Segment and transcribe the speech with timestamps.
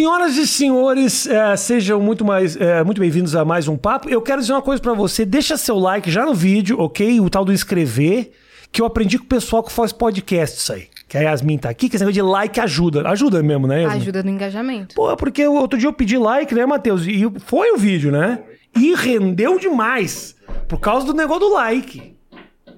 [0.00, 4.08] Senhoras e senhores, é, sejam muito mais é, muito bem-vindos a mais um papo.
[4.08, 7.20] Eu quero dizer uma coisa pra você, deixa seu like já no vídeo, ok?
[7.20, 8.32] O tal do inscrever,
[8.72, 10.88] que eu aprendi com o pessoal que faz podcast isso aí.
[11.06, 13.06] Que a Yasmin tá aqui, que esse negócio de like ajuda.
[13.10, 14.00] Ajuda mesmo, né, Yasmin?
[14.00, 14.94] Ajuda no engajamento.
[14.94, 17.06] Pô, porque outro dia eu pedi like, né, Matheus?
[17.06, 18.38] E foi o vídeo, né?
[18.74, 20.34] E rendeu demais.
[20.66, 22.16] Por causa do negócio do like.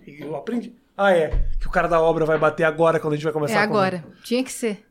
[0.05, 0.75] E Eu aprendi.
[0.99, 1.45] Ah, é.
[1.61, 3.63] Que o cara da obra vai bater agora quando a gente vai começar É a
[3.63, 4.05] agora.
[4.25, 4.85] Tinha que ser.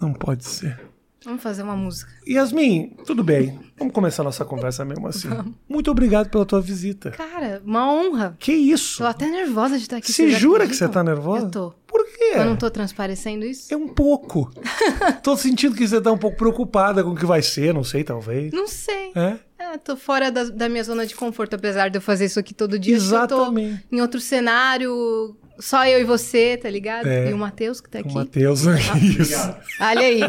[0.00, 0.91] Não pode ser.
[1.24, 2.10] Vamos fazer uma música.
[2.26, 3.58] Yasmin, tudo bem.
[3.78, 5.28] Vamos começar nossa conversa mesmo assim.
[5.68, 7.10] Muito obrigado pela tua visita.
[7.12, 8.36] Cara, uma honra.
[8.38, 8.98] Que isso?
[8.98, 10.12] Tô até nervosa de estar aqui.
[10.12, 11.46] Você jura que você tá nervosa?
[11.46, 11.74] Eu tô.
[11.86, 12.32] Por quê?
[12.34, 13.72] Eu não tô transparecendo isso?
[13.72, 14.50] É um pouco.
[15.22, 18.02] tô sentindo que você tá um pouco preocupada com o que vai ser, não sei,
[18.02, 18.52] talvez.
[18.52, 19.12] Não sei.
[19.14, 19.36] É?
[19.58, 22.52] É, tô fora da, da minha zona de conforto, apesar de eu fazer isso aqui
[22.52, 22.96] todo dia.
[22.96, 23.84] Que eu Exatamente.
[23.88, 27.06] tô em outro cenário, só eu e você, tá ligado?
[27.06, 27.30] É.
[27.30, 28.14] E o Matheus que tá O aqui.
[28.14, 28.78] Matheus, né?
[29.18, 29.54] Isso.
[29.80, 30.20] Olha aí.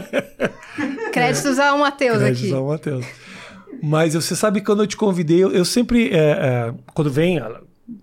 [1.11, 2.53] Créditos ao Matheus Créditos aqui.
[2.53, 3.05] ao Matheus.
[3.81, 6.09] Mas você sabe que quando eu te convidei, eu, eu sempre.
[6.13, 7.39] é, é, quando vem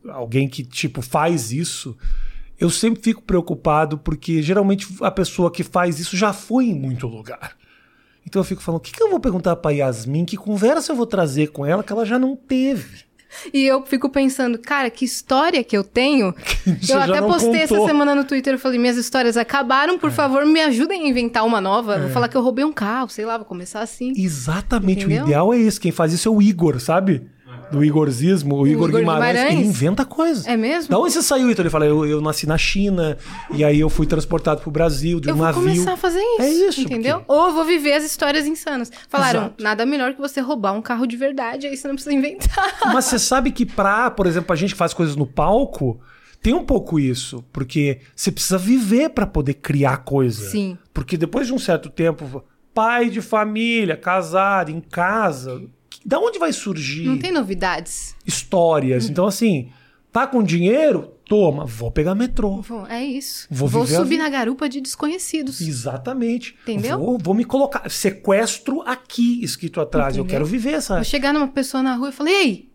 [0.08, 1.96] alguém que, tipo, faz isso,
[2.58, 7.06] eu sempre fico preocupado, porque geralmente a pessoa que faz isso já foi em muito
[7.06, 7.56] lugar.
[8.26, 10.24] Então eu fico falando, o que, que eu vou perguntar pra Yasmin?
[10.26, 13.09] Que conversa eu vou trazer com ela que ela já não teve?
[13.54, 16.34] E eu fico pensando, cara, que história que eu tenho.
[16.80, 17.78] Você eu até postei contou.
[17.78, 19.98] essa semana no Twitter, eu falei, minhas histórias acabaram, É.
[19.98, 21.98] por favor, me ajudem a inventar uma nova.
[21.98, 24.12] Vou falar que eu roubei um carro, sei lá, vou começar assim.
[24.16, 25.22] Exatamente, Entendeu?
[25.24, 25.78] o ideal é esse.
[25.80, 27.22] Quem faz isso é o Igor, sabe?
[27.70, 29.58] Do Igorzismo, o, Igor, Igor Guimarães, Guimarães.
[29.58, 30.50] ele inventa coisa.
[30.50, 30.90] É mesmo?
[30.90, 31.62] Da onde você saiu, então?
[31.62, 33.16] Ele fala, eu, eu nasci na China,
[33.54, 35.62] e aí eu fui transportado pro Brasil de um Eu vou navio.
[35.62, 36.42] começar a fazer isso.
[36.42, 37.18] É isso, Entendeu?
[37.20, 38.90] porque- Ou eu vou viver as histórias insanas.
[39.08, 39.62] Falaram, Exato.
[39.62, 42.78] nada melhor que você roubar um carro de verdade, aí você não precisa inventar.
[42.92, 46.00] Mas você sabe que pra, por exemplo, a gente que faz coisas no palco,
[46.42, 50.42] tem um pouco isso, porque você precisa viver pra poder criar coisa.
[50.50, 50.76] Sim.
[50.92, 52.42] Porque depois de um certo tempo,
[52.74, 55.62] pai de família, casado, em casa,
[56.04, 58.14] da onde vai surgir Não tem novidades.
[58.26, 59.08] histórias?
[59.08, 59.70] Então, assim,
[60.12, 61.12] tá com dinheiro?
[61.28, 62.60] Toma, vou pegar metrô.
[62.62, 63.46] Vou- É isso.
[63.48, 65.60] Vou Vou, subir na garupa de desconhecidos.
[65.60, 66.56] Exatamente.
[66.62, 66.98] Entendeu?
[66.98, 67.88] Vou, vou me colocar.
[67.88, 70.16] Sequestro aqui, escrito atrás.
[70.16, 70.40] Eu Entendeu?
[70.40, 70.96] quero viver essa.
[70.96, 72.70] Vou chegar numa pessoa na rua e falei, ei,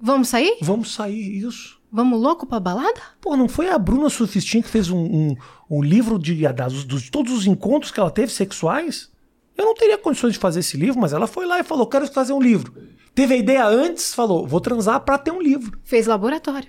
[0.00, 0.56] vamos sair?
[0.60, 1.78] Vamos sair, isso.
[1.92, 3.00] Vamos louco pra balada?
[3.20, 5.36] Pô, não foi a Bruna Sufistin que fez um, um,
[5.70, 9.10] um livro de, das, dos, todos os encontros que ela teve sexuais?
[9.56, 12.06] Eu não teria condições de fazer esse livro, mas ela foi lá e falou: quero
[12.08, 12.74] fazer um livro.
[13.14, 15.78] Teve a ideia antes, falou: vou transar pra ter um livro.
[15.84, 16.68] Fez laboratório.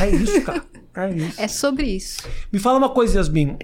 [0.00, 0.64] É isso, cara.
[0.94, 1.40] É isso.
[1.40, 2.22] É sobre isso.
[2.52, 3.56] Me fala uma coisa, Yasmin.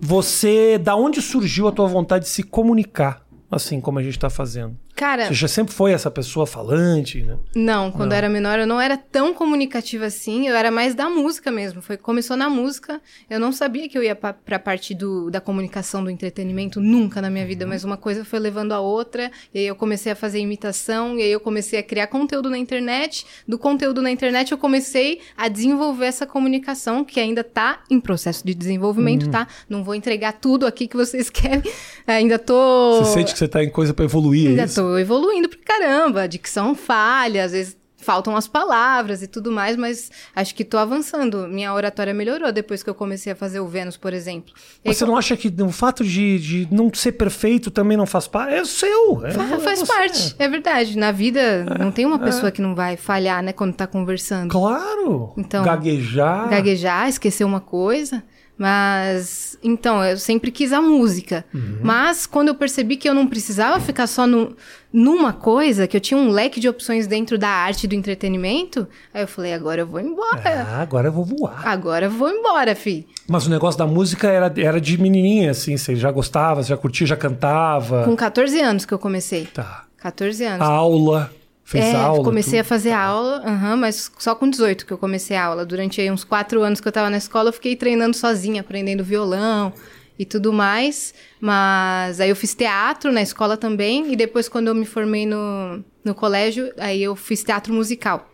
[0.00, 4.30] Você, da onde surgiu a tua vontade de se comunicar, assim como a gente tá
[4.30, 4.76] fazendo?
[4.98, 7.38] Cara, Você já sempre foi essa pessoa falante, né?
[7.54, 11.08] não, quando eu era menor eu não era tão comunicativa assim, eu era mais da
[11.08, 11.80] música mesmo.
[11.80, 13.00] Foi começou na música.
[13.30, 17.22] Eu não sabia que eu ia pa, pra parte do, da comunicação, do entretenimento nunca
[17.22, 20.16] na minha vida, mas uma coisa foi levando a outra, e aí eu comecei a
[20.16, 23.24] fazer imitação, e aí eu comecei a criar conteúdo na internet.
[23.46, 28.44] Do conteúdo na internet eu comecei a desenvolver essa comunicação que ainda tá em processo
[28.44, 29.46] de desenvolvimento, tá?
[29.68, 31.62] Não vou entregar tudo aqui que vocês querem.
[32.04, 34.82] Ainda tô Você sente que você tá em coisa pra evoluir, é Ainda isso?
[34.82, 36.22] tô evoluindo pra caramba.
[36.22, 40.78] A dicção falha, às vezes faltam as palavras e tudo mais, mas acho que tô
[40.78, 41.48] avançando.
[41.48, 44.54] Minha oratória melhorou depois que eu comecei a fazer o Vênus, por exemplo.
[44.84, 48.28] Mas você não acha que o fato de, de não ser perfeito também não faz
[48.28, 48.54] parte?
[48.54, 49.26] É o seu.
[49.26, 49.92] É, fa- é faz você.
[49.92, 50.96] parte, é verdade.
[50.96, 54.48] Na vida não tem uma pessoa que não vai falhar, né, quando tá conversando.
[54.48, 55.32] Claro.
[55.36, 56.48] Então, Gaguejar.
[56.48, 58.22] Gaguejar, esquecer uma coisa.
[58.58, 61.44] Mas, então, eu sempre quis a música.
[61.54, 61.78] Uhum.
[61.80, 64.56] Mas, quando eu percebi que eu não precisava ficar só no,
[64.92, 69.22] numa coisa, que eu tinha um leque de opções dentro da arte do entretenimento, aí
[69.22, 70.66] eu falei, agora eu vou embora.
[70.68, 71.66] Ah, agora eu vou voar.
[71.66, 73.06] Agora eu vou embora, fi.
[73.28, 75.76] Mas o negócio da música era, era de menininha, assim.
[75.76, 78.02] Você já gostava, você já curtia, já cantava.
[78.04, 79.46] Com 14 anos que eu comecei.
[79.46, 79.84] Tá.
[79.98, 80.60] 14 anos.
[80.66, 81.30] A aula.
[81.68, 82.24] Fez é, aula.
[82.24, 82.60] comecei tudo.
[82.60, 85.66] a fazer aula, aham, mas só com 18 que eu comecei a aula.
[85.66, 89.74] Durante uns quatro anos que eu tava na escola, eu fiquei treinando sozinha, aprendendo violão
[90.18, 91.12] e tudo mais.
[91.38, 95.84] Mas aí eu fiz teatro na escola também, e depois, quando eu me formei no,
[96.02, 98.32] no colégio, aí eu fiz teatro musical.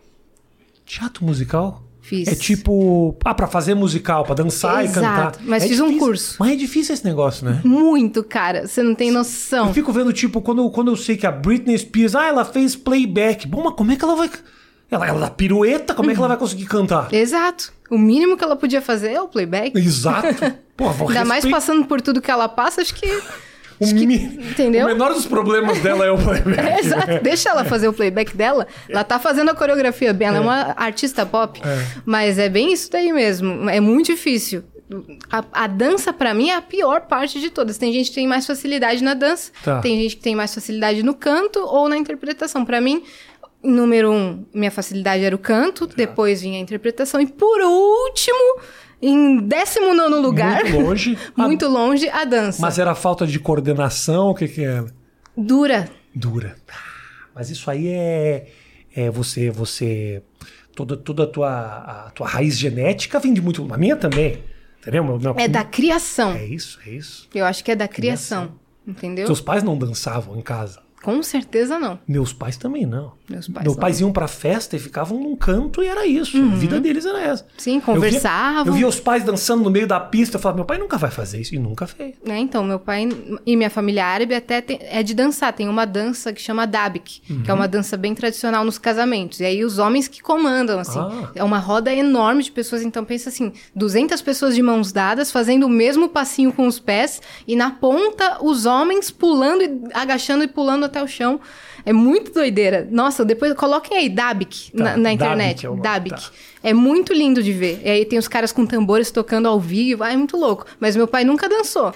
[0.85, 1.84] Teatro musical?
[2.07, 2.27] Fiz.
[2.27, 3.17] É tipo.
[3.25, 5.33] Ah, pra fazer musical, pra dançar e Exato, cantar.
[5.43, 6.05] mas É fiz um difícil.
[6.05, 6.35] curso.
[6.39, 7.61] Mas é difícil esse negócio, né?
[7.63, 9.67] Muito, cara, você não tem noção.
[9.69, 12.75] Eu fico vendo, tipo, quando, quando eu sei que a Britney Spears, ah, ela fez
[12.75, 13.47] playback.
[13.47, 14.29] Bom, mas como é que ela vai.
[14.91, 17.11] Ela, ela dá pirueta, como é que ela vai conseguir cantar?
[17.11, 17.73] Exato.
[17.89, 19.75] O mínimo que ela podia fazer é o playback.
[19.75, 20.27] Exato.
[20.77, 23.07] Pô, vou Ainda mais passando por tudo que ela passa, acho que.
[23.79, 24.15] O, mi-
[24.51, 24.85] entendeu?
[24.85, 26.59] o menor dos problemas dela é o playback.
[26.59, 27.23] É, exato.
[27.23, 28.67] Deixa ela fazer o playback dela.
[28.89, 30.27] Ela tá fazendo a coreografia bem.
[30.27, 31.61] Ela é, uma artista pop.
[32.05, 33.69] Mas é bem isso daí mesmo.
[33.69, 34.63] É muito difícil.
[35.31, 37.77] A, a dança, pra mim, é a pior parte de todas.
[37.77, 39.79] Tem gente que tem mais facilidade na dança, Tá.
[39.81, 42.63] tem gente que tem mais facilidade no canto ou na interpretação.
[42.63, 43.03] Pra mim,
[43.63, 48.59] número um, minha facilidade era o canto, depois vinha a interpretação, e por último,
[49.01, 51.17] em 19 lugar, Muito longe.
[51.35, 52.61] Muito longe, a dança.
[52.61, 54.29] Mas era falta de coordenação?
[54.29, 54.87] O que, que era?
[55.37, 55.89] Dura.
[56.13, 56.55] Dura.
[57.33, 58.47] Mas isso aí é,
[58.95, 60.23] é você, você
[60.75, 61.49] toda, toda a tua,
[62.07, 63.67] a tua raiz genética vem de muito.
[63.73, 64.43] A minha também.
[64.81, 65.03] Entendeu?
[65.03, 66.33] Meu- meu- É da criação.
[66.33, 67.27] É isso, é isso.
[67.33, 68.53] Eu acho que é da criação.
[68.87, 69.25] Entendeu?
[69.25, 70.79] Seus pais não dançavam em casa.
[71.05, 71.99] Com certeza não.
[72.07, 73.13] Meus pais também não.
[73.29, 76.37] Meus pais Meus pais iam pra festa e ficavam num canto e era isso.
[76.37, 77.45] A vida deles era essa.
[77.57, 78.65] Sim, Eu via- conversavam.
[78.67, 80.37] Eu via, os pais dançando no meio da pista.
[80.37, 81.53] Eu falava, meu pai nunca vai fazer isso.
[81.55, 82.15] E nunca fez.
[82.25, 82.37] né?
[82.39, 83.07] Então, meu pai
[83.45, 85.53] e minha família árabe até tem- é de dançar.
[85.53, 87.59] Tem uma dança que chama Dabik, que é Uhum.
[87.59, 89.39] uma dança bem tradicional nos casamentos.
[89.39, 90.99] E aí os homens que comandam, assim.
[90.99, 91.31] Ah.
[91.35, 92.81] É uma roda enorme de pessoas.
[92.81, 97.21] Então, pensa assim, 200 pessoas de mãos dadas, fazendo o mesmo passinho com os pés.
[97.47, 101.39] E na ponta, os homens pulando, e agachando e pulando até o chão.
[101.85, 102.87] É muito doideira.
[102.91, 105.65] Nossa, depois coloquem aí Dabik Tá, na, na internet.
[105.67, 106.15] é Dabik.
[106.21, 106.31] tá.
[106.63, 107.79] É muito lindo de ver.
[107.83, 110.03] E aí tem os caras com tambores tocando ao vivo.
[110.03, 110.65] Ah, é muito louco.
[110.79, 111.93] Mas meu pai nunca dançou.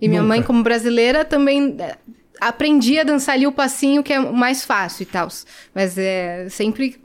[0.00, 0.28] E minha Nunca.
[0.34, 1.96] mãe, como brasileira, também é,
[2.40, 5.28] aprendi a dançar ali o passinho, que é o mais fácil e tal.
[5.74, 6.98] Mas é, sempre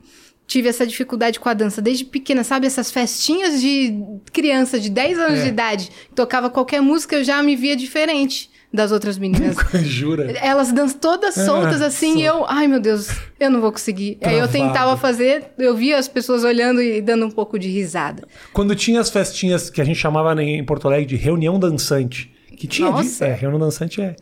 [0.46, 1.82] tive essa dificuldade com a dança.
[1.82, 2.66] Desde pequena, sabe?
[2.66, 3.98] Essas festinhas de
[4.32, 5.42] criança de 10 anos É.
[5.42, 9.56] de idade, que tocava qualquer música, eu já me via diferente das outras meninas.
[9.84, 10.32] Jura?
[10.38, 12.18] Elas dançam todas É, soltas assim, só.
[12.18, 13.08] e eu, ai meu Deus,
[13.40, 14.18] eu não vou conseguir.
[14.22, 14.52] Aí eu Travado.
[14.52, 18.26] tentava fazer, eu via as pessoas olhando e dando um pouco de risada.
[18.52, 22.32] Quando tinha as festinhas que a gente chamava em Porto Alegre de reunião dançante.
[22.56, 23.22] Que tinha de-.
[23.24, 24.16] É, reunião dançante é.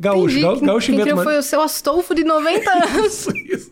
[0.00, 0.40] Gaúcho, Entendi.
[0.42, 3.06] gaúcho, quem, gaúcho quem uma- foi o seu Astolfo de 90 anos.
[3.06, 3.70] Isso, isso.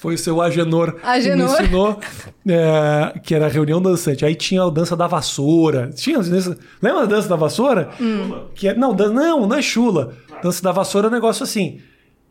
[0.00, 1.48] Foi o seu Agenor, Agenor.
[1.48, 2.00] que me ensinou
[2.48, 4.24] é, que era a reunião dançante.
[4.24, 5.90] Aí tinha a dança da vassoura.
[5.94, 7.90] Tinha Lembra da dança da vassoura?
[8.54, 10.14] Que é, não, dan- não, não é chula.
[10.42, 11.80] Dança da vassoura é um negócio assim.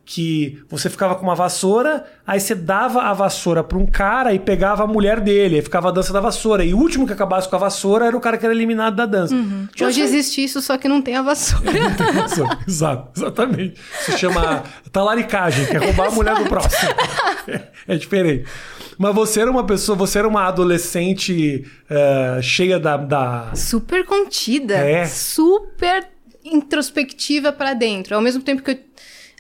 [0.10, 4.40] Que você ficava com uma vassoura, aí você dava a vassoura pra um cara e
[4.40, 5.58] pegava a mulher dele.
[5.58, 6.64] Aí ficava a dança da vassoura.
[6.64, 9.06] E o último que acabasse com a vassoura era o cara que era eliminado da
[9.06, 9.36] dança.
[9.76, 11.66] Tinha Hoje essa- existe isso, só que não tem a vassoura.
[12.26, 13.82] Isso, Exato, exatamente.
[14.06, 14.64] Se chama
[14.94, 16.90] talaricagem, que é roubar a mulher do próximo.
[17.46, 18.46] É, é diferente.
[18.98, 24.76] Mas você era uma pessoa, você era uma adolescente eh, cheia da, da- super contida,
[24.76, 25.06] É.
[25.06, 26.08] super
[26.46, 28.16] introspectiva pra dentro.
[28.16, 28.80] Ao mesmo tempo que eu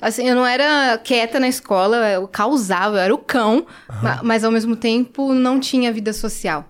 [0.01, 3.65] assim, eu não era quieta na escola, eu causava, eu era o cão,
[4.01, 6.65] ma- mas ao mesmo tempo não tinha vida social.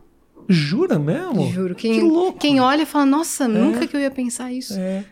[0.50, 1.50] Jura mesmo?
[1.52, 1.76] Juro.
[1.76, 2.40] Que Quem, louco.
[2.40, 4.76] quem olha fala, nossa, nunca que eu ia pensar isso.
[4.80, 5.04] É.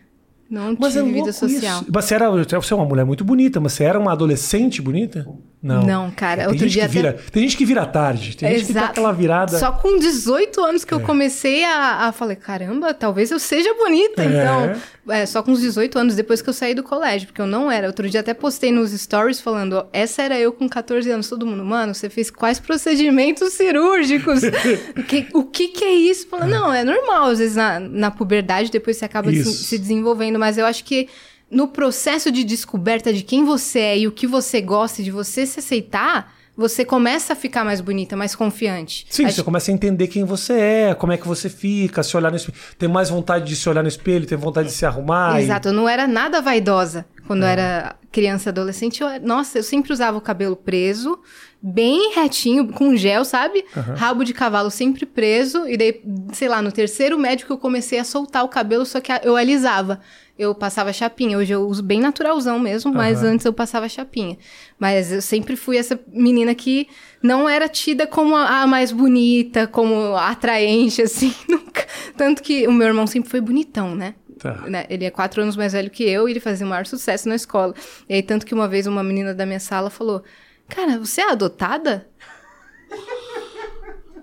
[0.50, 1.81] Não Mas é tive louco vida social.
[1.81, 1.92] isso.
[1.94, 5.27] Mas você, era, você é uma mulher muito bonita, mas você era uma adolescente bonita?
[5.62, 5.83] Não.
[5.83, 8.38] Não, cara, Tem outro gente dia que vira, Tem gente que vira tarde.
[8.38, 9.57] Tem gente que dá aquela virada.
[9.57, 10.86] Só com 18 anos É.
[10.86, 14.21] que eu comecei a, a falei, caramba, talvez eu seja bonita.
[14.24, 14.25] É.
[14.27, 14.81] Então,
[15.12, 17.71] é, só com os 18 anos depois que eu saí do colégio, porque eu não
[17.71, 17.88] era.
[17.88, 21.27] Outro dia até postei nos stories falando, ó, essa era eu com 14 anos.
[21.27, 24.44] Todo mundo, mano, você fez quais procedimentos cirúrgicos?
[24.44, 26.27] o, que, o que que é isso?
[26.27, 30.35] Falando, não, é normal, às vezes na, na puberdade depois você acaba se, se desenvolvendo,
[30.40, 31.08] mas eu acho que
[31.50, 35.12] no processo de descoberta de quem você é e o que você gosta e de
[35.12, 39.06] você se aceitar, você começa a ficar mais bonita, mais confiante.
[39.10, 42.32] Sim, você começa a entender quem você é, como é que você fica, se olhar
[42.32, 42.58] no espelho.
[42.80, 45.40] Tem mais vontade de se olhar no espelho, tem vontade de se arrumar.
[45.40, 49.02] e- Exato, eu não era nada vaidosa quando eu era criança, adolescente.
[49.02, 51.19] Eu, nossa, eu sempre usava o cabelo preso,
[51.68, 53.66] bem retinho, com gel, sabe?
[53.74, 55.68] Rabo de cavalo sempre preso.
[55.68, 56.00] E daí,
[56.31, 60.00] sei lá, no terceiro médico eu comecei a soltar o cabelo, só que eu alisava.
[60.38, 61.38] Eu passava chapinha.
[61.40, 63.31] Hoje eu uso bem naturalzão mesmo, mas Aham.
[63.31, 64.38] antes eu passava chapinha.
[64.78, 66.88] Mas eu sempre fui essa menina que
[67.24, 71.88] não era tida como a, a mais bonita, como atraente, assim, nunca.
[72.16, 74.14] Tanto que o meu irmão sempre foi bonitão, né?
[74.38, 74.54] Tá.
[74.68, 77.28] né, Ele é quatro anos mais velho que eu e ele fazia o maior sucesso
[77.28, 77.74] na escola.
[78.07, 80.22] E aí, tanto que uma vez uma menina da minha sala falou:
[80.68, 82.10] Cara, você é adotada?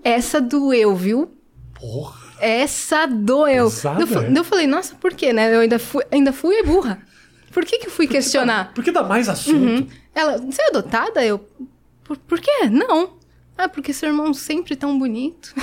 [0.03, 1.37] Essa doeu, viu?
[1.75, 2.21] Porra.
[2.41, 3.67] Essa doeu.
[3.67, 4.39] Pesada, eu, é?
[4.39, 5.55] eu falei, nossa, por quê, né?
[5.55, 7.01] Eu ainda fui, ainda fui burra.
[7.53, 8.73] Por que que eu fui questionar?
[8.75, 9.93] Por que dá mais assunto?
[10.15, 11.25] Ela, você é adotada?
[11.25, 11.39] Eu,
[12.03, 12.69] por, por quê?
[12.71, 13.17] Não.
[13.57, 15.55] Ah, porque seu irmão sempre tão bonito.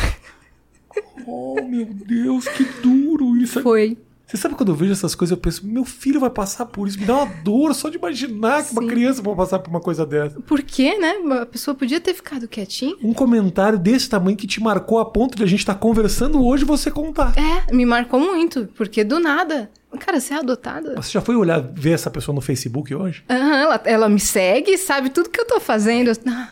[1.25, 3.61] Oh, meu Deus, que duro isso.
[3.61, 3.97] Foi.
[4.29, 6.99] Você sabe quando eu vejo essas coisas, eu penso, meu filho vai passar por isso.
[6.99, 8.87] Me dá uma dor só de imaginar que uma Sim.
[8.87, 10.39] criança vai passar por uma coisa dessa.
[10.41, 11.15] Por quê, né?
[11.41, 12.95] A pessoa podia ter ficado quietinha.
[13.01, 16.61] Um comentário desse tamanho que te marcou a ponto de a gente estar conversando hoje
[16.61, 17.33] e você contar.
[17.35, 19.71] É, me marcou muito, porque do nada.
[19.99, 20.93] Cara, você é adotada?
[20.97, 23.23] Você já foi olhar, ver essa pessoa no Facebook hoje?
[23.27, 26.11] Aham, ela, ela me segue, sabe tudo que eu tô fazendo.
[26.27, 26.49] Ah,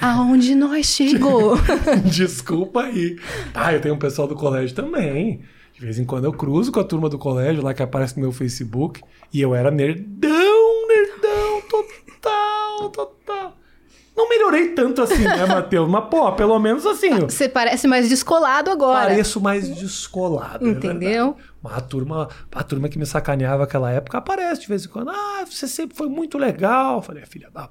[0.00, 1.56] Aonde nós chegou?
[2.10, 3.16] Desculpa aí.
[3.54, 5.42] Ah, eu tenho um pessoal do colégio também.
[5.78, 8.22] De vez em quando eu cruzo com a turma do colégio lá que aparece no
[8.22, 9.00] meu Facebook.
[9.32, 13.54] E eu era nerdão, nerdão, total, total.
[14.16, 15.88] Não melhorei tanto assim, né, Matheus?
[15.88, 17.10] Mas, pô, pelo menos assim.
[17.12, 19.06] eu Você parece mais descolado agora.
[19.10, 20.66] pareço mais descolado.
[20.66, 21.26] é Entendeu?
[21.34, 21.48] verdade.
[21.62, 25.10] Mas a turma, a turma que me sacaneava naquela época aparece de vez em quando.
[25.10, 26.96] Ah, você sempre foi muito legal.
[26.96, 27.68] Eu falei, filha da.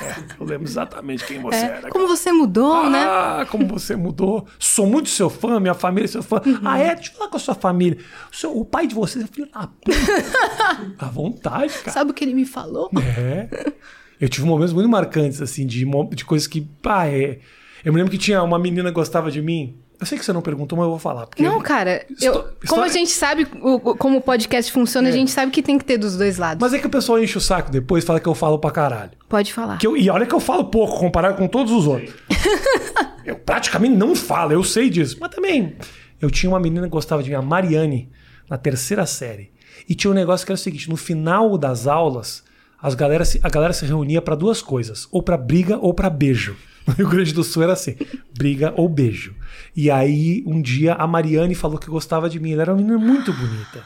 [0.00, 1.88] É, eu lembro exatamente quem você É, era.
[1.90, 3.02] Como você mudou, né?
[3.04, 4.46] Ah, como você mudou.
[4.58, 6.40] Sou muito seu fã, minha família é seu fã.
[6.44, 6.60] Uhum.
[6.64, 6.94] Ah, é?
[6.94, 7.98] Deixa eu falar com a sua família.
[8.32, 9.96] O, seu- o pai de vocês é filho da puta.
[10.98, 11.90] À vontade, cara.
[11.92, 12.90] Sabe o que ele me falou?
[13.18, 13.72] É.
[14.20, 16.68] Eu tive momentos muito marcantes, assim, de, de coisas que.
[16.84, 17.38] Ah, é.
[17.84, 19.76] Eu me lembro que tinha uma menina que gostava de mim.
[20.02, 21.26] Eu sei que você não perguntou, mas eu vou falar.
[21.28, 25.12] Porque Não, cara, eu- como história- a gente sabe o- como o podcast funciona, a
[25.12, 26.60] gente sabe que tem que ter dos dois lados.
[26.60, 28.72] Mas é que o pessoal enche o saco depois e fala que eu falo pra
[28.72, 29.12] caralho.
[29.28, 29.78] Pode falar.
[29.78, 32.12] Que eu- e olha que eu falo pouco comparado com todos os outros.
[33.24, 35.16] eu praticamente não falo, eu sei disso.
[35.20, 35.76] Mas também,
[36.20, 38.10] eu tinha uma menina que gostava de mim, a Mariane,
[38.50, 39.52] na terceira série.
[39.88, 42.42] E tinha um negócio que era o seguinte: no final das aulas,
[42.82, 46.10] as galera se- a galera se reunia pra duas coisas: ou pra briga ou pra
[46.10, 46.56] beijo.
[46.86, 47.94] No Rio Grande do Sul era assim:
[48.36, 49.34] briga ou beijo.
[49.76, 52.52] E aí, um dia, a Mariane falou que gostava de mim.
[52.52, 53.84] Ela era uma menina muito bonita.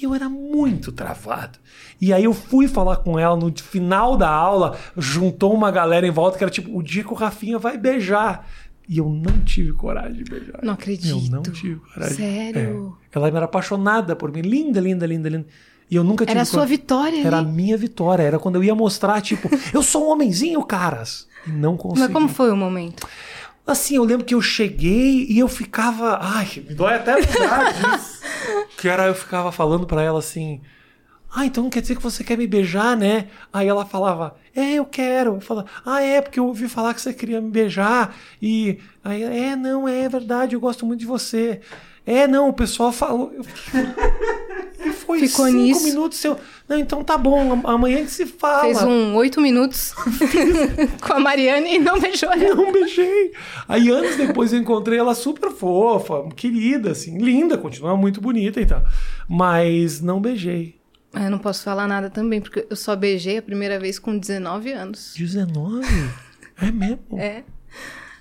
[0.00, 1.58] E eu era muito travado.
[2.00, 6.10] E aí eu fui falar com ela no final da aula, juntou uma galera em
[6.10, 8.48] volta que era tipo, o dia que o Rafinha vai beijar.
[8.88, 10.58] E eu não tive coragem de beijar.
[10.62, 11.08] Não acredito.
[11.08, 12.16] Eu não tive coragem.
[12.16, 12.96] Sério?
[13.12, 13.16] É.
[13.16, 14.40] Ela era apaixonada por mim.
[14.40, 15.46] Linda, linda, linda, linda.
[15.90, 16.76] E eu nunca tive Era a sua coragem.
[16.78, 17.52] vitória Era a ali.
[17.52, 18.22] minha vitória.
[18.22, 21.28] Era quando eu ia mostrar, tipo, eu sou um homenzinho, caras.
[21.46, 22.00] E não consegui.
[22.00, 23.06] Mas como foi o momento?
[23.66, 26.18] Assim, eu lembro que eu cheguei e eu ficava.
[26.20, 28.20] Ai, me dói até lembrar disso.
[28.76, 30.60] Que era, eu ficava falando pra ela assim.
[31.34, 33.28] Ah, então quer dizer que você quer me beijar, né?
[33.50, 35.36] Aí ela falava, é, eu quero.
[35.36, 38.14] Eu falava, ah, é, porque eu ouvi falar que você queria me beijar.
[38.40, 41.60] E aí, é, não, é verdade, eu gosto muito de você.
[42.04, 43.32] É, não, o pessoal falou.
[45.04, 45.84] Foi Ficou cinco nisso?
[45.84, 46.24] minutos.
[46.24, 48.62] Eu, não, então tá bom, am- amanhã a gente se fala.
[48.62, 49.92] Fez um oito minutos
[51.00, 52.54] com a Mariane e não beijou ela.
[52.54, 53.32] Não beijei.
[53.68, 58.66] Aí anos depois eu encontrei ela super fofa, querida, assim, linda, continua muito bonita e
[58.66, 58.82] tal.
[59.28, 60.80] Mas não beijei.
[61.14, 64.16] Ah, Eu não posso falar nada também, porque eu só beijei a primeira vez com
[64.16, 65.14] 19 anos.
[65.16, 65.86] 19?
[66.60, 66.98] É mesmo?
[67.18, 67.42] É.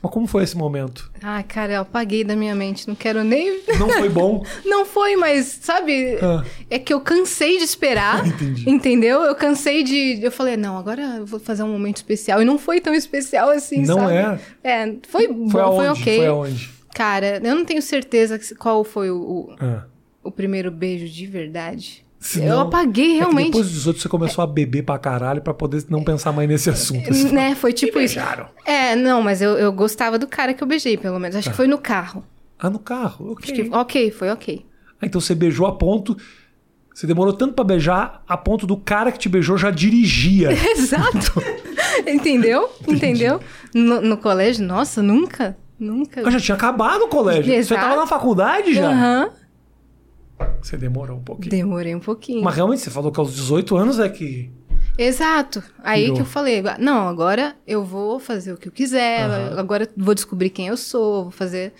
[0.03, 1.11] Mas como foi esse momento?
[1.21, 2.87] Ai, cara, eu apaguei da minha mente.
[2.87, 3.61] Não quero nem.
[3.77, 4.43] Não foi bom?
[4.65, 6.17] Não foi, mas, sabe?
[6.21, 6.43] Ah.
[6.69, 8.25] É que eu cansei de esperar.
[8.27, 8.67] Entendi.
[8.69, 9.21] Entendeu?
[9.21, 10.19] Eu cansei de.
[10.23, 12.41] Eu falei, não, agora eu vou fazer um momento especial.
[12.41, 14.13] E não foi tão especial assim, Não sabe?
[14.13, 14.39] é?
[14.63, 16.01] É, foi bom, Foi foi, aonde?
[16.01, 16.17] ok.
[16.17, 16.69] Foi aonde?
[16.95, 19.83] Cara, eu não tenho certeza qual foi o, o, Ah.
[20.23, 22.03] o primeiro beijo de verdade.
[22.21, 23.47] Se eu apaguei É realmente.
[23.47, 26.69] depois dos outros você começou a beber pra caralho pra poder não pensar mais nesse
[26.69, 27.09] assunto.
[27.09, 27.31] assim.
[27.31, 28.19] Né, foi tipo isso.
[28.63, 31.35] É, não, mas eu, eu gostava do cara que eu beijei, pelo menos.
[31.35, 32.23] Acho que foi no carro.
[32.59, 33.31] Ah, no carro?
[33.31, 33.51] Ok.
[33.63, 34.63] que, ok, foi ok.
[35.01, 36.15] Ah, então você beijou a ponto.
[36.93, 40.49] Você demorou tanto pra beijar a ponto do cara que te beijou já dirigia.
[40.77, 41.41] Exato.
[42.05, 42.69] Entendeu?
[42.87, 43.39] Entendeu?
[43.73, 45.57] No, no colégio, nossa, nunca.
[45.79, 46.21] Nunca.
[46.21, 47.45] Eu já tinha acabado o colégio.
[47.45, 47.81] Você Exato.
[47.81, 48.91] tava na faculdade já.
[48.91, 49.29] Aham.
[50.61, 51.49] Você demorou um pouquinho.
[51.49, 52.43] Demorei um pouquinho.
[52.43, 54.51] Mas realmente, você falou que aos 18 anos é que.
[54.97, 55.63] Exato.
[55.83, 56.15] Aí Pirou.
[56.17, 59.59] que eu falei, não, agora eu vou fazer o que eu quiser, Aham.
[59.59, 61.73] agora eu vou descobrir quem eu sou, vou fazer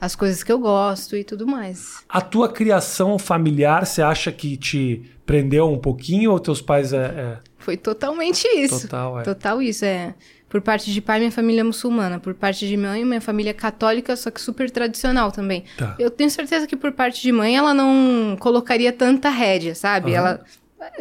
[0.00, 2.02] as coisas que eu gosto e tudo mais.
[2.08, 6.98] A tua criação familiar, você acha que te prendeu um pouquinho ou teus pais é.
[7.06, 8.82] é- Foi totalmente isso.
[8.82, 9.22] Total, é.
[9.22, 10.14] Total isso, é.
[10.48, 12.20] Por parte de pai, minha família é muçulmana.
[12.20, 15.64] Por parte de mãe, minha família é católica, só que super tradicional também.
[15.76, 15.96] Tá.
[15.98, 20.14] Eu tenho certeza que por parte de mãe, ela não colocaria tanta rédea, sabe?
[20.14, 20.18] Aham.
[20.18, 20.44] Ela...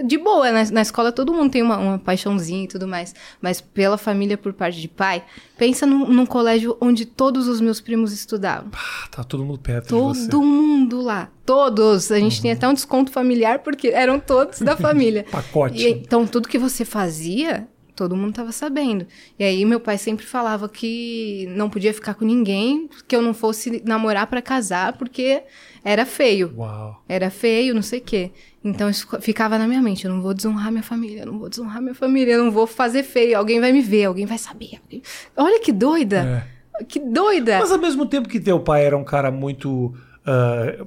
[0.04, 3.14] De boa, na, na escola todo mundo tem uma, uma paixãozinha e tudo mais.
[3.40, 5.24] Mas pela família, por parte de pai,
[5.58, 8.72] pensa num, num colégio onde todos os meus primos estudavam.
[8.74, 9.90] Ah, tá todo mundo perto.
[9.90, 11.30] Todo mundo lá.
[11.46, 12.12] Todos.
[12.12, 15.26] A gente tinha até um desconto familiar, porque eram todos da família.
[15.30, 15.78] Pacote.
[15.78, 19.08] E, então, tudo que você fazia, todo mundo tava sabendo.
[19.40, 23.34] E aí, meu pai sempre falava que não podia ficar com ninguém, que eu não
[23.34, 25.44] fosse namorar pra casar, porque
[25.84, 26.54] era feio.
[26.58, 27.02] Uau.
[27.08, 28.32] Era feio, não sei o quê.
[28.64, 30.06] Então, isso ficava na minha mente.
[30.06, 32.66] Eu não vou desonrar minha família, eu não vou desonrar minha família, eu não vou
[32.68, 33.38] fazer feio.
[33.38, 34.80] Alguém vai me ver, alguém vai saber.
[34.84, 35.02] alguém-
[35.38, 36.48] Olha que doida!
[36.90, 37.60] Que doida!
[37.60, 39.94] Mas ao mesmo tempo que teu pai era um cara muito
[40.28, 40.86] eh,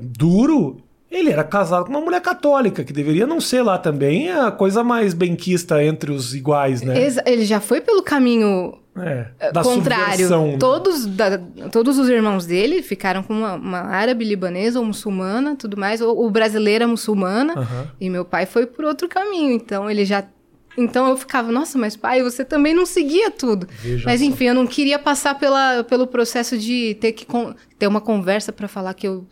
[0.00, 4.50] duro, ele era casado com uma mulher católica, que deveria não ser lá também a
[4.50, 6.94] coisa mais benquista entre os iguais, né?
[7.26, 10.28] Ele já foi pelo caminho É, da contrário.
[10.28, 10.56] né?
[10.58, 11.38] Todos, da-
[11.72, 16.16] todos os irmãos dele ficaram com uma, uma árabe libanesa ou muçulmana, tudo mais, ou,
[16.16, 17.54] ou brasileira muçulmana.
[17.54, 17.88] Aham.
[18.00, 19.52] E meu pai foi por outro caminho.
[19.52, 20.22] Então ele já
[20.78, 23.66] Então eu ficava, nossa, mas pai, você também não seguia tudo.
[23.82, 24.26] Veja mas só.
[24.26, 27.26] enfim, eu não queria passar pela, pelo processo de ter que
[27.78, 29.26] ter uma conversa pra falar que eu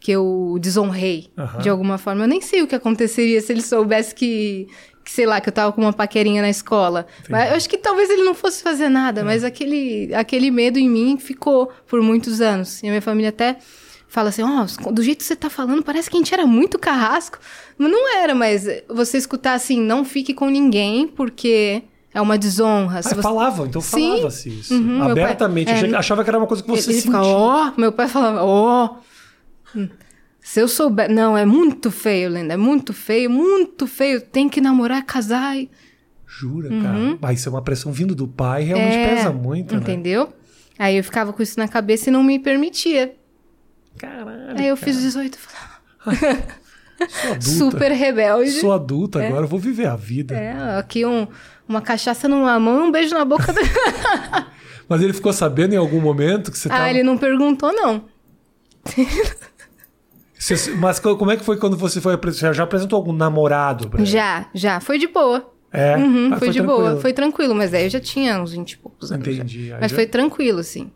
[0.00, 1.60] que eu desonrei Aham.
[1.60, 2.24] de alguma forma.
[2.24, 4.68] Eu nem sei o que aconteceria se ele soubesse que,
[5.04, 7.06] que sei lá, que eu tava com uma paquerinha na escola.
[7.28, 8.88] Mas eu acho que talvez ele não fosse fazer É.
[8.88, 12.82] nada, mas aquele, aquele medo em mim ficou por muitos anos.
[12.82, 13.58] E a minha família até
[14.06, 16.78] fala assim, ó, do jeito que você tá falando, parece que a gente era muito
[16.78, 17.38] carrasco.
[17.76, 21.82] Mas não era, mas você escutar assim, não fique com ninguém, porque
[22.14, 23.00] é uma desonra.
[23.00, 24.72] Ah, você- falavam, então falava-se isso.
[24.74, 25.70] Uhum, meu pai- Abertamente.
[25.70, 27.18] é, achava que era uma coisa que você ele sentia.
[27.20, 28.84] ó, meu pai falava, ó.
[28.86, 28.96] hum,
[30.40, 31.10] Se eu souber.
[31.10, 32.54] Não, é muito feio, Lenda.
[32.54, 34.20] É muito feio, muito feio.
[34.20, 35.56] Tem que namorar, casar.
[35.58, 35.70] E...
[36.26, 37.16] Jura, cara.
[37.20, 39.02] Vai ser uma pressão vindo do pai, realmente Uhum.
[39.02, 39.80] É, pesa muito, né?
[39.80, 40.32] Entendeu?
[40.78, 43.14] Aí eu ficava com isso na cabeça e não me permitia.
[43.98, 44.58] Caralho.
[44.58, 44.86] Aí eu cara.
[44.86, 46.42] fiz 18 e falei,
[47.32, 47.40] adulta.
[47.42, 48.52] super rebelde.
[48.52, 50.34] Sou adulta, agora eu vou viver a vida.
[50.34, 51.26] É, aqui um,
[51.68, 53.52] uma cachaça numa mão e um beijo na boca.
[53.52, 53.60] Do...
[54.88, 56.90] Mas ele ficou sabendo em algum momento que você ah, tava...
[56.90, 58.04] ele não perguntou, não.
[60.38, 62.14] Você- Mas co- como é que foi quando você foi...
[62.14, 63.90] apre- Você já apresentou algum namorado?
[64.04, 64.80] Já, já.
[64.80, 65.50] Foi de boa.
[65.72, 65.96] É?
[65.96, 66.78] Uhum, Ah, foi, de tranquilo.
[66.80, 67.00] boa.
[67.00, 69.26] Foi tranquilo, mas aí eu já tinha uns 20 e poucos anos.
[69.26, 69.70] Entendi.
[69.80, 70.90] Mas já- foi tranquilo, assim.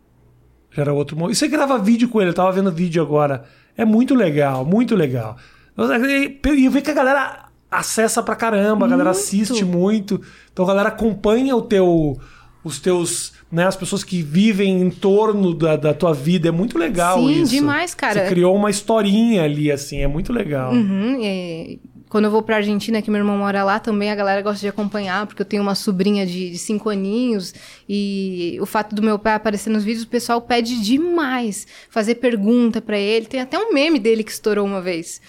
[0.71, 1.15] Já era outro.
[1.29, 3.43] E você grava vídeo com ele, eu tava vendo vídeo agora.
[3.77, 5.37] É muito legal, muito legal.
[5.77, 9.19] E eu vejo que a galera acessa pra caramba, a galera Muito.
[9.21, 10.21] assiste muito.
[10.51, 12.19] Então a galera acompanha o teu,
[12.63, 16.47] os teus, né, as pessoas que vivem em torno da, da tua vida.
[16.47, 17.51] É muito legal Sim, isso.
[17.51, 18.21] demais, cara.
[18.21, 20.73] Você criou uma historinha ali, assim, é muito legal.
[20.73, 21.79] Uhum, e
[22.09, 24.67] quando eu vou pra Argentina, que meu irmão mora lá, também a galera gosta de
[24.67, 27.53] acompanhar, porque eu tenho uma sobrinha de, de cinco aninhos,
[27.87, 32.81] e o fato do meu pai aparecer nos vídeos, o pessoal pede demais fazer pergunta
[32.81, 33.27] pra ele.
[33.27, 35.21] Tem até um meme dele que estourou uma vez.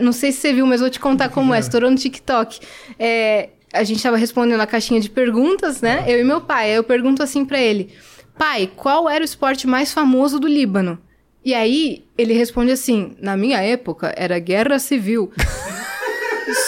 [0.00, 1.58] Não sei se você viu, mas vou te contar como é.
[1.60, 2.60] Estourou no TikTok.
[2.96, 6.04] É, a gente tava respondendo a caixinha de perguntas, né?
[6.06, 6.70] Eu e meu pai.
[6.70, 7.92] Aí eu pergunto assim pra ele:
[8.38, 10.98] Pai, qual era o esporte mais famoso do Líbano?
[11.44, 15.30] E aí ele responde assim: Na minha época era guerra civil.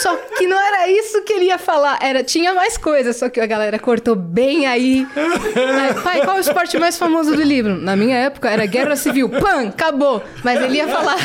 [0.03, 1.99] Só que não era isso que ele ia falar.
[2.03, 5.07] Era, tinha mais coisa, só que a galera cortou bem aí.
[5.15, 7.81] Aí, Pai, qual é o esporte mais famoso do Líbano?
[7.81, 9.29] Na minha época era guerra civil.
[9.29, 10.23] Pam, acabou.
[10.43, 11.17] Mas ele ia falar.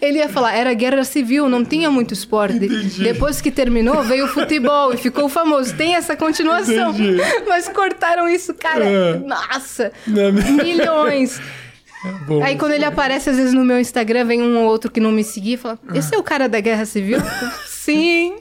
[0.00, 2.58] Ele ia falar, era guerra civil, não tinha muito esporte.
[2.58, 5.74] Depois que terminou, veio o futebol e ficou famoso.
[5.76, 6.90] Tem essa continuação.
[6.90, 7.18] Entendi.
[7.48, 8.84] Mas cortaram isso, cara.
[8.84, 9.18] É.
[9.18, 9.92] Nossa!
[10.06, 11.40] Na minha- Milhões.
[12.26, 15.00] Bom, Aí quando ele aparece, às vezes no meu Instagram, vem um ou outro que
[15.00, 17.18] não me seguia e fala: Esse é o cara da guerra civil?
[17.66, 18.36] Sim.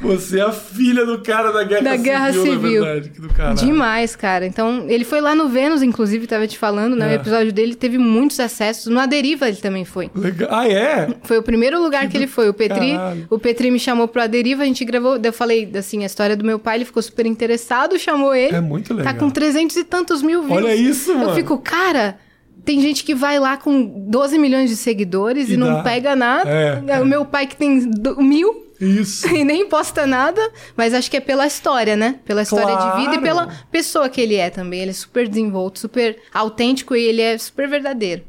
[0.00, 2.84] Você é a filha do cara da Guerra Da Civil, Guerra na Civil.
[2.84, 3.10] verdade.
[3.10, 3.64] Que.
[3.64, 4.46] Demais, cara.
[4.46, 7.06] Então, ele foi lá no Vênus, inclusive, tava te falando, né?
[7.14, 7.16] É.
[7.16, 8.86] O episódio dele teve muitos acessos.
[8.86, 10.10] No Aderiva ele também foi.
[10.14, 10.48] Legal.
[10.52, 11.08] Ah, é?
[11.22, 12.48] Foi o primeiro lugar que ele foi.
[12.48, 13.26] O Petri, Caralho.
[13.30, 15.18] o Petri me chamou pro Aderiva, a gente gravou.
[15.22, 18.54] Eu falei assim, a história do meu pai, ele ficou super interessado, chamou ele.
[18.54, 19.14] É muito legal.
[19.14, 20.56] Tá com 300 e tantos mil views.
[20.62, 21.30] Olha isso, mano.
[21.30, 22.18] Eu fico, cara,
[22.66, 25.82] tem gente que vai lá com 12 milhões de seguidores e, E não dá.
[25.82, 26.50] pega nada.
[26.50, 27.80] É, o meu pai que tem
[28.18, 29.26] mil Isso.
[29.34, 30.40] e nem posta nada,
[30.76, 32.20] mas acho que é pela história, né?
[32.24, 33.22] Pela história de vida e Claro.
[33.22, 34.80] pela pessoa que ele é também.
[34.80, 38.22] Ele é super desenvolto, super autêntico e ele é super verdadeiro.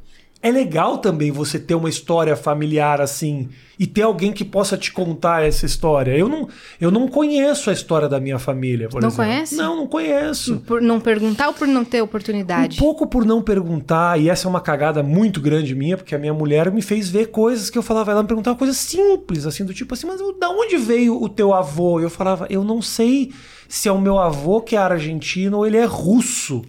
[0.47, 4.91] É legal também você ter uma história familiar assim e ter alguém que possa te
[4.91, 6.11] contar essa história.
[6.17, 6.47] Eu não,
[6.79, 9.25] eu não conheço a história da minha família, por Não exemplo.
[9.25, 9.55] conhece?
[9.55, 10.57] Não, não conheço.
[10.65, 12.77] Por não perguntar ou por não ter Um oportunidade?
[12.77, 16.33] pouco por não perguntar, e essa é uma cagada muito grande minha, porque a minha
[16.33, 19.73] mulher me fez ver coisas que eu falava, ela me perguntava coisas simples, assim, do
[19.73, 21.99] tipo assim, mas da onde veio o teu avô?
[21.99, 23.31] E eu falava, eu não sei
[23.67, 26.63] se é o meu avô que é argentino ou ele é russo.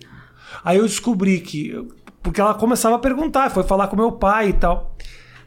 [0.65, 1.75] Aí eu descobri que.
[2.29, 4.95] Porque ela começava a perguntar, foi falar com meu pai e tal.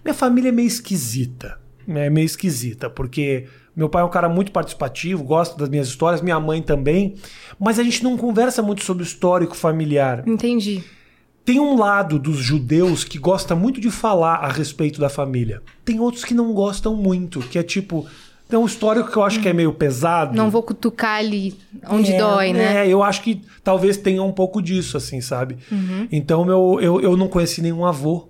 [0.03, 1.59] Minha família é meio esquisita.
[1.87, 6.23] É meio esquisita, porque meu pai é um cara muito participativo, gosta das minhas histórias,
[6.23, 7.17] minha mãe também,
[7.59, 10.23] mas a gente não conversa muito sobre o histórico familiar.
[10.27, 10.83] Entendi.
[11.45, 15.61] Tem um lado dos judeus que gosta muito de falar a respeito da família.
[15.85, 18.07] Tem outros que não gostam muito, que é tipo.
[18.51, 20.35] Tem um histórico que eu acho que é meio pesado.
[20.35, 22.85] Não vou cutucar ali onde É, dói, né?
[22.85, 25.57] É, eu acho que talvez tenha um pouco disso, assim, sabe?
[25.71, 26.05] Uhum.
[26.11, 28.27] Então eu, eu, eu não conheci nenhum avô.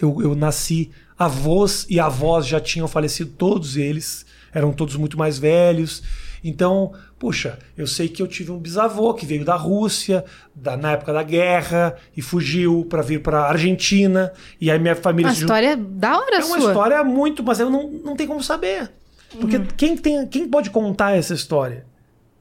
[0.00, 0.90] Eu, eu nasci.
[1.16, 4.26] Avós e avós já tinham falecido, todos eles.
[4.52, 6.02] Eram todos muito mais velhos.
[6.42, 10.90] Então, puxa, eu sei que eu tive um bisavô que veio da Rússia, da, na
[10.90, 14.32] época da guerra, e fugiu para vir para Argentina.
[14.60, 16.70] E aí minha família Uma história da hora é uma sua.
[16.70, 18.90] história muito, mas eu não, não tenho como saber.
[19.40, 19.66] Porque Uhum.
[19.76, 21.84] quem, tem, quem pode contar essa história?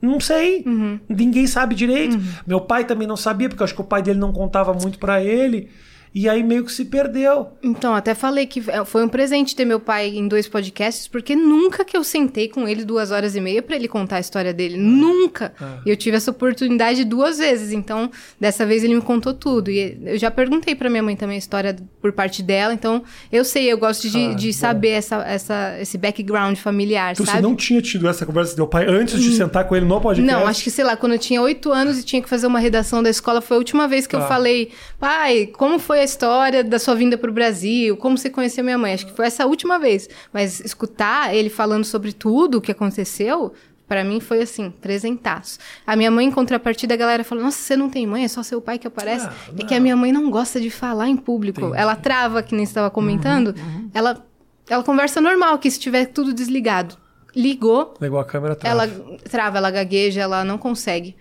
[0.01, 0.63] Não sei.
[1.07, 2.17] Ninguém sabe direito.
[2.45, 4.97] Meu pai também não sabia, porque eu acho que o pai dele não contava muito
[4.97, 5.69] pra ele.
[6.13, 7.47] E aí meio que se perdeu.
[7.63, 11.85] Então, até falei que foi um presente ter meu pai em dois podcasts, porque nunca
[11.85, 14.77] que eu sentei com ele duas horas e meia para ele contar a história dele.
[14.77, 15.53] Nunca!
[15.59, 15.79] Ah.
[15.85, 19.71] E eu tive essa oportunidade duas vezes, então dessa vez ele me contou tudo.
[19.71, 23.45] E eu já perguntei pra minha mãe também a história por parte dela, então eu
[23.45, 27.37] sei, eu gosto de, Ah, de saber essa, essa, esse background familiar, Então sabe?
[27.37, 30.01] você não tinha tido essa conversa com teu pai antes de sentar com ele no
[30.01, 30.29] podcast?
[30.33, 32.59] Não, acho que, sei lá, quando eu tinha oito anos e tinha que fazer uma
[32.59, 34.23] redação da escola, foi a última vez que Tá.
[34.23, 37.95] eu falei, pai, como foi a história da sua vinda pro Brasil?
[37.97, 38.93] Como você conheceu minha mãe?
[38.93, 40.09] Acho que foi essa última vez.
[40.33, 43.53] Mas escutar ele falando sobre tudo o que aconteceu,
[43.87, 45.57] pra mim foi assim, presentaço.
[45.85, 48.41] A minha mãe, em contrapartida, a galera falou, nossa, você não tem mãe, é só
[48.43, 49.25] seu pai que aparece.
[49.27, 51.73] Ah, é que a minha mãe não gosta de falar em público.
[51.75, 53.47] Ela trava, que nem você estava comentando.
[53.57, 54.25] Uhum, Ela,
[54.69, 56.95] ela conversa normal, que se tiver tudo desligado.
[57.35, 58.71] Ligou, Ligou a câmera atrás.
[58.73, 58.87] ela
[59.29, 61.15] trava, ela gagueja, ela não consegue.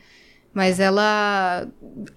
[0.53, 1.69] Mas ela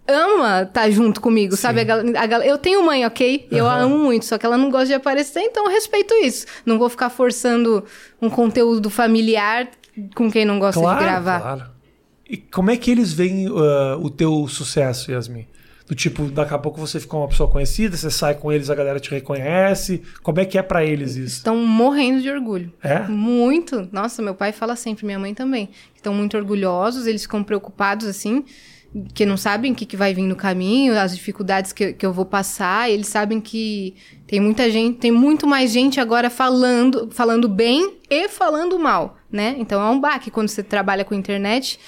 [0.07, 1.81] ama estar junto comigo, sabe?
[1.81, 3.47] A gal- a gal- eu tenho mãe, ok?
[3.51, 6.47] Eu a amo muito, só que ela não gosta de aparecer, então eu respeito isso.
[6.65, 7.83] Não vou ficar forçando
[8.19, 9.69] um conteúdo familiar
[10.15, 11.41] com quem não gosta claro, de gravar.
[11.41, 11.63] Claro.
[12.27, 15.45] E como é que eles veem uh, o teu sucesso, Yasmin?
[15.93, 18.73] Do tipo, daqui a pouco você ficou uma pessoa conhecida, você sai com eles, a
[18.73, 20.01] galera te reconhece.
[20.23, 21.37] Como é que é pra eles isso?
[21.37, 22.73] Estão morrendo de orgulho.
[22.81, 23.01] É?
[23.01, 23.87] Muito.
[23.91, 25.69] Nossa, meu pai fala sempre, minha mãe também.
[25.95, 28.43] Estão muito orgulhosos, eles ficam preocupados, assim,
[29.13, 32.11] que não sabem o que, que vai vir no caminho, as dificuldades que, que eu
[32.11, 32.89] vou passar.
[32.89, 33.93] Eles sabem que
[34.25, 39.55] tem muita gente, tem muito mais gente agora falando, falando bem e falando mal, né?
[39.59, 41.79] Então é um baque quando você trabalha com internet.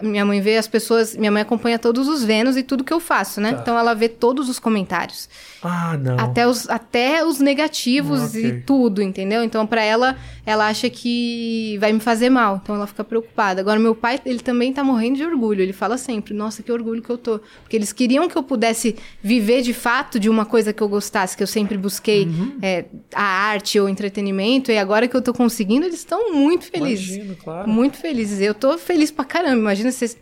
[0.00, 3.00] Minha mãe vê as pessoas, minha mãe acompanha todos os Vênus e tudo que eu
[3.00, 3.52] faço, né?
[3.52, 3.60] Tá.
[3.62, 5.28] Então ela vê todos os comentários.
[5.62, 6.18] Ah, não.
[6.18, 8.44] Até os, até os negativos Ok.
[8.46, 9.42] e tudo, entendeu?
[9.42, 12.60] Então, pra ela, ela acha que vai me fazer mal.
[12.62, 13.60] Então, ela fica preocupada.
[13.60, 15.60] Agora, meu pai, ele também tá morrendo de orgulho.
[15.62, 17.40] Ele fala sempre, nossa, que orgulho que eu tô.
[17.62, 21.36] Porque eles queriam que eu pudesse viver de fato de uma coisa que eu gostasse,
[21.36, 22.58] que eu sempre busquei, Uhum.
[22.62, 24.70] é, a arte ou entretenimento.
[24.70, 27.16] E agora que eu tô conseguindo, eles estão muito felizes.
[27.16, 27.68] Imagino, claro.
[27.68, 28.40] Muito felizes.
[28.40, 29.70] Eu tô feliz pra caramba.
[29.82, 30.16] Imagina você,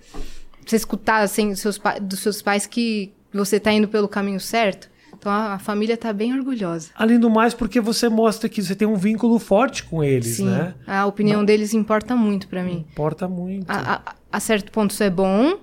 [0.67, 4.89] você escutar assim, dos, seus, dos seus pais que você tá indo pelo caminho certo.
[5.19, 6.91] Então a, família tá bem orgulhosa.
[6.95, 10.47] Além do mais, porque você mostra que você tem um vínculo forte com eles, Sim.
[10.47, 10.75] né?
[10.87, 12.85] A opinião deles importa muito pra mim.
[12.93, 13.69] Importa muito.
[13.71, 15.59] A, a- a certo ponto isso é bom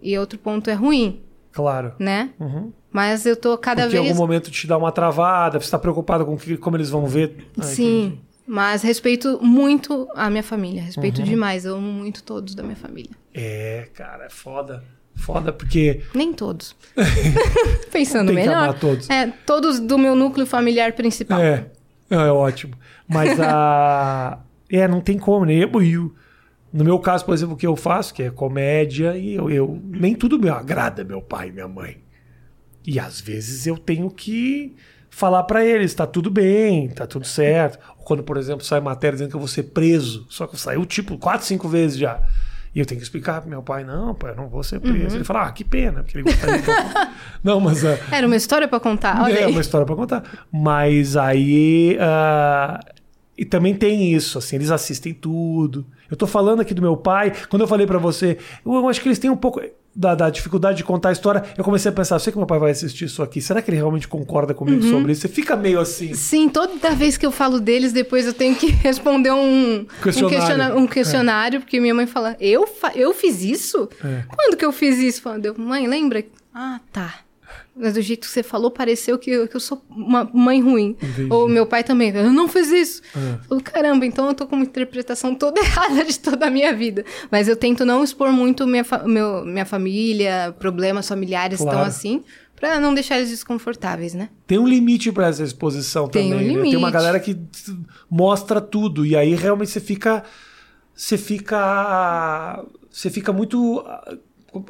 [0.00, 1.20] e outro ponto é ruim,
[1.52, 1.92] Claro.
[1.98, 2.30] né?
[2.38, 2.72] Uhum.
[2.92, 4.10] Mas eu tô cada Porque em vez.
[4.12, 7.48] algum momento te dá uma travada, você tá preocupado com que, como eles vão ver.
[7.58, 8.04] Ah, Sim.
[8.06, 8.20] entendi.
[8.46, 10.82] Mas respeito muito a minha família.
[10.82, 11.24] Respeito Uhum.
[11.24, 11.64] demais.
[11.64, 13.10] Eu amo muito todos da minha família.
[13.34, 14.82] É, cara, é foda.
[15.16, 16.74] Foda porque Nem todos.
[17.92, 18.64] Pensando tem que melhor.
[18.64, 19.08] amar todos.
[19.10, 21.40] É, todos do meu núcleo familiar principal.
[21.40, 21.66] É,
[22.10, 22.74] é ótimo.
[23.08, 24.38] Mas a.
[24.70, 25.54] É, não tem como, né?
[25.54, 26.14] Eu,
[26.72, 29.80] no meu caso, por exemplo, o que eu faço, que é comédia, e eu, eu
[29.84, 31.98] nem tudo me agrada meu pai e minha mãe.
[32.84, 34.74] E às vezes eu tenho que
[35.10, 37.78] falar pra eles, tá tudo bem, tá tudo certo.
[37.98, 40.84] Ou quando, por exemplo, sai matéria dizendo que eu vou ser preso, só que saiu
[40.84, 42.20] tipo quatro, cinco vezes já.
[42.74, 45.16] E eu tenho que explicar pro meu pai, não, pai, eu não vou ser preso.
[45.16, 47.06] Ele fala, ah, que pena, porque ele gostaria eu...
[47.44, 47.84] Não, mas...
[47.84, 49.22] ah, Era uma história pra contar.
[49.22, 49.52] Olha é aí.
[49.52, 50.24] uma história pra contar.
[50.50, 51.96] Mas aí.
[52.00, 52.80] ah,
[53.36, 55.86] e também tem isso, assim, eles assistem tudo.
[56.10, 57.32] Eu tô falando aqui do meu pai.
[57.48, 59.60] Quando eu falei pra você, eu acho que eles têm um pouco
[59.94, 61.42] da, da dificuldade de contar a história.
[61.56, 63.40] Eu comecei a pensar, eu sei que meu pai vai assistir isso aqui.
[63.40, 64.90] Será que ele realmente concorda comigo Uhum.
[64.90, 65.22] sobre isso?
[65.22, 66.12] Você fica meio assim.
[66.14, 70.38] Sim, toda vez que eu falo deles, depois eu tenho que responder um um Questionário.
[70.38, 73.88] questiona- um questionário, porque minha mãe fala, eu, fa- eu fiz isso?
[74.04, 74.22] É.
[74.28, 75.22] Quando que eu fiz isso?
[75.42, 76.24] Eu, mãe, lembra?
[76.52, 77.14] Ah, tá.
[77.76, 80.96] Mas do jeito que você falou, pareceu que eu, que eu sou uma mãe ruim.
[81.02, 81.26] Entendi.
[81.28, 83.02] Ou meu pai também, eu não fiz isso.
[83.16, 83.38] É.
[83.48, 87.04] Falo, caramba, então eu tô com uma interpretação toda errada de toda a minha vida.
[87.32, 91.78] Mas eu tento não expor muito minha, fa- meu, minha família, problemas familiares Claro.
[91.78, 92.22] tão assim,
[92.54, 94.28] pra não deixar eles desconfortáveis, né?
[94.46, 96.50] Tem um limite pra essa exposição Tem também.
[96.50, 96.62] um né?
[96.62, 96.92] Tem uma limite.
[96.92, 97.36] galera que
[98.08, 99.04] mostra tudo.
[99.04, 100.22] E aí realmente você fica.
[100.94, 102.64] Você fica.
[102.90, 103.84] Você fica muito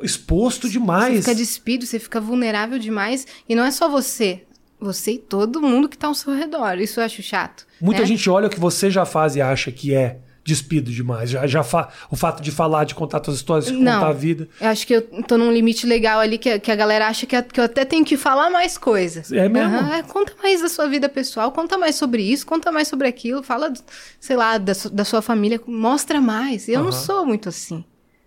[0.03, 1.15] exposto demais.
[1.17, 3.27] Você fica despido, você fica vulnerável demais.
[3.49, 4.45] E não é só você.
[4.81, 6.79] Você e todo mundo que tá ao seu redor.
[6.79, 7.67] Isso eu acho chato.
[7.81, 8.07] Muita né?
[8.07, 11.31] gente olha o que você já faz e acha que é despido demais.
[11.31, 11.89] Já, já fa...
[12.11, 13.95] O fato de falar, de contar suas histórias, de Não.
[13.95, 14.47] contar a vida.
[14.61, 17.25] Eu acho que eu tô num limite legal ali que, a- que a galera acha
[17.25, 19.33] que, a- que eu até tenho que falar mais coisas.
[19.33, 19.75] É mesmo?
[19.75, 23.43] É, conta mais da sua vida pessoal, conta mais sobre isso, conta mais sobre aquilo,
[23.43, 23.73] fala,
[24.21, 26.69] sei lá, da, da sua família, mostra mais.
[26.69, 26.93] Eu não Aham.
[26.93, 27.83] sou muito assim,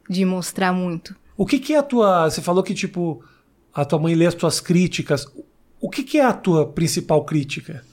[0.10, 1.15] de mostrar muito.
[1.38, 2.30] O que, que é a tua.
[2.30, 3.23] Você falou que, tipo,
[3.73, 5.26] a tua mãe lê as tuas críticas.
[5.80, 7.86] O que, que é a tua principal crítica?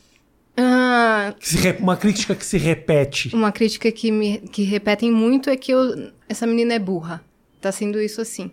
[0.57, 3.35] Ah, re- Uma crítica que se repete.
[3.35, 7.23] Uma crítica que me que repetem muito é que eu, essa menina é burra.
[7.61, 8.51] Tá sendo isso assim.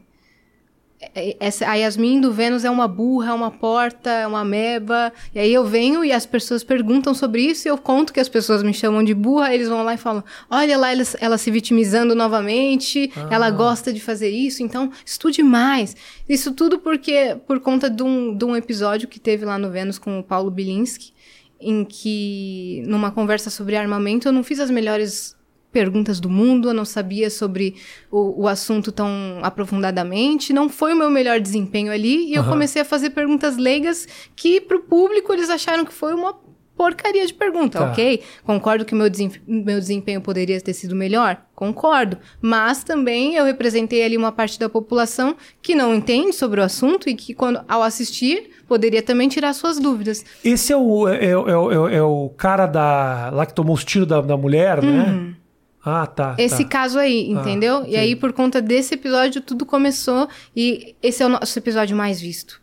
[1.16, 5.12] É, essa, a Yasmin do Vênus é uma burra, é uma porta, é uma meba.
[5.34, 8.30] E aí eu venho e as pessoas perguntam sobre isso e eu conto que as
[8.30, 9.54] pessoas me chamam de burra.
[9.54, 13.28] Eles vão lá e falam: Olha lá, ela, ela se vitimizando novamente, ah.
[13.32, 15.96] ela gosta de fazer isso, então estude mais.
[16.30, 19.98] Isso tudo porque por conta de um, de um episódio que teve lá no Vênus
[19.98, 21.14] com o Paulo Bilinski,
[21.60, 25.36] em que, numa conversa sobre armamento, eu não fiz as melhores
[25.72, 27.76] perguntas do mundo, eu não sabia sobre
[28.12, 29.10] o, o, assunto tão
[29.42, 32.44] aprofundadamente, não foi o meu melhor desempenho ali, e uhum.
[32.44, 36.36] eu comecei a fazer perguntas leigas que para o público eles acharam que foi uma
[36.82, 37.92] porcaria de pergunta, tá.
[37.92, 38.24] ok?
[38.44, 39.06] Concordo que meu,
[39.48, 41.38] meu desempenho poderia ter sido melhor?
[41.54, 42.18] Concordo.
[42.42, 47.08] Mas também eu representei ali uma parte da população que não entende sobre o assunto
[47.08, 50.26] e que, quando, ao assistir, poderia também tirar suas dúvidas.
[50.44, 54.08] Esse é o, é, é, é, é o cara da, lá que tomou os tiros
[54.08, 54.90] da, da mulher, né?
[54.90, 55.28] uhum.
[55.28, 55.36] né?
[55.84, 56.36] Ah, tá.
[56.38, 56.70] Esse tá.
[56.70, 57.78] caso aí, ah, entendeu?
[57.78, 60.28] Ah, e aí, por conta desse episódio, tudo começou.
[60.56, 62.62] E esse é o nosso episódio mais visto.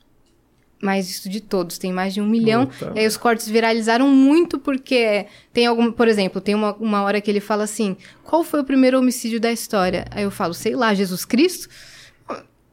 [0.80, 1.78] Mais visto de todos.
[1.78, 2.66] Tem mais de um milhão.
[2.66, 2.92] Puta.
[2.94, 5.90] E aí os cortes viralizaram muito porque tem algum.
[5.90, 9.40] Por exemplo, tem uma, uma hora que ele fala assim: qual foi o primeiro homicídio
[9.40, 10.04] da história?
[10.12, 11.68] Aí eu falo, sei lá, Jesus Cristo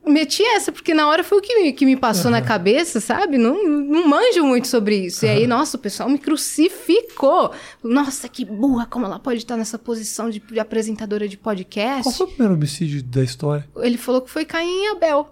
[0.08, 2.32] meti essa, porque na hora foi o que me, que me passou uhum.
[2.32, 3.38] na cabeça, sabe?
[3.38, 5.26] Não, não manjo muito sobre isso.
[5.26, 5.32] Uhum.
[5.32, 7.52] E aí, nossa, o pessoal me crucificou.
[7.84, 12.04] Nossa, que burra, como ela pode estar nessa posição de, de apresentadora de podcast.
[12.04, 13.68] Qual foi o primeiro homicídio da história?
[13.78, 15.30] Ele falou que foi Caim e Abel.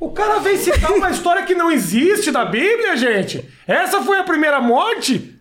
[0.00, 3.44] O cara veio citar uma história que não existe da Bíblia, gente.
[3.66, 5.34] Essa foi a primeira morte?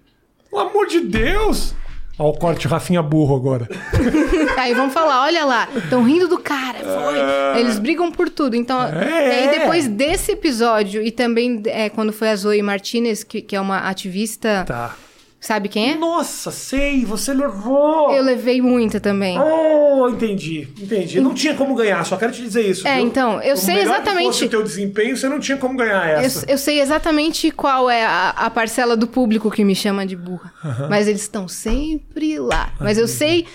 [0.49, 1.75] Pelo amor de Deus!
[2.19, 3.67] Olha o corte Rafinha burro agora.
[4.57, 7.19] aí vão falar, olha lá, estão rindo do cara, foi.
[7.19, 7.59] É...
[7.59, 8.55] Eles brigam por tudo.
[8.55, 9.49] Então, é...
[9.51, 13.61] aí depois desse episódio, e também é, quando foi a Zoe Martinez, que, que é
[13.61, 14.65] uma ativista...
[14.67, 14.95] Tá
[15.39, 15.95] Sabe quem é?
[15.95, 18.11] Nossa, sei, você levou.
[18.11, 19.37] Eu levei muita também.
[19.39, 21.21] Oh, entendi, entendi.
[21.21, 22.87] Não tinha como ganhar, só quero te dizer isso.
[22.87, 23.05] É, viu?
[23.05, 24.33] então, eu sei exatamente.
[24.33, 26.45] Se fosse o teu desempenho, você não tinha como ganhar essa.
[26.45, 30.15] Eu, eu sei exatamente qual é a, a, parcela do público que me chama de
[30.15, 30.51] burra.
[30.89, 32.73] Mas eles estão sempre lá.
[32.79, 33.45] Mas eu sei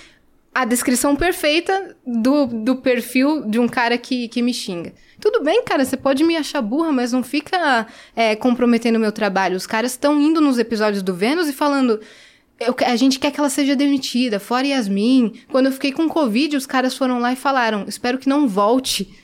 [0.55, 4.93] a descrição perfeita do, do perfil de um cara que, que me xinga.
[5.19, 9.13] Tudo bem, cara, você pode me achar burra, mas não fica é, comprometendo o meu
[9.13, 9.57] trabalho.
[9.57, 12.01] Os caras estão indo nos episódios do Vênus e falando.
[12.61, 15.41] Eu, a gente quer que ela seja demitida, fora Yasmin.
[15.51, 19.19] Quando eu fiquei com Covid, os caras foram lá e falaram: espero que não volte.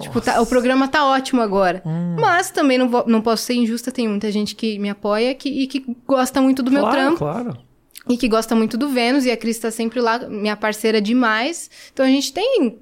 [0.00, 1.82] Tipo, tá, o programa tá ótimo agora.
[1.84, 2.16] Hum.
[2.20, 5.48] Mas também não, vou, não posso ser injusta, tem muita gente que me apoia que,
[5.48, 7.18] e que gosta muito do claro, meu trampo.
[7.18, 7.67] Claro
[8.08, 11.70] e que gosta muito do Vênus, e a Cris tá sempre lá, minha parceira demais.
[11.92, 12.78] Então a gente tem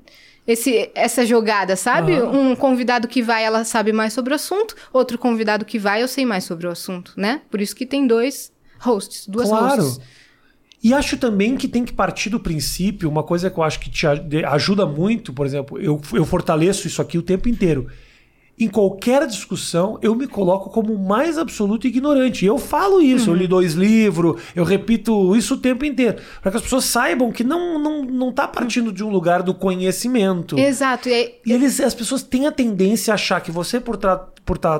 [0.47, 2.13] esse, essa jogada, sabe?
[2.13, 2.53] Uhum.
[2.53, 6.09] Um convidado que vai, ela sabe mais sobre o assunto, outro convidado que vai, eu
[6.09, 7.43] sei mais sobre o assunto, né?
[7.51, 9.83] Por isso que tem dois hosts, duas claro.
[9.83, 10.01] hosts.
[10.83, 13.91] E acho também que tem que partir do princípio, uma coisa que eu acho que
[13.91, 17.89] te ajuda muito, por exemplo, eu, eu fortaleço isso aqui o tempo inteiro
[18.59, 22.45] em qualquer discussão, eu me coloco como o mais absoluto ignorante.
[22.45, 23.37] E eu falo isso, uhum.
[23.37, 26.17] eu li dois livros, eu repito isso o tempo inteiro.
[26.41, 29.53] Para que as pessoas saibam que não, não, não tá partindo de um lugar do
[29.53, 30.59] conhecimento.
[30.59, 31.09] Exato.
[31.09, 34.57] E, e eles, as pessoas têm a tendência a achar que você, por, tra por
[34.57, 34.79] tra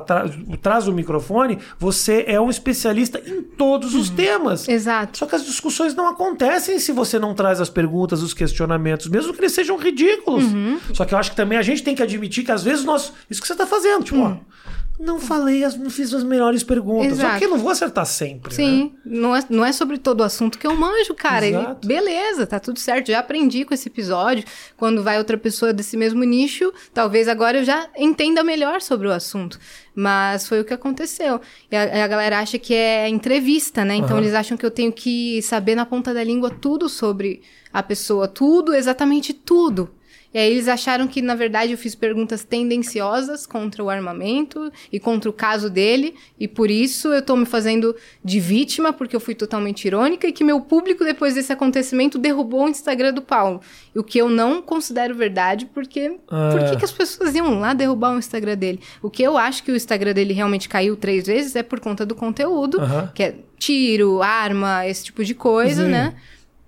[0.61, 3.99] trás do microfone, você é um especialista em todos uhum.
[3.99, 4.67] os temas.
[4.67, 5.17] Exato.
[5.17, 9.33] Só que as discussões não acontecem se você não traz as perguntas, os questionamentos, mesmo
[9.33, 10.45] que eles sejam ridículos.
[10.45, 10.79] Uhum.
[10.93, 13.13] Só que eu acho que também a gente tem que admitir que às vezes nós.
[13.29, 14.39] Isso que você está fazendo, tipo, hum.
[14.41, 14.57] ó
[14.99, 17.13] não falei, não fiz as melhores perguntas.
[17.13, 17.33] Exato.
[17.33, 18.53] Só que eu não vou acertar sempre.
[18.53, 19.19] Sim, né?
[19.19, 21.45] não, é, não é sobre todo o assunto que eu manjo, cara.
[21.45, 21.87] Exato.
[21.87, 23.07] beleza, tá tudo certo.
[23.11, 24.43] Já aprendi com esse episódio.
[24.75, 29.11] Quando vai outra pessoa desse mesmo nicho, talvez agora eu já entenda melhor sobre o
[29.11, 29.59] assunto.
[29.93, 31.39] Mas foi o que aconteceu.
[31.71, 33.95] E a, a galera acha que é entrevista, né?
[33.95, 34.23] Então uhum.
[34.23, 38.27] eles acham que eu tenho que saber na ponta da língua tudo sobre a pessoa,
[38.27, 39.91] tudo, exatamente tudo.
[40.37, 44.99] E aí eles acharam que, na verdade, eu fiz perguntas tendenciosas contra o armamento e
[44.99, 49.19] contra o caso dele, e por isso eu tô me fazendo de vítima, porque eu
[49.19, 53.61] fui totalmente irônica, e que meu público, depois desse acontecimento, derrubou o Instagram do Paulo.
[53.95, 56.49] O que eu não considero verdade, porque ah.
[56.51, 58.79] por que, que as pessoas iam lá derrubar o Instagram dele?
[59.01, 62.05] O que eu acho que o Instagram dele realmente caiu três vezes é por conta
[62.05, 62.77] do conteúdo,
[63.15, 65.89] que é tiro, arma, esse tipo de coisa, Sim.
[65.89, 66.13] né?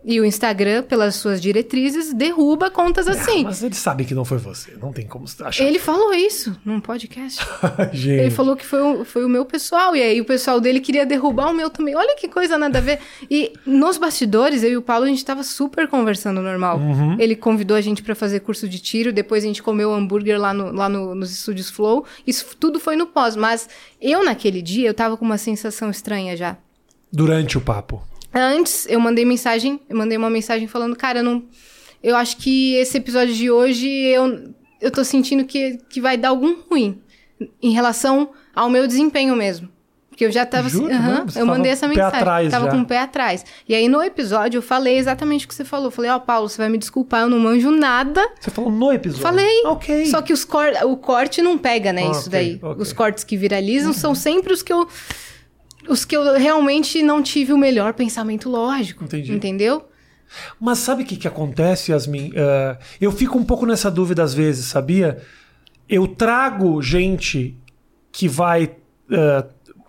[0.09, 3.43] E o Instagram, pelas suas diretrizes, derruba contas é, assim.
[3.43, 5.63] Mas ele sabe que não foi você, não tem como achar.
[5.63, 7.45] Ele falou isso num podcast.
[7.93, 11.05] ele falou que foi o, foi o meu pessoal, e aí o pessoal dele queria
[11.05, 11.95] derrubar o meu também.
[11.95, 12.97] Olha que coisa nada a ver.
[13.29, 16.79] E nos bastidores, eu e o Paulo, a gente tava super conversando normal.
[16.79, 17.15] Uhum.
[17.19, 20.51] Ele convidou a gente para fazer curso de tiro, depois a gente comeu hambúrguer lá,
[20.51, 22.03] no, lá no, nos estúdios Flow.
[22.25, 23.69] Isso tudo foi no pós, mas
[24.01, 26.57] eu naquele dia, eu tava com uma sensação estranha já.
[27.13, 28.08] Durante o papo.
[28.33, 31.43] Antes, eu mandei mensagem, eu mandei uma mensagem falando, cara, eu não.
[32.01, 36.29] Eu acho que esse episódio de hoje eu eu tô sentindo que, que vai dar
[36.29, 37.01] algum ruim
[37.61, 39.67] em relação ao meu desempenho mesmo.
[40.09, 40.95] Porque eu já tava assim, Jura?
[40.95, 42.17] aham, Não, você eu mandei essa o pé mensagem.
[42.19, 42.71] atrás tava já.
[42.71, 43.45] com o pé atrás.
[43.67, 45.87] E aí no episódio eu falei exatamente o que você falou.
[45.87, 48.21] Eu falei, ó, Paulo, você vai me desculpar, eu não manjo nada.
[48.39, 49.21] Você falou no episódio.
[49.23, 49.61] Falei.
[49.65, 50.05] Ok.
[50.07, 52.09] Só que os cor o corte não pega, né?
[52.11, 52.59] Isso daí.
[52.61, 52.81] ok.
[52.81, 54.87] Os cortes que viralizam são sempre os que eu.
[55.89, 59.03] Os que eu realmente não tive o melhor pensamento lógico.
[59.03, 59.33] Entendi.
[59.33, 59.85] Entendeu?
[60.59, 62.31] Mas sabe o que, que acontece, Yasmin?
[62.35, 65.17] Eh, eu fico um pouco nessa dúvida às vezes, sabia?
[65.87, 67.57] Eu trago gente
[68.11, 68.71] que vai.
[69.11, 69.45] eh,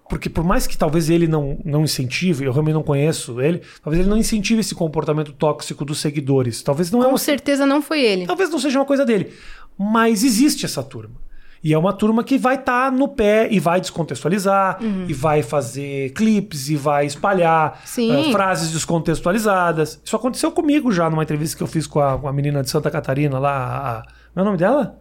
[0.09, 4.01] porque por mais que talvez ele não, não incentive, eu realmente não conheço ele, talvez
[4.01, 6.63] ele não incentive esse comportamento tóxico dos seguidores.
[6.63, 8.27] Talvez não é Com uma certeza não foi ele.
[8.27, 9.33] Talvez não seja uma coisa dele.
[9.79, 11.15] Mas existe essa turma.
[11.63, 16.11] E é uma turma que vai estar no pé e vai descontextualizar, e vai fazer
[16.15, 20.01] clipes, e vai espalhar eh, frases descontextualizadas.
[20.03, 22.71] Isso aconteceu comigo já numa entrevista que eu fiz com a, com a menina de
[22.71, 24.03] Santa Catarina lá.
[24.35, 24.99] Não é o nome dela?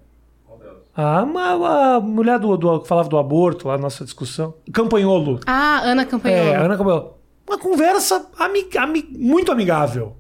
[0.96, 4.54] A, uma- a mulher do, do- que falava do aborto lá na nossa discussão.
[4.74, 5.40] Campanholo.
[5.46, 6.50] Ah, Ana Campanholo.
[6.50, 7.14] É, Ana Campanholo.
[7.48, 10.18] Uma conversa ami- ami- muito amigável.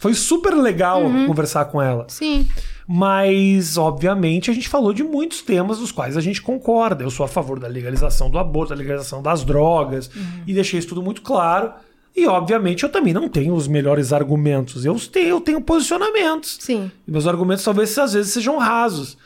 [0.00, 1.26] Foi super legal Uhum.
[1.26, 2.06] conversar com ela.
[2.08, 2.48] Sim.
[2.86, 7.02] Mas, obviamente, a gente falou de muitos temas dos quais a gente concorda.
[7.04, 10.10] Eu sou a favor da legalização do aborto, da legalização das drogas,
[10.46, 11.72] e deixei isso tudo muito claro.
[12.14, 14.84] E, obviamente, eu também não tenho os melhores argumentos.
[14.84, 16.58] Eu tenho, eu tenho posicionamentos.
[16.60, 16.90] Sim.
[17.08, 19.16] E meus argumentos talvez às vezes sejam rasos.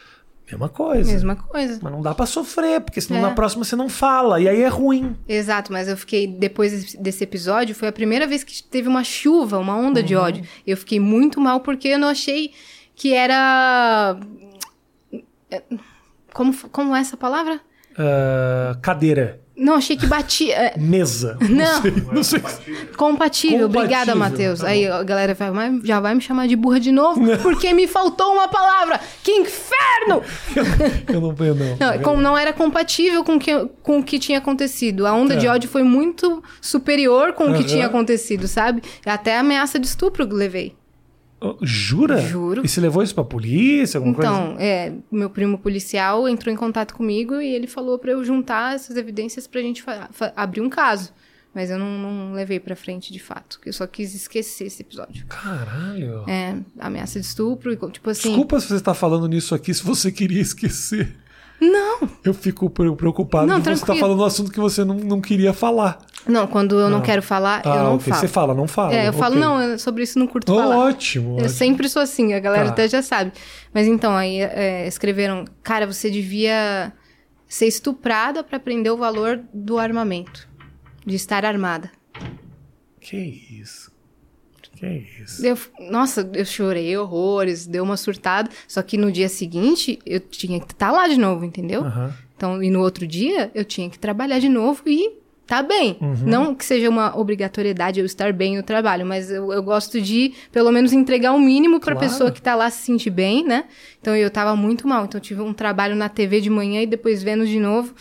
[0.49, 1.11] Mesma coisa.
[1.11, 1.81] Mesma coisa.
[1.83, 3.23] Mas não dá pra sofrer, porque senão É.
[3.23, 4.41] na próxima você não fala.
[4.41, 5.17] E aí é ruim.
[5.29, 9.03] Exato, mas eu fiquei, depois desse- desse episódio, foi a primeira vez que teve uma
[9.03, 10.07] chuva, uma onda Uhum.
[10.07, 10.45] de ódio.
[10.65, 12.53] Eu fiquei muito mal porque eu não achei
[12.97, 14.17] que era.
[16.33, 17.61] Como, como é essa palavra?
[17.99, 19.41] Ah, cadeira.
[19.57, 20.55] Não, achei que batia.
[20.55, 21.39] é, Mesa.
[21.49, 21.81] Não.
[21.81, 22.43] sei, não sei.
[22.95, 23.65] Compatível.
[23.67, 24.61] Obrigada, Compatível, Matheus.
[24.61, 27.73] tá Aí a galera vai, "Mas já vai me chamar de burra de novo, porque
[27.73, 29.01] me faltou uma palavra.
[29.23, 30.23] Que inferno!
[31.11, 31.77] Eu não eu não.
[31.79, 33.51] Não, com- não era compatível com, que,
[33.83, 35.07] com o que tinha acontecido.
[35.07, 35.37] A onda É.
[35.39, 38.83] de ódio foi muito superior com o que tinha acontecido, sabe?
[39.07, 40.77] Até ameaça de estupro levei.
[41.63, 42.19] Jura?
[42.19, 42.65] Juro.
[42.65, 43.99] E você levou isso pra polícia?
[43.99, 44.31] Alguma coisa?
[44.31, 48.75] Então, é, meu primo policial entrou em contato comigo e ele falou pra eu juntar
[48.75, 49.85] essas evidências pra gente
[50.35, 51.13] abrir um caso.
[51.55, 53.59] Mas eu não, não levei pra frente de fato.
[53.65, 55.25] Eu só quis esquecer esse episódio.
[55.27, 56.25] Caralho.
[56.29, 58.29] É, ameaça de estupro e tipo assim.
[58.29, 61.17] Desculpa se você tá falando nisso aqui, se você queria esquecer.
[61.61, 62.01] Não!
[62.25, 65.53] Eu fico pre- preocupado Não, você tá falando um assunto que você não, não queria
[65.55, 65.99] falar.
[66.29, 67.05] Não, quando eu não, Não.
[67.05, 68.09] quero falar, Ah, eu não ok.
[68.13, 68.21] falo.
[68.21, 68.95] Você fala, não fala.
[68.95, 69.41] É, eu falo, ok.
[69.69, 70.77] não, sobre isso não curto Oh, falar.
[70.77, 71.31] ótimo.
[71.31, 71.49] Eu ótimo.
[71.51, 72.71] sempre sou assim, a galera Tá.
[72.73, 73.33] até já sabe.
[73.73, 76.93] Mas então, aí é, escreveram, cara, você devia
[77.49, 80.49] ser estuprada pra aprender o valor do armamento.
[81.07, 81.91] De estar armada.
[83.01, 83.93] Que isso?
[84.79, 85.45] Que isso?
[85.47, 85.59] Eu,
[85.91, 88.51] nossa, eu chorei horrores, deu uma surtada.
[88.69, 91.83] Só que no dia seguinte, eu tinha que estar lá de novo, entendeu?
[91.85, 92.15] Aham.
[92.37, 95.11] Então, e no outro dia, eu tinha que trabalhar de novo e
[95.47, 95.97] tá bem.
[96.01, 96.17] Uhum.
[96.27, 100.35] Não que seja uma obrigatoriedade eu estar bem no trabalho, mas eu, eu gosto de,
[100.53, 102.09] pelo menos, entregar o mínimo pra Claro.
[102.11, 103.65] pessoa que tá lá se sentir bem, né?
[104.01, 105.05] Então, eu tava muito mal.
[105.07, 107.95] Então, eu tive um trabalho na TV de manhã e depois vendo de novo.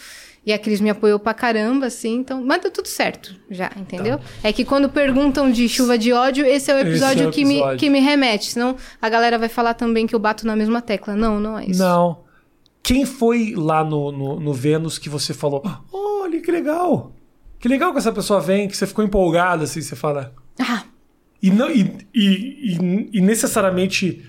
[0.45, 2.43] E a Cris me apoiou pra caramba, assim, então.
[2.45, 4.19] Mas deu tudo certo já, entendeu?
[4.43, 7.43] É que quando perguntam de chuva de ódio, esse é o episódio, é o Que,
[7.43, 7.79] me, episódio.
[7.79, 8.51] que me remete.
[8.51, 11.15] Senão a galera vai falar também que eu bato na mesma tecla.
[11.15, 11.79] Não, não é isso.
[11.79, 12.23] Não.
[12.83, 15.63] Quem foi lá no, no, no Vênus que você falou?
[15.91, 17.11] Olha, que legal.
[17.59, 20.31] Que legal que essa pessoa vem, que você ficou empolgado, assim, você fala.
[20.59, 20.83] Ah,
[21.41, 24.23] E, não, e, e, e- e necessariamente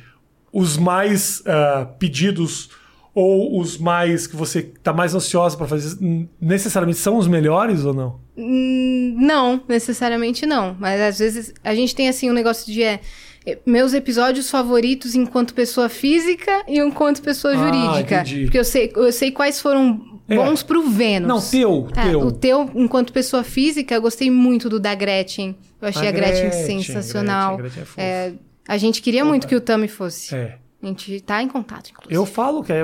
[0.50, 2.70] os mais ah, pedidos
[3.18, 5.96] ou os mais que você tá mais ansiosa para fazer
[6.38, 8.20] necessariamente são os melhores ou não?
[8.36, 10.76] Hum, Não, necessariamente não.
[10.78, 13.00] Mas às vezes a gente tem assim um negócio de é,
[13.46, 18.16] é, meus episódios favoritos enquanto pessoa física e enquanto pessoa Ah, jurídica.
[18.20, 18.42] entendi.
[18.44, 19.98] Porque eu sei, eu sei quais foram
[20.28, 20.36] É.
[20.36, 21.26] bons pro Vênus.
[21.28, 22.20] Não, teu, É, teu.
[22.20, 25.56] o teu, enquanto pessoa física, eu gostei muito do da Gretchen.
[25.80, 27.56] Eu achei a, A Gretchen, Gretchen, sensacional.
[27.56, 28.02] Gretchen, Gretchen é fofa.
[28.02, 28.32] É,
[28.68, 30.34] a gente queria muito que o Tami fosse.
[30.34, 30.58] É.
[30.86, 32.14] A gente tá em contato, inclusive.
[32.14, 32.82] Eu falo que é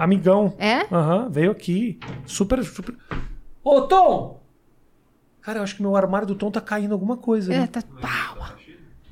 [0.00, 0.52] amigão.
[0.58, 0.80] É?
[0.92, 1.96] Aham, veio aqui.
[2.26, 2.96] Super, super.
[3.62, 4.40] Ô, Tom!
[5.40, 7.54] Cara, eu acho que meu armário do Tom tá caindo alguma coisa.
[7.54, 7.66] É, né?
[7.68, 7.82] tá.
[7.82, 8.48] Pau.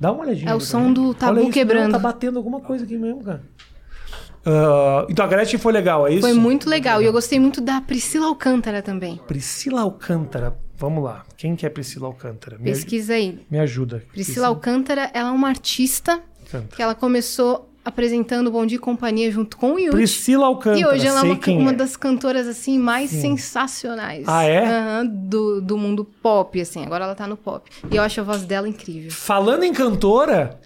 [0.00, 0.50] Dá uma olhadinha.
[0.50, 0.92] É o som mim.
[0.92, 1.84] do tabu isso, quebrando.
[1.84, 3.42] não, tá batendo alguma coisa aqui mesmo, cara.
[4.44, 6.20] Ah, então a Gretchen foi legal, é isso?
[6.22, 7.00] Foi muito legal.
[7.00, 9.20] E eu gostei muito da Priscila Alcântara também.
[9.28, 10.58] Priscila Alcântara.
[10.76, 11.24] Vamos lá.
[11.36, 12.56] Quem que é Priscila Alcântara?
[12.58, 13.44] Me, Pesquisa aí.
[13.50, 14.02] me ajuda.
[14.12, 16.76] Priscila Alcântara, ela é uma artista Alcântara.
[16.76, 19.96] que ela começou apresentando Bom Dia e Companhia junto com o Yuri.
[19.96, 20.78] Priscila Alcântara.
[20.78, 21.74] E hoje ela é uma, quem uma é.
[21.74, 24.24] das cantoras, assim, mais sensacionais.
[24.28, 24.66] Ah, é?
[24.66, 26.84] Aham, do, do mundo pop, assim.
[26.84, 27.70] Agora ela tá no pop.
[27.90, 29.10] E eu acho a voz dela incrível.
[29.10, 30.60] Falando em cantora,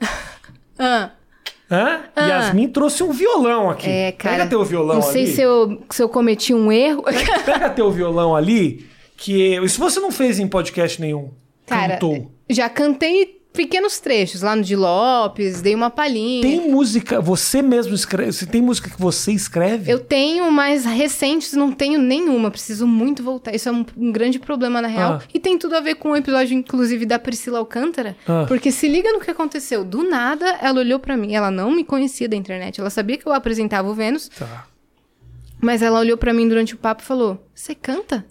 [0.79, 1.11] Ah,
[1.71, 2.01] Hã?
[2.15, 2.27] Ah.
[2.27, 3.89] Yasmin trouxe um violão aqui.
[3.89, 4.37] É, cara.
[4.37, 5.33] Pega teu violão Não sei ali.
[5.33, 7.05] se eu, se eu cometi um erro.
[7.47, 11.31] Pega teu violão ali, que isso você não fez em podcast nenhum.
[11.67, 12.31] Cara, Cantou.
[12.51, 16.43] já cantei pequenos trechos lá no de Lopes, dei uma palhinha.
[16.43, 19.91] Tem música, você mesmo escreve, você tem música que você escreve?
[19.91, 22.51] Eu tenho, mas recentes não tenho nenhuma.
[22.51, 23.55] Preciso muito voltar.
[23.55, 25.15] Isso é um, um grande problema, na real.
[25.15, 25.23] Ah.
[25.33, 28.17] E tem tudo a ver com o episódio, inclusive, da Priscila Alcântara.
[28.27, 28.45] Ah.
[28.49, 29.85] Porque se liga no que aconteceu.
[29.85, 31.35] Do nada, ela olhou pra mim.
[31.35, 32.81] Ela não me conhecia da internet.
[32.81, 34.29] Ela sabia que eu apresentava o Vênus.
[34.29, 34.67] Tá.
[35.61, 38.25] Mas ela olhou pra mim durante o papo e falou: Você canta?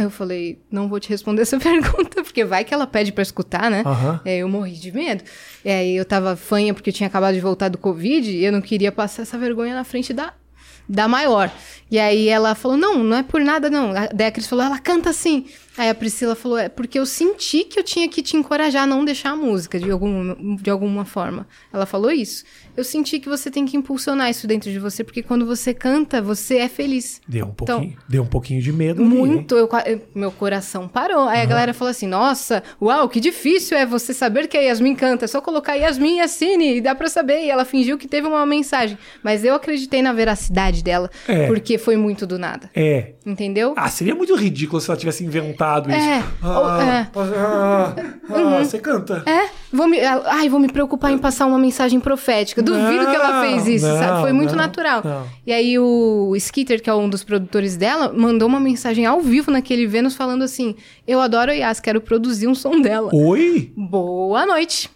[0.00, 3.22] Aí eu falei: Não vou te responder essa pergunta, porque vai que ela pede pra
[3.22, 3.82] escutar, né?
[3.84, 4.20] Aham.
[4.24, 5.22] É, eu morri de medo.
[5.64, 8.50] E aí eu tava fanha porque eu tinha acabado de voltar do Covid e eu
[8.52, 10.32] não queria passar essa vergonha na frente da,
[10.88, 11.50] da maior.
[11.90, 13.90] E aí ela falou: Não, não é por nada, não.
[13.92, 15.46] A- Daí a Cris falou: Ela canta assim.
[15.80, 18.86] Aí a Priscila falou: É porque eu senti que eu tinha que te encorajar a
[18.86, 21.46] não deixar a música de, algum, de alguma forma.
[21.72, 22.44] Ela falou isso.
[22.76, 26.20] Eu senti que você tem que impulsionar isso dentro de você, porque quando você canta,
[26.20, 27.22] você é feliz.
[27.26, 29.08] Deu um Então, pouquinho, deu um pouquinho de medo hein?
[29.08, 29.68] Muito, eu
[30.14, 31.26] meu coração parou.
[31.26, 34.94] Aí a galera falou assim: Nossa, uau, que difícil é você saber que a Yasmin
[34.94, 35.24] canta.
[35.24, 37.42] É só colocar Yasmin Yassine e dá pra saber.
[37.46, 38.98] E ela fingiu que teve uma mensagem.
[39.22, 41.46] Mas eu acreditei na veracidade dela, É.
[41.46, 42.68] porque foi muito do nada.
[42.74, 43.14] É.
[43.30, 43.74] Entendeu?
[43.76, 45.98] Ah, seria muito ridículo se ela tivesse inventado isso.
[45.98, 47.08] É, ou- Ah, é.
[47.36, 47.94] ah,
[48.28, 49.22] ah, Você canta.
[49.26, 52.62] É, vou me, ai, vou me preocupar em passar uma mensagem profética.
[52.62, 54.20] Duvido que ela fez isso, Não, sabe?
[54.22, 55.00] Foi muito não, natural.
[55.04, 55.22] não.
[55.46, 59.50] E aí o Skitter, que é um dos produtores dela, mandou uma mensagem ao vivo
[59.50, 60.74] naquele Vênus falando assim:
[61.06, 63.10] Eu adoro a Yas, quero produzir um som dela.
[63.12, 63.72] Oi?
[63.76, 64.90] Boa noite.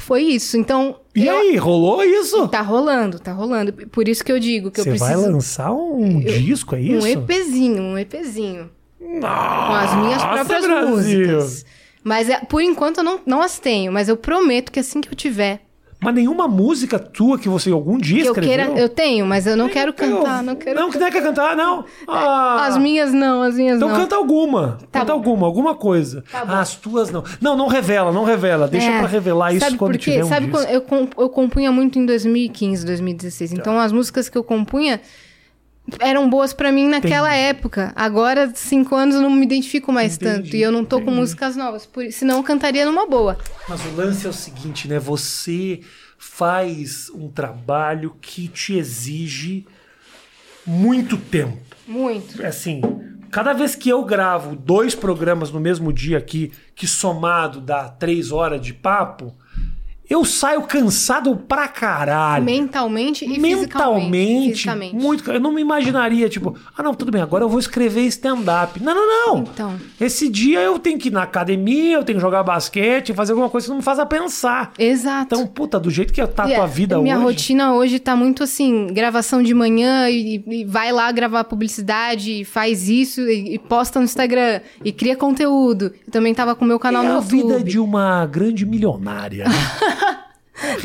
[0.00, 0.56] Foi isso.
[0.56, 2.48] Então, E eu- aí, rolou isso?
[2.48, 3.72] tá rolando, tá rolando.
[3.72, 7.06] Por isso que eu digo que Você eu preciso vai lançar um disco, é isso?
[7.06, 8.70] um EPzinho, um EPzinho.
[9.00, 10.88] Nossa, com as minhas próprias Brasil.
[10.88, 11.64] músicas.
[12.02, 15.08] Mas é, por enquanto eu não, não as tenho, mas eu prometo que assim que
[15.10, 15.60] eu tiver,
[16.02, 18.56] Mas nenhuma música tua que você algum dia que eu escreveu?
[18.66, 20.80] queira, eu tenho, mas eu não quero cantar, Eu- não quero.
[20.80, 21.84] Não, que não quer cantar, não.
[22.08, 22.64] Ah.
[22.66, 23.96] As minhas não, as minhas Então não.
[23.96, 24.78] canta alguma.
[24.90, 25.18] Tá canta bom.
[25.18, 26.24] alguma, alguma coisa.
[26.32, 27.22] Tá ah, as tuas não.
[27.40, 28.66] Não, não revela, não revela.
[28.66, 30.10] Deixa É, pra revelar isso sabe quando por quê?
[30.12, 30.58] tiver um Sabe disco.
[30.88, 33.52] quando eu, eu compunha muito em 2015, 2016.
[33.52, 33.84] Então Tá.
[33.84, 35.00] as músicas que eu compunha
[35.98, 37.92] eram boas pra mim naquela época.
[37.96, 40.56] Agora, cinco anos, eu não me identifico mais Entendi, tanto.
[40.56, 41.20] E eu não tô com entendi.
[41.20, 41.86] músicas novas.
[41.86, 43.38] Por, senão eu cantaria numa boa.
[43.68, 44.98] Mas o lance é o seguinte, né?
[44.98, 45.80] Você
[46.18, 49.66] faz um trabalho que te exige
[50.66, 51.58] muito tempo.
[51.86, 52.44] Muito.
[52.44, 52.82] Assim,
[53.30, 58.30] cada vez que eu gravo dois programas no mesmo dia aqui, que somado dá três
[58.30, 59.34] horas de papo,
[60.10, 62.44] eu saio cansado pra caralho.
[62.44, 64.96] Mentalmente e mentalmente, fisicamente.
[64.96, 65.30] muito.
[65.30, 68.82] Eu não me imaginaria, tipo, ah, não, tudo bem, agora eu vou escrever stand-up.
[68.82, 69.38] Não, não, não.
[69.42, 69.76] Então.
[70.00, 73.48] Esse dia eu tenho que ir na academia, eu tenho que jogar basquete, fazer alguma
[73.48, 74.72] coisa que não me faça pensar.
[74.76, 75.32] Exato.
[75.32, 77.24] Então, puta, do jeito que tá a tua vida minha hoje.
[77.24, 82.88] rotina hoje tá muito assim, gravação de manhã e, e vai lá gravar publicidade, faz
[82.88, 85.92] isso e, e posta no Instagram e cria conteúdo.
[86.04, 87.42] Eu também tava com o meu canal é no a YouTube.
[87.42, 89.44] vida de uma grande milionária.
[89.44, 89.54] né?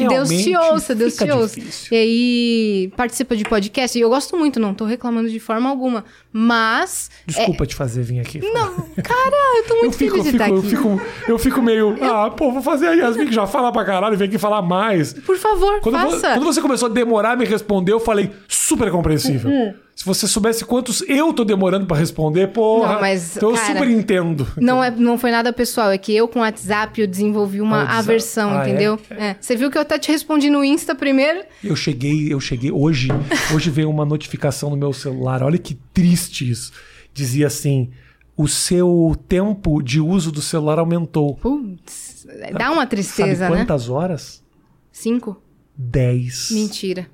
[0.07, 1.55] Deus te ouça, Deus te ouça.
[1.59, 1.88] difícil.
[1.91, 3.97] E aí, participa de podcast.
[3.97, 6.05] E eu gosto muito, não tô reclamando de forma alguma.
[6.32, 7.09] Mas.
[7.26, 8.38] Desculpa te fazer vir aqui.
[8.38, 10.70] é, não, cara, eu tô Eu muito fico, eu, feliz de fico, estar eu, aqui.
[10.70, 11.97] fico, eu fico meio.
[12.01, 15.11] Ah, pô, vou fazer a Yasmin que já fala pra caralho, vem aqui falar mais.
[15.13, 16.34] Por favor, Quando, faça.
[16.36, 19.49] quando você começou a demorar a me responder, eu falei super compreensível.
[19.51, 19.74] Uhum.
[20.06, 22.93] Se você soubesse quantos eu tô demorando pra responder, porra.
[22.93, 24.47] Não, mas, então eu cara, super entendo.
[24.56, 27.82] Não, é, não foi nada pessoal, é que eu com o WhatsApp eu desenvolvi uma
[27.86, 28.70] Ah, aversão, Ah, é?
[28.70, 28.99] entendeu?
[29.10, 29.36] É.
[29.41, 31.41] Você viu que eu até te respondi no Insta primeiro?
[31.64, 33.08] Eu cheguei, eu cheguei hoje,
[33.51, 35.41] hoje veio uma notificação no meu celular.
[35.41, 36.72] Olha que triste isso.
[37.12, 37.89] Dizia assim:
[38.38, 41.36] "O seu tempo de uso do celular aumentou".
[41.38, 43.62] Putz, dá uma tristeza, Sabe né?
[43.62, 44.43] quantas horas?
[44.91, 45.41] Cinco?
[45.76, 46.51] 10.
[46.51, 47.08] Mentira.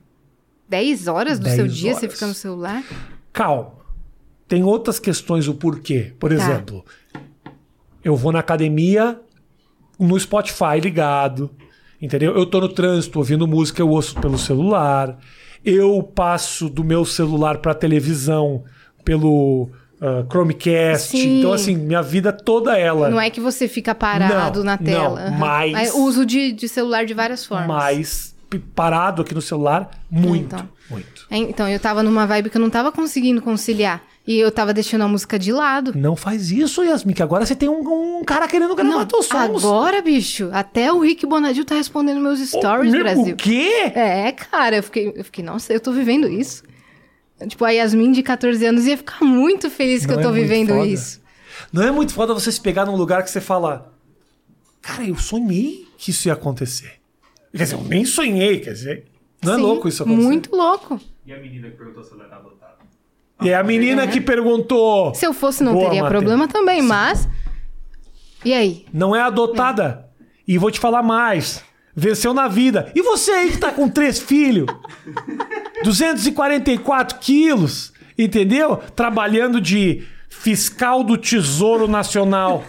[0.72, 2.13] Dez horas do Dez seu dia você horas.
[2.13, 2.82] fica no celular?
[3.34, 3.74] Calma.
[4.47, 6.13] Tem outras questões o porquê.
[6.17, 6.36] Por Tá.
[6.36, 6.86] exemplo,
[8.01, 9.19] eu vou na academia
[9.99, 11.51] no Spotify ligado,
[12.01, 12.34] entendeu?
[12.36, 15.17] Eu tô no trânsito ouvindo música, eu ouço pelo celular.
[15.63, 18.63] Eu passo do meu celular pra televisão
[19.05, 19.69] pelo
[20.01, 21.09] ah, Chromecast.
[21.11, 21.39] Sim.
[21.39, 23.09] Então assim, minha vida toda ela.
[23.09, 25.30] Não é que você fica parado Não, na tela.
[25.30, 27.67] não, mas- É uso de, de celular de várias formas.
[27.67, 30.69] Mas parado aqui no celular, muito, Então.
[30.89, 31.25] muito.
[31.29, 34.03] É, Então, eu tava numa vibe que eu não tava conseguindo conciliar.
[34.27, 35.93] E eu tava deixando a música de lado.
[35.97, 39.25] Não faz isso, Yasmin, que agora você tem um, um cara querendo gravar Não, teus
[39.25, 39.65] sons.
[39.65, 43.33] agora, bicho, até o Rick Bonadil tá respondendo meus stories, Ô, meu, Brasil.
[43.33, 43.91] O quê?
[43.95, 46.61] É, cara, eu fiquei, eu fiquei, nossa, eu tô vivendo isso.
[47.47, 50.39] Tipo, a Yasmin de 14 anos ia ficar muito feliz que Não eu tô é
[50.39, 50.85] vivendo foda?
[50.85, 51.19] isso.
[51.73, 53.91] Não é muito foda você se pegar num lugar que você fala.
[54.83, 57.00] Cara, eu sonhei que isso ia acontecer.
[57.51, 59.05] Quer dizer, eu nem sonhei, quer dizer.
[59.43, 60.27] Não é Sim, louco isso acontecer?
[60.27, 60.99] Muito louco.
[61.25, 62.77] E a menina que perguntou se ela era adotada?
[63.41, 65.13] E é a menina que perguntou.
[65.15, 66.09] Se eu fosse, não teria Matheus.
[66.09, 67.27] problema também, mas.
[68.45, 68.85] E aí?
[68.93, 70.07] Não é adotada.
[70.47, 71.63] E vou te falar mais.
[71.95, 72.91] Venceu na vida.
[72.95, 74.67] E você aí que tá com três filhos?
[75.83, 78.77] 244 quilos, entendeu?
[78.95, 82.63] Trabalhando de fiscal do Tesouro Nacional.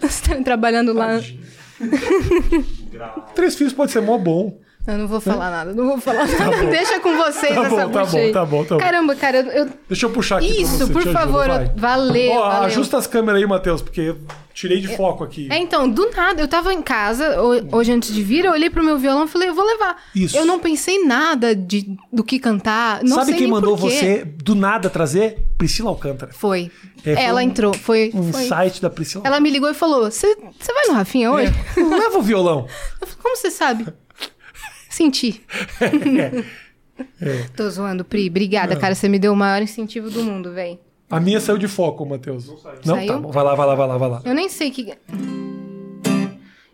[0.00, 1.18] Você tá trabalhando lá.
[3.34, 4.58] Três filhos pode ser mó bom.
[4.86, 6.66] Eu não vou falar nada, não vou falar nada.
[6.66, 8.80] Deixa com vocês Tá essa bom, tá bom, tá bom, tá bom.
[8.80, 9.68] Caramba, cara, eu.
[9.88, 11.48] Deixa eu puxar aqui Isso, por te favor.
[11.48, 11.72] vai.
[11.76, 12.62] Valeu, Ó, valeu.
[12.66, 14.14] ajusta as câmeras aí, Matheus, porque
[14.54, 15.48] tirei de foco aqui.
[15.50, 18.70] É, então, do nada, eu tava em casa, ho- hoje antes de vir, eu olhei
[18.70, 19.96] pro meu violão e falei, eu vou levar.
[20.14, 20.36] Isso.
[20.36, 23.02] Eu não pensei nada de, do que cantar.
[23.02, 25.38] Não Sabe quem mandou você do nada trazer?
[25.58, 26.32] Priscila Alcântara.
[26.32, 26.70] Foi.
[27.04, 28.10] É, foi Ela um- entrou, foi.
[28.14, 28.44] Um foi.
[28.46, 29.24] site da Priscila.
[29.26, 31.52] Ela me ligou e falou: Você vai no Rafinha hoje?
[31.76, 31.80] É.
[31.82, 32.66] Leva o violão.
[33.00, 33.86] Eu falei, Como você sabe?
[34.96, 35.42] Senti.
[37.20, 37.44] É.
[37.54, 38.28] Tô zoando, Pri.
[38.30, 38.94] Obrigada, cara.
[38.94, 40.80] Você me deu o maior incentivo do mundo, véi.
[41.10, 42.48] A minha saiu de foco, Matheus.
[42.48, 42.78] Não saiu.
[42.86, 43.06] Não, Saiu?
[43.08, 43.30] tá bom.
[43.30, 44.22] Vai lá, vai lá, vai lá, vai lá.
[44.24, 44.94] Eu nem sei que.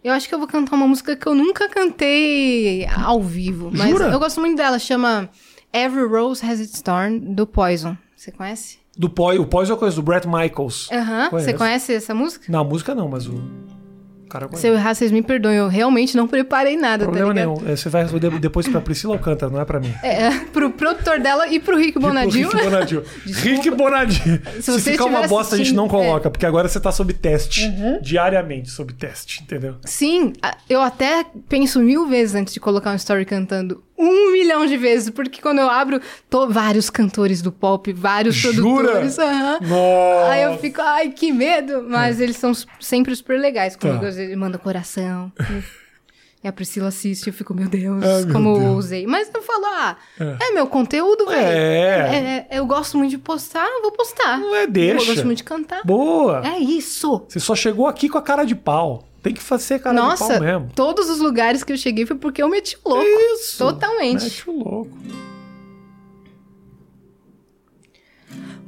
[0.05, 3.71] Eu acho que eu vou cantar uma música que eu nunca cantei ao vivo.
[3.73, 4.05] Mas Jura?
[4.13, 4.79] eu gosto muito dela.
[4.79, 5.29] Chama
[5.73, 7.97] Every Rose Has Its Thorn, do Poison.
[8.17, 8.79] Você conhece?
[8.97, 10.89] Do Poi, o Poi é uma coisa do Brett Michaels.
[10.93, 11.25] Aham.
[11.25, 11.59] Você Conheço.
[11.59, 12.45] conhece essa música?
[12.51, 13.43] Na música não, mas o
[14.33, 14.63] cara conhece.
[14.63, 15.57] Se eu errar, vocês me perdoem.
[15.57, 17.63] Eu realmente não preparei nada, Problema tá nenhum.
[17.67, 19.93] É, Você vai responder depois pra Priscila Alcântara, não é pra mim.
[20.03, 22.49] É, pro produtor dela e pro Rick Bonadil.
[22.49, 23.05] Rick Bonadil.
[23.27, 24.41] Rick Bonadil.
[24.61, 26.07] Se, você ficar uma bosta, a gente não assistindo, é.
[26.07, 27.65] coloca, porque agora você tá sob teste.
[27.67, 28.01] Uhum.
[28.01, 29.77] Diariamente sob teste, entendeu?
[29.85, 30.33] Sim,
[30.69, 33.83] eu até penso mil vezes antes de colocar um story cantando.
[33.99, 38.55] Um milhão de vezes, porque quando eu abro, tô vários cantores do pop, vários Jura?
[38.89, 39.19] produtores.
[39.19, 39.59] aham.
[39.61, 40.31] Nossa!
[40.31, 41.85] Aí eu fico, ai, que medo.
[41.89, 44.01] Mas eles são sempre super legais comigo.
[44.01, 44.09] Tá.
[44.21, 45.31] Ele manda coração.
[46.43, 48.77] e a Priscila assiste, eu fico, meu Deus, Ai, meu como eu Deus.
[48.87, 49.07] usei.
[49.07, 51.41] Mas eu falo, ah, é, meu conteúdo, velho.
[51.47, 52.47] É.
[52.51, 54.41] É, Eu gosto muito de postar, eu vou postar.
[54.41, 55.07] Não é, Eu deixa.
[55.07, 55.83] gosto muito de cantar.
[55.85, 56.43] Boa!
[56.45, 57.25] É isso.
[57.29, 59.07] Você só chegou aqui com a cara de pau.
[59.23, 60.71] Tem que fazer cara de Nossa, pau mesmo.
[60.75, 63.05] todos os lugares que eu cheguei foi porque eu meti o louco.
[63.05, 63.59] Isso!
[63.59, 64.25] Totalmente.
[64.25, 64.99] Mete o louco.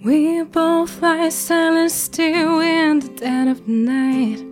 [0.05, 4.44] We both lie silent still in the dead of night.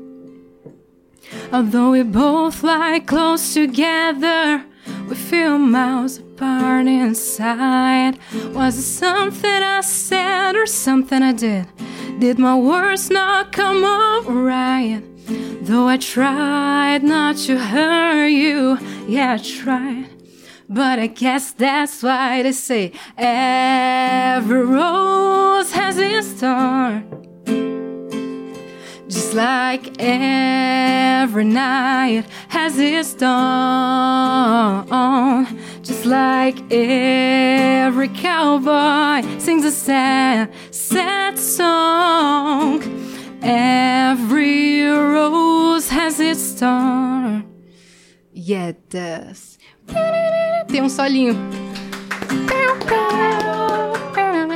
[1.52, 4.64] Although we both lie close together,
[5.12, 8.18] we feel miles apart inside.
[8.54, 11.66] Was it something I said or something I did?
[12.18, 15.02] Did my words not come out right?
[15.66, 20.08] Though I tried not to hurt you, yeah, I tried.
[20.66, 27.21] But I guess that's why they say every rose has its thorn.
[29.12, 34.86] Just like every night has its dawn.
[35.82, 42.80] Just like every cowboy sings a sad, sad song.
[43.42, 47.44] Every rose has its thorn.
[48.32, 49.58] Yeah, it does.
[50.68, 51.36] Tem um solinho.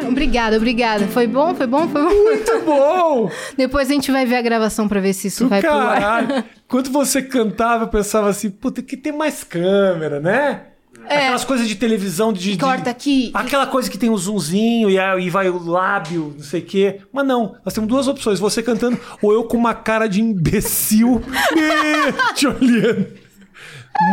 [0.09, 1.07] Obrigada, obrigada.
[1.09, 2.09] Foi bom, foi bom, foi bom.
[2.25, 3.31] Muito bom!
[3.57, 5.95] Depois a gente vai ver a gravação pra ver se isso Do vai pro ar.
[6.01, 6.45] caralho.
[6.69, 10.63] Quando você cantava, eu pensava assim, puta, que tem mais câmera, né?
[11.09, 12.41] Aquelas coisas de televisão de.
[12.41, 12.57] de- É.
[12.59, 13.31] Corta aqui.
[13.33, 16.65] Aquela coisa que tem o zoomzinho e, a- e vai o lábio, não sei o
[16.65, 17.01] quê.
[17.13, 21.23] Mas não, nós temos duas opções: você cantando ou eu com uma cara de imbecil
[22.35, 23.07] te olhando.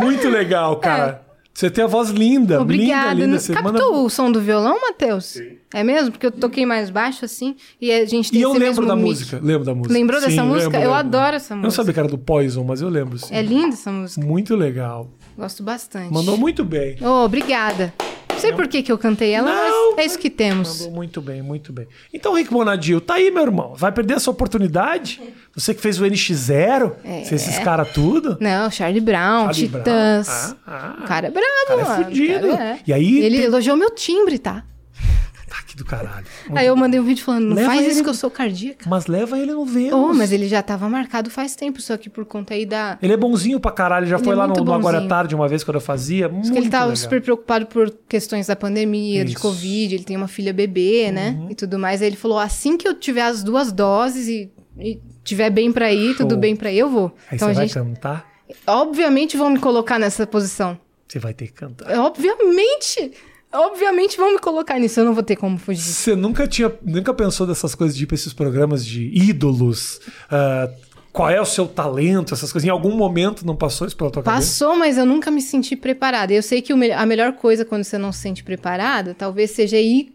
[0.00, 1.23] Muito legal, cara.
[1.54, 2.58] Você tem a voz linda, É.
[2.58, 3.12] Obrigada.
[3.14, 3.38] linda, linda.
[3.38, 3.88] Você Captou manda...
[4.04, 5.38] o som do violão, Matheus?
[5.72, 6.10] É mesmo?
[6.10, 8.86] Porque eu toquei mais baixo assim e a gente tem E eu esse lembro mesmo
[8.88, 9.04] da mic.
[9.06, 9.40] música.
[9.42, 9.94] Lembro da música.
[9.94, 10.64] Lembrou dessa Sim, música?
[10.64, 10.94] lembro, eu lembro.
[11.18, 11.82] adoro essa Eu não música.
[11.82, 13.32] sabia que era do Poison, mas eu lembro, sim.
[13.32, 14.26] É linda essa música.
[14.26, 15.08] Muito legal.
[15.38, 16.12] Gosto bastante.
[16.12, 16.96] Mandou muito bem.
[17.00, 17.94] Oh, obrigada.
[18.44, 20.80] Não sei por que, que eu cantei ela, Não, mas é isso que temos.
[20.80, 21.86] Mandou muito bem, muito bem.
[22.12, 23.74] Então, Rick Bonadil, tá aí, meu irmão.
[23.76, 25.20] Vai perder essa oportunidade?
[25.54, 27.22] Você que fez o NX0, É.
[27.22, 28.36] esses caras tudo.
[28.40, 30.26] Não, Charlie Brown, Charlie Titãs.
[30.28, 30.56] Brown.
[30.66, 31.02] Ah, ah.
[31.02, 32.04] O cara é brabo, cara é mano.
[32.04, 32.46] fudido.
[32.48, 32.78] O cara é.
[32.86, 34.64] E aí Ele tem- elogiou meu timbre, tá?
[35.60, 36.26] Aqui do caralho.
[36.54, 38.88] Aí eu mandei um vídeo falando, não Leva faz ele- isso que eu sou cardíaca.
[38.90, 39.92] Mas leva ele no Vênus.
[39.92, 42.98] Oh, mas ele já tava marcado faz tempo, só que por conta aí da...
[43.00, 44.06] Ele é bonzinho pra caralho.
[44.06, 45.06] Já Ele foi é lá no, no Agora é.
[45.06, 46.28] Tarde uma vez quando eu fazia.
[46.28, 46.96] Muito que ele tava legal.
[46.96, 49.46] super preocupado por questões da pandemia, de Isso.
[49.46, 49.52] Uhum.
[49.52, 51.38] Covid, ele tem uma filha bebê, né?
[51.48, 52.02] E tudo mais.
[52.02, 55.92] Aí ele falou: assim que eu tiver as duas doses e, e tiver bem pra
[55.92, 56.38] ir, tudo Show.
[56.40, 57.14] bem pra ir, eu vou.
[57.30, 57.74] Aí então você a vai gente.
[57.74, 58.26] cantar,
[58.66, 60.76] Obviamente vão me colocar nessa posição.
[61.06, 61.96] você vai ter que cantar.
[61.98, 63.12] Obviamente!
[63.54, 65.80] Obviamente vão me colocar nisso, eu não vou ter como fugir.
[65.80, 70.00] Você nunca tinha, nunca pensou dessas coisas de ir pra esses programas de ídolos,
[70.30, 70.68] ah,
[71.12, 72.66] qual é o seu talento, essas coisas.
[72.66, 74.40] Em algum momento não passou isso pela tua cabeça?
[74.40, 76.32] Passou, mas eu nunca me senti preparada.
[76.32, 80.12] Eu sei que a melhor coisa quando você não se sente preparada, talvez seja ir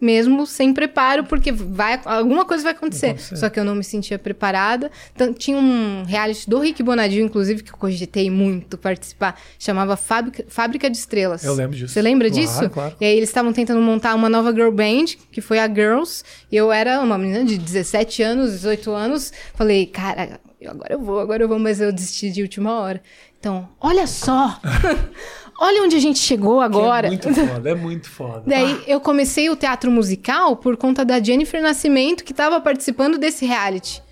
[0.00, 3.06] mesmo sem preparo, porque vai, alguma coisa vai acontecer.
[3.10, 3.36] acontecer.
[3.36, 4.90] Só que eu não me sentia preparada.
[5.14, 10.44] Então, tinha um reality do Rick Bonadio, inclusive, que eu cogitei muito participar, chamava Fábrica,
[10.48, 11.42] Fábrica de Estrelas.
[11.44, 11.94] Eu lembro disso.
[11.94, 12.70] Você lembra Claro, disso?
[12.70, 12.96] claro.
[13.00, 16.22] E aí eles estavam tentando montar uma nova girl band, que foi a Girls.
[16.52, 19.32] E eu era uma menina de 17 anos, 18 anos.
[19.54, 23.02] Falei, cara, eu- agora eu vou, agora eu vou, mas eu desisti de última hora.
[23.38, 24.58] Então, olha só!
[25.60, 27.06] olha onde a gente chegou Que agora.
[27.08, 28.42] É muito foda, é muito foda.
[28.46, 33.44] Daí eu comecei o teatro musical por conta da Jennifer Nascimento, que estava participando desse
[33.46, 34.02] reality.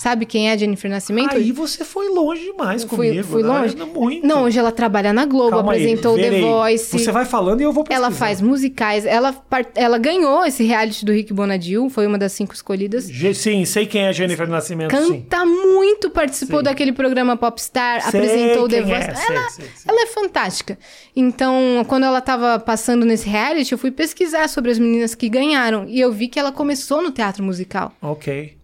[0.00, 1.36] Sabe quem é a Jennifer Nascimento?
[1.36, 3.22] Aí você foi longe demais Fui- comigo.
[3.28, 3.48] fui né?
[3.48, 3.76] longe?
[3.76, 4.26] Não, Muito.
[4.26, 6.40] Não, hoje ela trabalha na Globo, Calma aí, apresentou The verei.
[6.40, 6.98] Voice.
[6.98, 8.06] Você vai falando e eu vou pesquisar.
[8.06, 9.36] Ela faz musicais, ela,
[9.74, 13.10] ela ganhou esse reality do Rick Bonadio, foi uma das cinco escolhidas.
[13.34, 15.20] Sim, sei quem é a Jennifer Nascimento, sim.
[15.20, 16.64] Canta muito, participou Sim.
[16.64, 19.26] daquele programa Popstar, Sei apresentou The é, Voice.
[19.26, 19.84] sei, ela, sei, sei.
[19.86, 20.78] ela é fantástica.
[21.14, 25.84] Então, quando ela tava passando nesse reality, eu fui pesquisar sobre as meninas que ganharam.
[25.86, 27.92] E eu vi que ela começou no teatro musical.
[28.00, 28.58] Ok.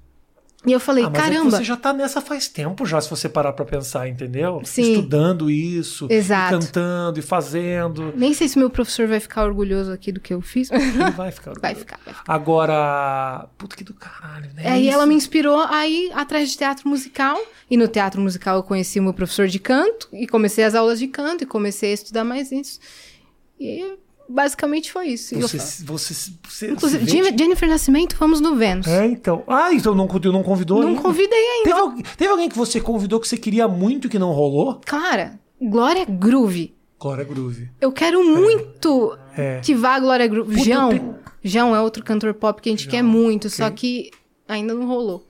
[0.66, 1.50] E eu falei, Ah, mas é caramba.
[1.52, 4.60] você já tá nessa faz tempo já, se você parar pra pensar, entendeu?
[4.64, 4.94] Sim.
[4.94, 6.56] Estudando isso, Exato.
[6.56, 8.12] e cantando e fazendo.
[8.16, 10.68] Nem sei se meu professor vai ficar orgulhoso aqui do que eu fiz.
[10.72, 11.52] Ele vai ficar.
[11.60, 12.24] vai ficar, vai ficar.
[12.26, 13.48] Agora.
[13.56, 14.68] Puta que do caralho, né?
[14.68, 14.94] Aí Isso.
[14.94, 17.38] ela me inspirou a ir atrás de teatro musical.
[17.70, 20.08] E no teatro musical eu conheci o meu professor de canto.
[20.12, 21.44] E comecei as aulas de canto.
[21.44, 22.80] E comecei a estudar mais isso.
[23.60, 23.96] E
[24.28, 25.38] basicamente foi isso.
[25.40, 28.86] Você, você, você, Inclusive, Jen- Jennifer Nascimento, vamos no Vênus.
[28.86, 29.42] É, então.
[29.46, 31.00] Ah, então não, não convidou Não ainda?
[31.02, 31.64] convidei ainda.
[31.70, 34.80] Teve, al- teve alguém que você convidou que você queria muito e que não rolou?
[34.84, 36.74] Clara, Glória Groove.
[36.98, 37.68] Glória Groove.
[37.80, 39.60] Eu quero muito É.
[39.60, 40.52] que vá a Glória Groove.
[40.56, 40.88] Puta, João.
[40.90, 43.76] tenho- João é outro cantor pop que a gente João, quer muito, só ok.
[43.76, 44.10] que
[44.48, 45.25] ainda não rolou.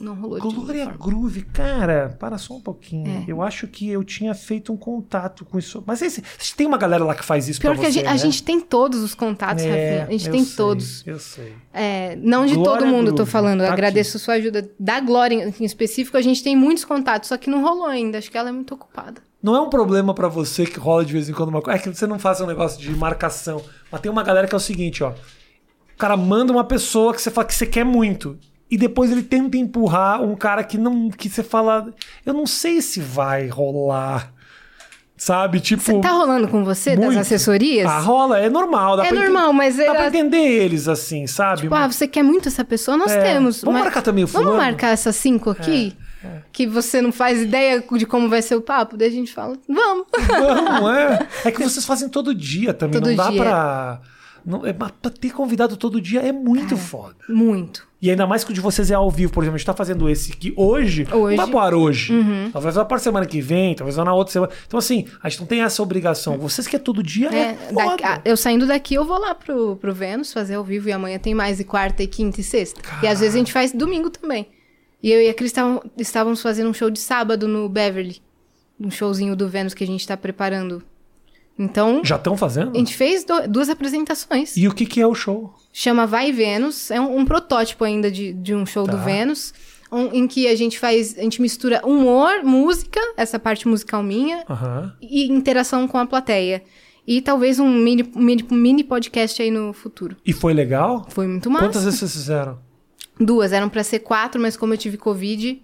[0.00, 0.86] Não rolou Glória.
[0.98, 3.08] Groove, cara, para só um pouquinho.
[3.08, 3.24] É.
[3.26, 5.82] Eu acho que eu tinha feito um contato com isso.
[5.86, 6.22] Mas esse,
[6.56, 8.18] tem uma galera lá que faz isso Pior que a você, gente, a né?
[8.18, 10.06] gente tem todos os contatos, É, Rafinha.
[10.06, 11.06] A gente tem sei, todos.
[11.06, 11.54] Eu sei.
[11.72, 13.60] É, não de Glória todo mundo, tô Groove, falando.
[13.62, 14.70] Eu tá agradeço sua ajuda.
[14.78, 18.18] Da Glória em específico, a gente tem muitos contatos, só que não rolou ainda.
[18.18, 19.20] Acho que ela é muito ocupada.
[19.42, 21.78] Não é um problema pra você que rola de vez em quando uma coisa.
[21.78, 23.60] É que você não faça um negócio de marcação.
[23.90, 25.10] Mas tem uma galera que é o seguinte, ó.
[25.10, 28.38] O cara manda uma pessoa que você fala que você quer muito.
[28.72, 31.10] E depois ele tenta empurrar um cara que não.
[31.10, 31.92] que você fala.
[32.24, 34.32] Eu não sei se vai rolar.
[35.14, 35.60] Sabe?
[35.60, 35.82] Tipo.
[35.82, 37.10] Cê tá rolando com você muito.
[37.14, 37.86] das assessorias?
[37.88, 38.96] Ah, rola, é normal.
[38.96, 41.60] Dá É normal, mas Dá era- pra entender eles assim, sabe?
[41.62, 42.96] Tipo, ah, você quer muito essa pessoa?
[42.96, 43.20] Nós É.
[43.34, 43.60] temos.
[43.60, 44.62] Vamos mas- marcar também o Vamos fulano?
[44.64, 45.94] marcar essas cinco aqui?
[46.52, 48.96] Que você não faz ideia de como vai ser o papo?
[48.96, 50.06] Daí a gente fala, vamos.
[50.28, 51.26] Não, é.
[51.44, 53.00] É que vocês fazem todo dia também.
[53.00, 53.42] Todo não dá dia.
[53.42, 54.00] pra.
[54.44, 57.14] Não, é, pra ter convidado todo dia é muito foda.
[57.28, 57.86] Muito.
[58.00, 59.72] E ainda mais que o de vocês é ao vivo, por exemplo, a gente tá
[59.74, 61.36] fazendo esse aqui hoje, não Hoje.
[61.36, 62.12] vai ar hoje.
[62.52, 64.52] Talvez vá para semana que vem, talvez vá na outra semana.
[64.66, 66.36] Então, assim, a gente não tem essa obrigação.
[66.36, 67.96] Vocês que é todo dia é, É, foda.
[67.96, 71.16] daqui- eu saindo daqui, eu vou lá pro, pro Vênus fazer ao vivo e amanhã
[71.18, 72.80] tem mais e quarta e quinta e sexta.
[73.02, 74.48] E às vezes a gente faz domingo também.
[75.00, 75.52] E eu e a Cris
[75.96, 78.20] estávamos fazendo um show de sábado no Beverly.
[78.80, 80.82] Um showzinho do Vênus que a gente tá preparando.
[81.62, 82.72] Então, Já estão fazendo?
[82.74, 84.56] a gente fez do- duas apresentações.
[84.56, 85.54] E o que, que é o show?
[85.72, 86.90] Chama Vai Vênus.
[86.90, 88.92] É um, um protótipo ainda de, de um show Tá.
[88.92, 89.52] do Vênus.
[89.90, 91.18] um- em que a gente faz.
[91.18, 94.90] A gente mistura humor, música, essa parte musical minha, Aham.
[95.02, 96.62] e interação com a plateia.
[97.06, 100.16] E talvez um mini, mini, mini podcast aí no futuro.
[100.24, 101.04] E foi legal?
[101.10, 101.66] Foi muito massa.
[101.66, 102.58] Quantas vezes vocês fizeram?
[103.20, 105.60] Duas, eram pra ser quatro, mas como eu tive Covid,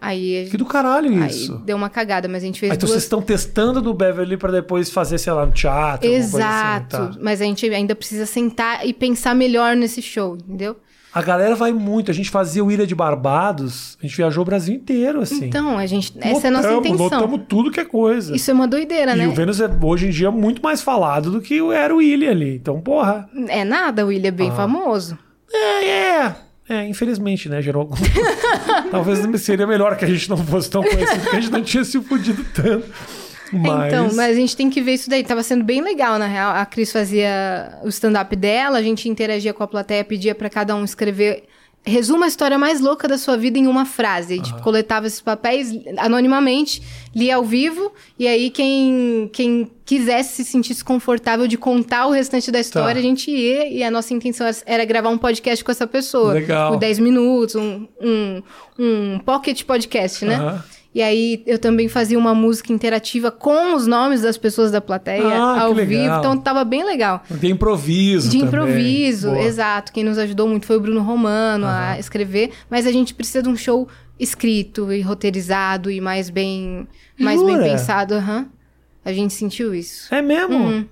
[0.00, 1.56] aí, Que do caralho aí isso.
[1.64, 3.02] deu uma cagada, mas a gente fez Ah, então vocês duas.
[3.04, 6.06] estão testando no Beverly pra depois fazer, sei lá, no teatro.
[6.08, 6.96] alguma coisa Exato.
[6.96, 7.18] assim, tá.
[7.22, 10.76] Mas a gente ainda precisa sentar e pensar melhor nesse show, entendeu?
[11.14, 12.10] A galera vai muito.
[12.10, 15.46] A gente fazia o Ilha de Barbados, a gente viajou o Brasil inteiro, assim.
[15.46, 16.12] Então, a gente.
[16.20, 17.20] Essa é a nossa Lotamos, intenção.
[17.22, 18.36] Lotamos tudo que é coisa.
[18.36, 19.26] Isso é uma doideira, e né?
[19.28, 22.56] o Vênus é hoje em dia muito mais falado do que era o Ilha ali.
[22.56, 23.30] Então, porra.
[23.48, 24.56] É nada, o William é bem Ah.
[24.56, 25.16] famoso.
[25.50, 26.36] É, é.
[26.68, 27.62] É, infelizmente, né?
[27.62, 27.96] Gerou algum.
[28.90, 31.84] Talvez seria melhor que a gente não fosse tão conhecido, porque a gente não tinha
[31.84, 32.86] se fudido tanto.
[33.52, 33.92] Mas.
[33.92, 35.22] Então, mas a gente tem que ver isso daí.
[35.22, 36.52] Tava sendo bem legal, na real.
[36.52, 40.74] A Cris fazia o stand-up dela, a gente interagia com a plateia, pedia pra cada
[40.74, 41.44] um escrever.
[41.86, 44.34] Resuma a história mais louca da sua vida em uma frase.
[44.34, 46.82] A gente coletava esses papéis anonimamente,
[47.14, 52.50] lia ao vivo, e aí quem, quem quisesse se sentisse confortável de contar o restante
[52.50, 52.98] da história, Tá.
[52.98, 56.32] a gente ia, e a nossa intenção era gravar um podcast com essa pessoa.
[56.32, 56.72] Legal.
[56.72, 58.42] Por 10 minutos, um, um,
[58.78, 60.34] um pocket podcast, né?
[60.34, 60.64] Aham.
[60.96, 65.26] E aí eu também fazia uma música interativa com os nomes das pessoas da plateia
[65.36, 65.92] Ah, ao vivo.
[65.92, 67.22] Então tava bem legal.
[67.38, 68.48] Tem improviso De também.
[68.48, 69.42] improviso, Boa.
[69.42, 69.92] exato.
[69.92, 71.90] Quem nos ajudou muito foi o Bruno Romano Aham.
[71.92, 73.86] a escrever, mas a gente precisa de um show
[74.18, 76.88] escrito e roteirizado e mais bem,
[77.20, 78.14] mais bem pensado.
[78.14, 78.46] aham.
[79.04, 80.12] A gente sentiu isso.
[80.14, 80.56] É mesmo?
[80.56, 80.86] Uhum.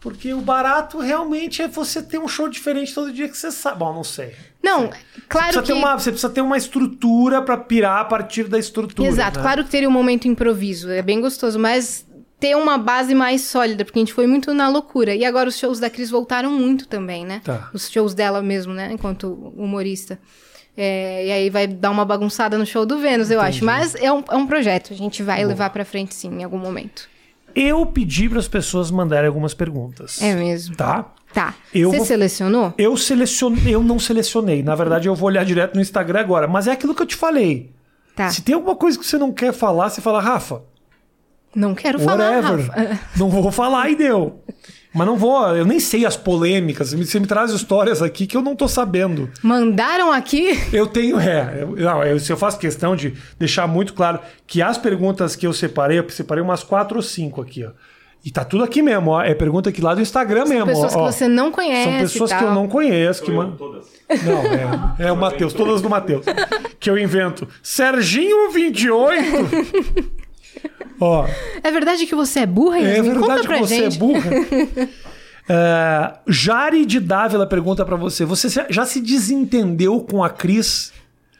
[0.00, 3.78] Porque o barato realmente é você ter um show diferente todo dia que você sabe.
[3.78, 4.32] Bom, não sei.
[4.66, 4.90] Não,
[5.28, 9.08] claro Precisa que uma, você precisa ter uma estrutura pra pirar a partir da estrutura.
[9.08, 9.42] Exato, né?
[9.42, 12.06] claro que teria um momento improviso, é bem gostoso, mas
[12.38, 15.14] ter uma base mais sólida, porque a gente foi muito na loucura.
[15.14, 17.40] E agora os shows da Cris voltaram muito também, né?
[17.42, 17.70] Tá.
[17.72, 18.90] Os shows dela mesmo, né?
[18.92, 20.18] Enquanto humorista.
[20.76, 23.64] É, e aí vai dar uma bagunçada no show do Vênus, eu acho.
[23.64, 26.58] Mas é um, é um projeto, a gente vai levar pra frente sim, em algum
[26.58, 27.08] momento.
[27.54, 30.20] Eu pedi para as pessoas mandarem algumas perguntas.
[30.20, 30.76] É mesmo.
[30.76, 31.10] Tá?
[31.36, 31.54] Tá.
[31.74, 32.72] Eu Você vou- selecionou?
[32.78, 34.62] Eu selecionei, eu não selecionei.
[34.62, 36.48] Na verdade, eu vou olhar direto no Instagram agora.
[36.48, 37.72] Mas é aquilo que eu te falei.
[38.14, 38.30] Tá.
[38.30, 40.62] Se tem alguma coisa que você não quer falar, você fala, Rafa,
[41.54, 42.66] Não quero falar, whatever.
[42.70, 43.00] Rafa.
[43.18, 44.40] Não vou falar e deu.
[44.94, 46.94] Mas não vou, eu nem sei as polêmicas.
[46.94, 49.30] Você me traz histórias aqui que eu não tô sabendo.
[49.42, 50.58] Mandaram aqui?
[50.72, 54.62] Eu tenho, é, eu, não, eu, se eu faço questão de deixar muito claro que
[54.62, 57.72] as perguntas que eu separei, eu separei umas quatro ou cinco aqui, ó.
[58.26, 59.22] E tá tudo aqui mesmo, ó.
[59.22, 61.06] É pergunta aqui lá do Instagram mesmo, Pessoas ó.
[61.06, 61.84] que você não conhece.
[61.90, 63.52] São pessoas e que eu não conheço, que eu, man...
[63.52, 63.86] todas.
[64.24, 66.26] Não, é, é o Matheus, todas do Matheus.
[66.80, 67.46] Que eu invento.
[67.62, 69.22] Serginho 28.
[71.00, 71.24] Ó,
[71.62, 73.14] É verdade que você é burra, é Yasmin?
[73.14, 73.94] Conta verdade pra que você gente.
[73.94, 74.30] é burra.
[75.48, 80.92] É, Jari de Dávila pergunta pra você: você já se desentendeu com a Cris?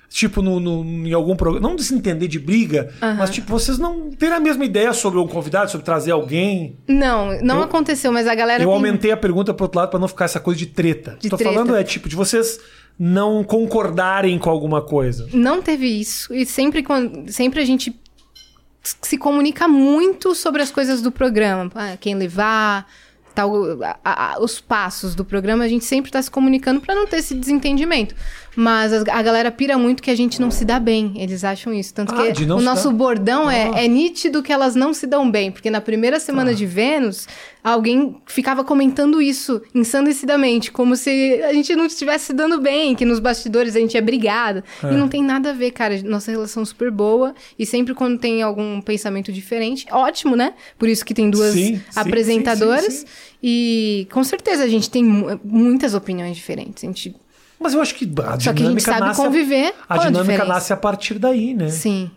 [0.08, 1.68] Tipo, no, no- em algum programa.
[1.68, 5.70] Não desentender de briga, mas tipo, vocês não terem a mesma ideia sobre um convidado,
[5.70, 6.78] sobre trazer alguém.
[6.88, 8.74] Não, não Eu- aconteceu, mas a galera Eu tem...
[8.76, 11.18] aumentei a pergunta pro outro lado pra não ficar essa coisa de treta.
[11.20, 11.52] De Tô treta.
[11.52, 12.58] falando é tipo, de vocês
[12.98, 15.28] não concordarem com alguma coisa.
[15.34, 16.32] Não teve isso.
[16.32, 17.94] E sempre, quando, sempre a gente
[19.02, 21.70] se comunica muito sobre as coisas do programa.
[21.74, 22.86] Ah, Quem levar,
[23.34, 23.52] tal,
[23.82, 27.16] a- a- os passos do programa, a gente sempre tá se comunicando para não ter
[27.16, 28.14] esse desentendimento.
[28.56, 31.12] Mas as- a, galera pira muito que a gente não se dá bem.
[31.16, 31.92] Eles acham isso.
[31.92, 33.54] Tanto Ah, que o nosso dar- bordão Ah.
[33.54, 35.50] é, é nítido que elas não se dão bem.
[35.52, 36.56] Porque na primeira semana Tá.
[36.56, 37.28] de Vênus,
[37.62, 43.04] alguém ficava comentando isso ensandecidamente, como se a gente não estivesse se dando bem, que
[43.04, 44.64] nos bastidores a gente é brigada.
[44.82, 44.92] É.
[44.92, 46.00] E não tem nada a ver, cara.
[46.02, 47.34] Nossa relação é super boa.
[47.58, 50.54] E sempre quando tem algum pensamento diferente, ótimo, né?
[50.78, 52.84] Por isso que tem duas Sim, apresentadoras.
[52.94, 53.06] sim, sim.
[53.42, 56.82] E com certeza a gente tem mu- muitas opiniões diferentes.
[56.82, 57.14] A gente...
[57.58, 60.22] Mas eu acho que a Só que a gente dinâmica sabe conviver A a dinâmica
[60.22, 60.44] diferença.
[60.44, 61.68] nasce a partir daí, né?
[61.70, 62.10] Sim.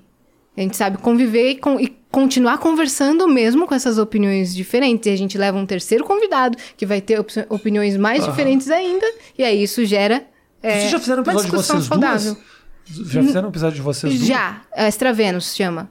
[0.58, 5.08] A gente sabe conviver e, e continuar conversando mesmo com essas opiniões diferentes.
[5.08, 9.06] E a gente leva um terceiro convidado que vai ter opci- opiniões mais diferentes ainda.
[9.38, 10.26] E aí isso gera.
[10.62, 12.34] é, Vocês já fizeram um episódio de vocês saudável.
[12.34, 13.08] duas?
[13.12, 14.28] Já fizeram um episódio de vocês duas?
[14.28, 15.90] Já, é Extra Vênus chama.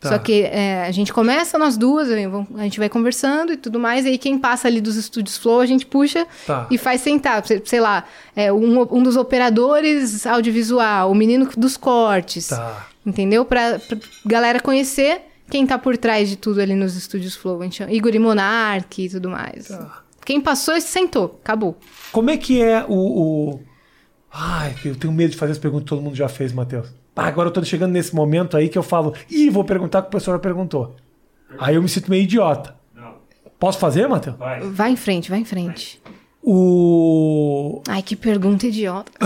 [0.00, 0.10] Tá.
[0.10, 2.16] Só que é, a gente começa nós duas, a
[2.62, 5.66] gente vai conversando e tudo mais, e aí quem passa ali dos estúdios Flow, a
[5.66, 6.66] gente puxa Tá.
[6.70, 7.44] e faz sentar.
[7.46, 8.04] Sei, sei lá,
[8.36, 12.48] é, um, um dos operadores audiovisual, o menino dos cortes.
[12.48, 12.86] Tá.
[13.06, 13.44] Entendeu?
[13.44, 17.60] Pra, pra galera conhecer quem tá por trás de tudo ali nos estúdios Flow.
[17.60, 19.68] A gente chama Igor e Monark e tudo mais.
[19.68, 20.02] Tá.
[20.24, 21.38] Quem passou, sentou.
[21.42, 21.78] Acabou.
[22.12, 22.94] Como é que é o,
[23.54, 23.60] o-
[24.32, 26.88] Ai, eu tenho medo de fazer as perguntas que todo mundo já fez, Matheus.
[27.16, 30.02] Ah, agora eu tô chegando nesse momento aí que eu falo, ih, vou perguntar o
[30.02, 30.96] que o pessoal já perguntou.
[31.58, 32.74] Aí eu me sinto meio idiota.
[32.94, 33.14] Não,
[33.58, 34.36] Posso fazer, Matheus?
[34.36, 34.60] vai.
[34.60, 36.02] Vai em frente, vai em frente.
[36.42, 37.80] O...
[37.88, 39.12] Ai, que pergunta idiota.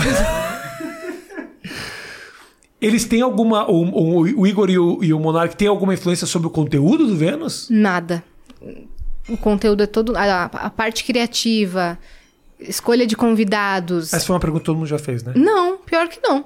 [2.81, 3.69] Eles têm alguma.
[3.69, 7.05] O, o- o Igor e o, e o Monark têm alguma influência sobre o conteúdo
[7.07, 7.67] do Vênus?
[7.69, 8.23] Nada.
[9.27, 10.15] O conteúdo é todo.
[10.15, 11.97] A, a parte criativa,
[12.59, 14.13] escolha de convidados.
[14.13, 15.33] Essa foi uma pergunta que todo mundo já fez, né?
[15.35, 16.45] Não, pior que não.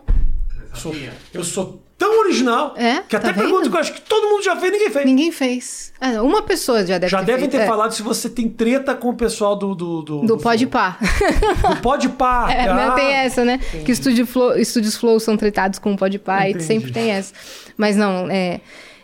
[0.74, 0.96] Eu sou,
[1.34, 4.44] eu sou tão original É, que até tá pergunta que eu acho que todo mundo
[4.44, 5.06] já fez ninguém fez.
[5.06, 5.94] Ninguém fez.
[6.02, 7.68] Ah, uma pessoa já deve já ter devem feito, ter é.
[7.68, 9.74] falado se você tem treta com o pessoal do.
[9.76, 10.98] Do, do, Do Pode Pá.
[11.70, 12.48] Do Pode Pá.
[12.54, 13.60] É, Ah, mas tem essa, né?
[13.86, 16.66] Que estúdio Flow, estúdios Flow são tratados com o Podpah e Entendi.
[16.66, 17.34] sempre tem essa.
[17.78, 18.60] Mas não, é,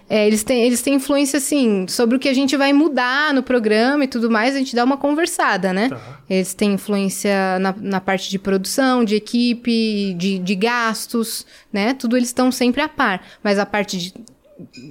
[0.10, 3.44] é, eles, têm, eles têm influência, assim, sobre o que a gente vai mudar no
[3.44, 5.90] programa e tudo mais, a gente dá uma conversada, né?
[5.90, 6.20] Tá.
[6.28, 11.94] Eles têm influência na, na parte de produção, de equipe, de, de gastos, né?
[11.94, 13.22] Tudo eles estão sempre a par.
[13.44, 14.14] Mas a parte de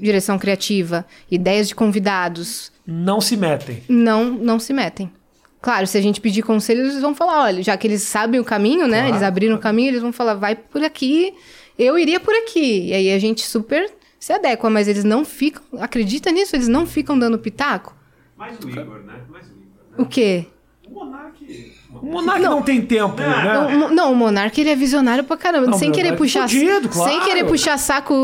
[0.01, 3.83] direção criativa, ideias de convidados, Não se metem.
[3.89, 5.11] não, não se metem.
[5.61, 8.45] Claro, se a gente pedir conselho, eles vão falar, olha, já que eles sabem o
[8.45, 8.99] caminho, né?
[9.01, 9.13] Claro.
[9.13, 11.35] Eles abriram o caminho, eles vão falar, vai por aqui,
[11.77, 12.87] eu iria por aqui.
[12.87, 13.91] E aí a gente super
[14.29, 16.55] se adequa, mas eles não ficam, acredita nisso?
[16.55, 17.97] Eles não ficam dando pitaco?
[18.37, 19.15] Mais o Igor, né?
[19.31, 19.97] Mais o Igor, né?
[19.97, 20.45] O quê?
[20.87, 21.73] O Monark.
[22.03, 23.55] O Monark não, tem tempo, Não, né?
[23.55, 25.69] Não, o- não, o Monark ele é visionário pra caramba.
[25.69, 26.43] Não, sem querer é puxar.
[26.47, 27.11] fudido, claro.
[27.11, 28.15] Sem querer puxar saco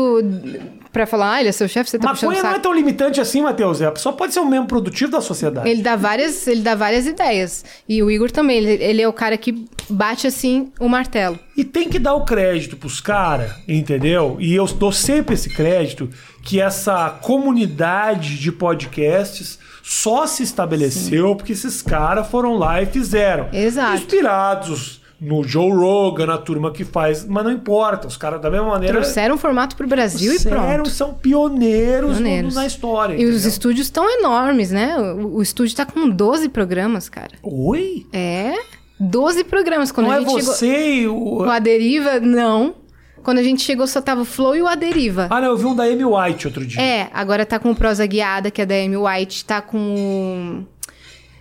[0.95, 3.41] pra falar, ah, ele é seu chefe, você tá Maconha não é tão limitante assim,
[3.41, 3.81] Matheus.
[3.81, 5.67] A pessoa pode ser um membro produtivo da sociedade.
[5.67, 7.65] Ele dá várias, ele dá várias ideias.
[7.87, 11.37] E o Igor também, ele, ele é o cara que bate assim o martelo.
[11.57, 14.37] E tem que dar o crédito pros caras, entendeu?
[14.39, 16.09] E eu dou sempre esse crédito
[16.41, 23.49] que essa comunidade de podcasts só se estabeleceu porque esses caras foram lá e fizeram.
[23.51, 23.95] Exato.
[23.95, 28.07] Inspirados no Joe Rogan, na turma que faz, mas não importa.
[28.07, 30.89] Os caras da mesma maneira Trouxeram um formato pro Brasil e pronto.
[30.89, 32.55] são pioneiros, Pioneiros.
[32.55, 33.13] na história.
[33.15, 33.49] E os entendeu?
[33.49, 34.97] estúdios estão enormes, né?
[34.97, 37.31] O, o estúdio tá com 12 programas, cara.
[37.41, 38.05] Oi?
[38.13, 38.53] É,
[38.99, 39.91] 12 programas.
[39.91, 40.53] Quando Não a é gente chegou.
[40.53, 41.37] você e o...
[41.39, 42.75] O Aderiva, não.
[43.23, 45.27] Quando a gente chegou, só tava o Flow e o Aderiva.
[45.31, 46.79] Ah, não, eu vi um da Amy White outro dia.
[46.79, 49.43] É, agora tá com o Prosa Guiada, que é da Amy White.
[49.45, 50.74] Tá com o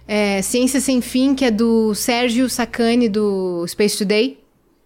[0.06, 4.38] é, Ciência Sem Fim, que é do Sérgio Sacani, do Space Today.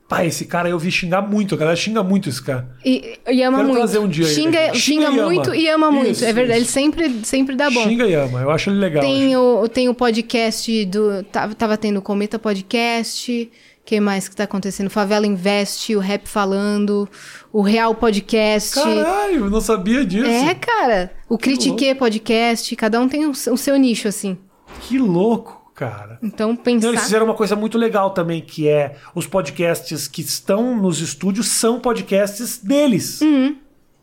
[0.09, 2.67] Pá, esse cara eu vi xingar muito, a galera xinga muito esse cara.
[2.83, 3.79] E, e ama Quero muito.
[3.79, 5.25] trazer um dia xinga, xinga, Xinga e ama.
[5.27, 6.11] muito e ama muito.
[6.13, 6.79] Isso, é verdade, isso.
[6.79, 7.83] ele sempre, sempre dá bom.
[7.83, 9.03] Xinga e ama, eu acho ele legal.
[9.03, 11.23] Tem o, tem o podcast do.
[11.25, 13.51] Tava, tava tendo o Cometa Podcast.
[13.85, 14.89] que mais que tá acontecendo?
[14.89, 17.07] Favela Invest, o Rap Falando,
[17.53, 18.77] o Real Podcast.
[18.77, 20.25] Caralho, eu não sabia disso.
[20.25, 21.13] É, cara.
[21.29, 22.75] O Critique Podcast.
[22.77, 24.39] Cada um tem o, o seu nicho, assim.
[24.83, 26.19] Que louco, cara.
[26.23, 26.89] Então, Então, pensar.
[26.89, 31.49] eles fizeram uma coisa muito legal também, que é os podcasts que estão nos estúdios
[31.49, 33.21] são podcasts deles.
[33.21, 33.57] Uhum.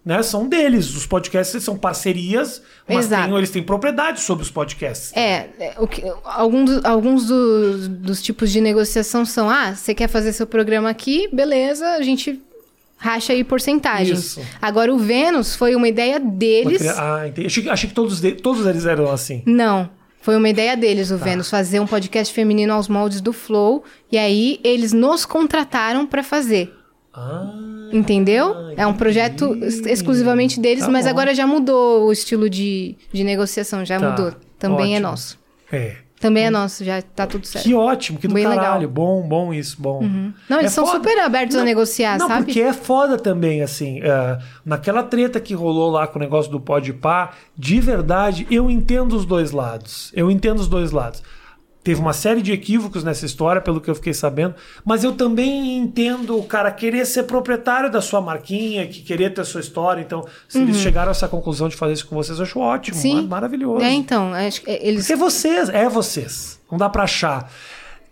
[0.05, 0.21] Né?
[0.21, 0.95] São deles.
[0.95, 5.11] Os podcasts são parcerias, mas têm- eles têm propriedade sobre os podcasts.
[5.17, 10.31] É, é, que, alguns, alguns dos, dos tipos de negociação são: ah, você quer fazer
[10.33, 12.39] seu programa aqui, beleza, a gente
[12.97, 14.19] racha aí porcentagens.
[14.19, 14.41] Isso.
[14.61, 16.85] Agora, o Vênus foi uma ideia deles.
[16.87, 17.47] Ah, entendi.
[17.47, 19.41] Achei, que- achei que todos, de- todos eles eram assim.
[19.43, 19.89] Não.
[20.25, 21.15] Foi uma ideia deles, Tá.
[21.15, 23.83] o Vênus, fazer um podcast feminino aos moldes do Flow.
[24.11, 26.73] E aí eles nos contrataram pra fazer.
[27.13, 27.53] Ah,
[27.93, 28.73] Entendeu?
[28.75, 31.11] é um projeto ex- exclusivamente deles, Tá mas bom.
[31.11, 34.09] agora já mudou o estilo de, de negociação, já Tá.
[34.09, 34.33] mudou.
[34.57, 35.09] Também é Ótimo.
[35.11, 35.39] nosso.
[35.71, 35.97] é.
[36.27, 37.63] Também é nosso, já tá tudo certo.
[37.65, 38.79] Que ótimo, que do Bem caralho.
[38.81, 38.87] legal.
[38.89, 40.01] Bom, bom isso, bom.
[40.49, 40.97] Não, eles É são foda.
[40.97, 42.45] super abertos a negociar, Não, sabe?
[42.45, 43.99] porque é foda também, assim.
[44.01, 48.69] é, naquela treta que rolou lá com o negócio do pode pá, de verdade, eu
[48.69, 50.11] entendo os dois lados.
[50.15, 51.21] Eu entendo os dois lados.
[51.85, 55.77] Teve uma série de equívocos nessa história, pelo que eu fiquei sabendo, mas eu também
[55.77, 60.01] entendo o cara querer ser proprietário da sua marquinha, que querer ter a sua história.
[60.01, 62.95] Então, se eles chegaram a essa conclusão de fazer isso com vocês, eu acho ótimo,
[62.97, 63.01] Uhum.
[63.03, 63.15] Sim.
[63.21, 63.85] mar- maravilhoso.
[63.85, 65.01] É, então, acho que eles.
[65.01, 66.59] Porque é vocês, é vocês.
[66.71, 67.51] Não dá pra achar.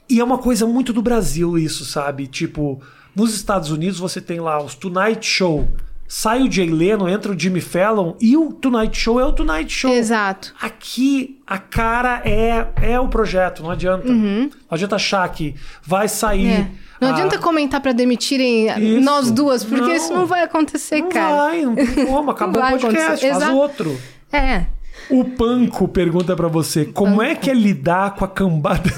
[0.08, 2.28] E é uma coisa muito do Brasil isso, sabe?
[2.28, 2.80] Tipo,
[3.16, 5.68] nos Estados Unidos você tem lá os Tonight Show.
[6.08, 9.72] Sai o Jay Leno, entra o Jimmy Fallon e o Tonight Show é o Tonight
[9.74, 9.92] Show.
[9.92, 10.54] Exato.
[10.62, 14.08] Aqui a cara é é o projeto, não adianta.
[14.08, 16.46] Não adianta achar que vai sair.
[16.48, 16.54] Uhum.
[16.54, 16.68] É.
[17.02, 19.02] Não a- adianta comentar pra demitirem Isso.
[19.02, 19.96] nós duas, porque Não.
[19.96, 21.36] isso não vai acontecer, Não cara.
[21.36, 22.30] vai, não tem como.
[22.32, 23.30] Acabou o podcast, acontecer.
[23.30, 23.56] faz Exato.
[23.56, 24.02] outro.
[24.32, 24.66] É.
[25.10, 28.94] O Panco pergunta pra você: como é que é lidar com a cambada.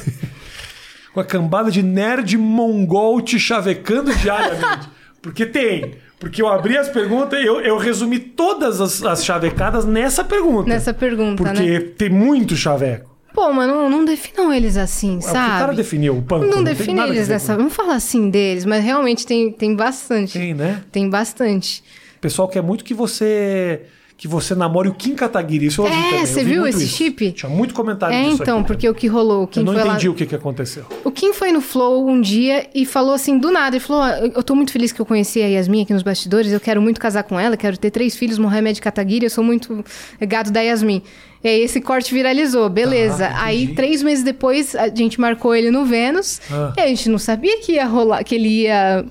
[1.14, 4.90] com a cambada de nerd mongol te chavecando diariamente?
[5.22, 5.96] Porque tem.
[6.20, 10.70] Porque eu abri as perguntas e eu, eu resumi todas as, as chavecadas nessa pergunta.
[10.70, 11.80] Nessa pergunta, Porque né?
[11.98, 13.14] tem muito chaveco.
[13.34, 15.76] Pô, mas não, não definam eles assim, É o que o cara sabe?
[15.76, 16.46] definiu, o Panco.
[16.46, 17.58] Não, tem define eles dessa.
[17.58, 20.34] Vamos falar assim deles, mas realmente tem, tem bastante.
[20.40, 20.82] Tem, né?
[20.90, 21.84] Tem bastante.
[22.16, 23.82] O pessoal quer muito que você.
[24.18, 25.66] Que você namore o Kim Kataguiri.
[25.66, 26.26] Isso eu ouvi É, também.
[26.26, 26.96] você vi viu esse isso.
[26.96, 27.34] chip?
[27.34, 29.74] Tinha muito comentário É, disso então, aqui porque o que rolou, o Kim Eu não
[29.74, 30.86] foi lá- entendi o que, que aconteceu.
[31.04, 34.20] O Kim foi no Flow um dia e falou assim, do nada, ele falou, "Ah,
[34.34, 36.98] eu tô muito feliz que eu conheci a Yasmin aqui nos bastidores, eu quero muito
[37.00, 39.84] casar com ela, quero ter três filhos, Mohamed Kataguiri, eu sou muito
[40.22, 41.02] gado da Yasmin.
[41.44, 43.28] E aí esse corte viralizou, beleza.
[43.28, 43.76] Tá, aí, entendi.
[43.76, 46.72] três meses depois, a gente marcou ele no Vênus, Ah.
[46.78, 49.06] e a gente não sabia que ia rolar, que ele ia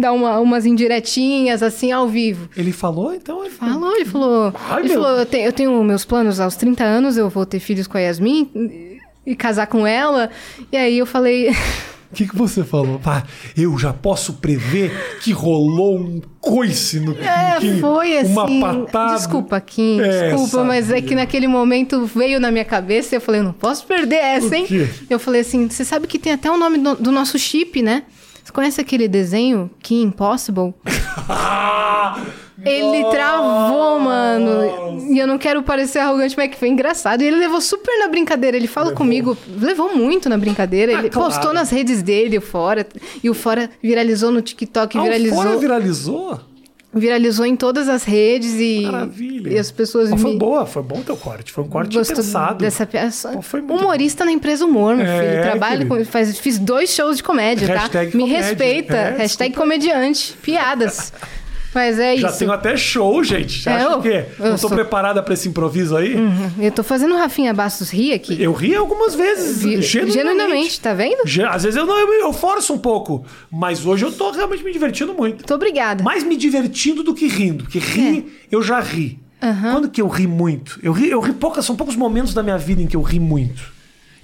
[0.00, 2.48] dar uma- umas indiretinhas, assim, ao vivo.
[2.56, 3.44] Ele falou, então?
[3.44, 4.52] Ele Falou, ele falou.
[4.68, 5.02] Ai, ele meu.
[5.02, 7.96] falou: eu, te- eu tenho meus planos aos 30 anos, eu vou ter filhos com
[7.96, 8.98] a Yasmin e,
[9.32, 10.30] e casar com ela.
[10.70, 11.50] E aí eu falei.
[12.08, 13.00] O que, que você falou?
[13.00, 13.24] Pá,
[13.56, 18.30] eu já posso prever que rolou um coice no É, Kim, foi assim.
[18.32, 19.14] Uma patada.
[19.16, 20.00] Desculpa, Kim.
[20.00, 21.02] É, desculpa, mas é sabia.
[21.08, 23.16] que naquele momento veio na minha cabeça
[28.56, 30.72] O que o conhece aquele desenho, Kim Impossible?
[32.64, 33.14] Ele nossa.
[33.14, 35.12] travou, mano.
[35.12, 37.20] E eu não quero parecer arrogante, mas que foi engraçado.
[37.22, 38.56] E ele levou super na brincadeira.
[38.56, 38.96] Ele fala Levou.
[38.98, 40.96] comigo, levou muito na brincadeira.
[40.96, 41.30] Ah, ele claro.
[41.30, 42.86] postou nas redes dele, o Fora.
[43.22, 45.36] E o Fora viralizou no TikTok, Ah, o viralizou.
[45.42, 46.40] Fora viralizou?
[46.96, 49.52] Viralizou em todas as redes e, Maravilha.
[49.52, 51.52] e as pessoas Mas foi me boa, foi bom teu corte.
[51.52, 52.58] Foi um corte gostou pensado.
[52.64, 53.28] dessa peça.
[53.30, 55.42] Pô, foi muito Humorista na empresa humor, meu É, filho.
[55.42, 55.96] Trabalho querido.
[55.96, 58.16] com, faz, fiz dois shows de comédia, Hashtag tá?
[58.16, 58.42] Me comédia.
[58.46, 58.96] respeita.
[58.96, 59.60] É, Hashtag desculpa.
[59.60, 60.34] comediante.
[60.42, 61.12] Piadas.
[61.74, 62.38] Mas é Já isso.
[62.38, 63.60] tenho até show, gente.
[63.60, 64.24] Já É, acha eu- o quê?
[64.38, 66.14] eu Não tô sou- preparada pra esse improviso aí?
[66.14, 66.50] Uhum.
[66.58, 68.40] Eu tô fazendo o Rafinha Bastos rir aqui.
[68.42, 70.12] Eu ri algumas vezes, Vi- genuinamente.
[70.12, 71.22] genuinamente, tá vendo?
[71.50, 74.72] Às vezes eu não, eu, eu forço um pouco, mas hoje eu tô realmente me
[74.72, 75.36] divertindo muito.
[75.36, 76.02] Muito obrigada.
[76.02, 79.18] Mais me divertindo do que rindo, porque rir, eu já ri.
[79.42, 79.48] É.
[79.48, 79.72] Aham.
[79.72, 80.80] Quando que eu ri muito?
[80.82, 83.20] Eu ri, eu ri poucas, são poucos momentos da minha vida em que eu ri
[83.20, 83.62] muito.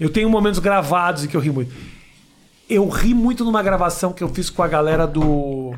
[0.00, 1.70] Eu tenho momentos gravados em que eu ri muito.
[2.68, 5.74] Eu ri muito numa gravação que eu fiz com a galera do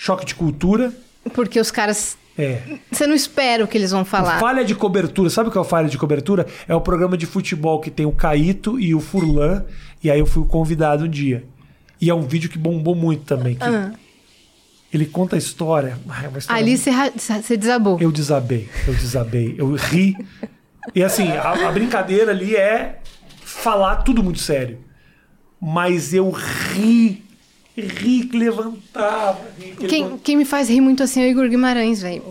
[0.00, 0.94] Choque de Cultura.
[1.34, 2.16] Porque os caras.
[2.38, 2.62] É.
[2.90, 4.40] Você não espera o que eles vão falar.
[4.40, 5.28] Falha de cobertura.
[5.28, 6.46] Sabe o que é o falha de cobertura?
[6.66, 9.62] É o programa de futebol que tem o Caíto e o Furlan.
[10.02, 11.44] E aí eu fui o convidado um dia.
[12.00, 13.56] E é um vídeo que bombou muito também.
[13.56, 13.92] que Ah.
[14.90, 15.98] Ele conta a história.
[16.08, 17.98] É história Ali você, você desabou.
[18.00, 20.16] Eu desabei, eu desabei, eu ri.
[20.94, 23.00] E assim, a, a brincadeira ali é
[23.44, 24.78] falar tudo muito sério.
[25.60, 27.22] Mas eu ri,
[27.80, 29.40] ri que levantava.
[29.58, 30.20] ri que Quem, levantava.
[30.24, 32.22] quem me faz rir muito assim é o Igor Guimarães, velho.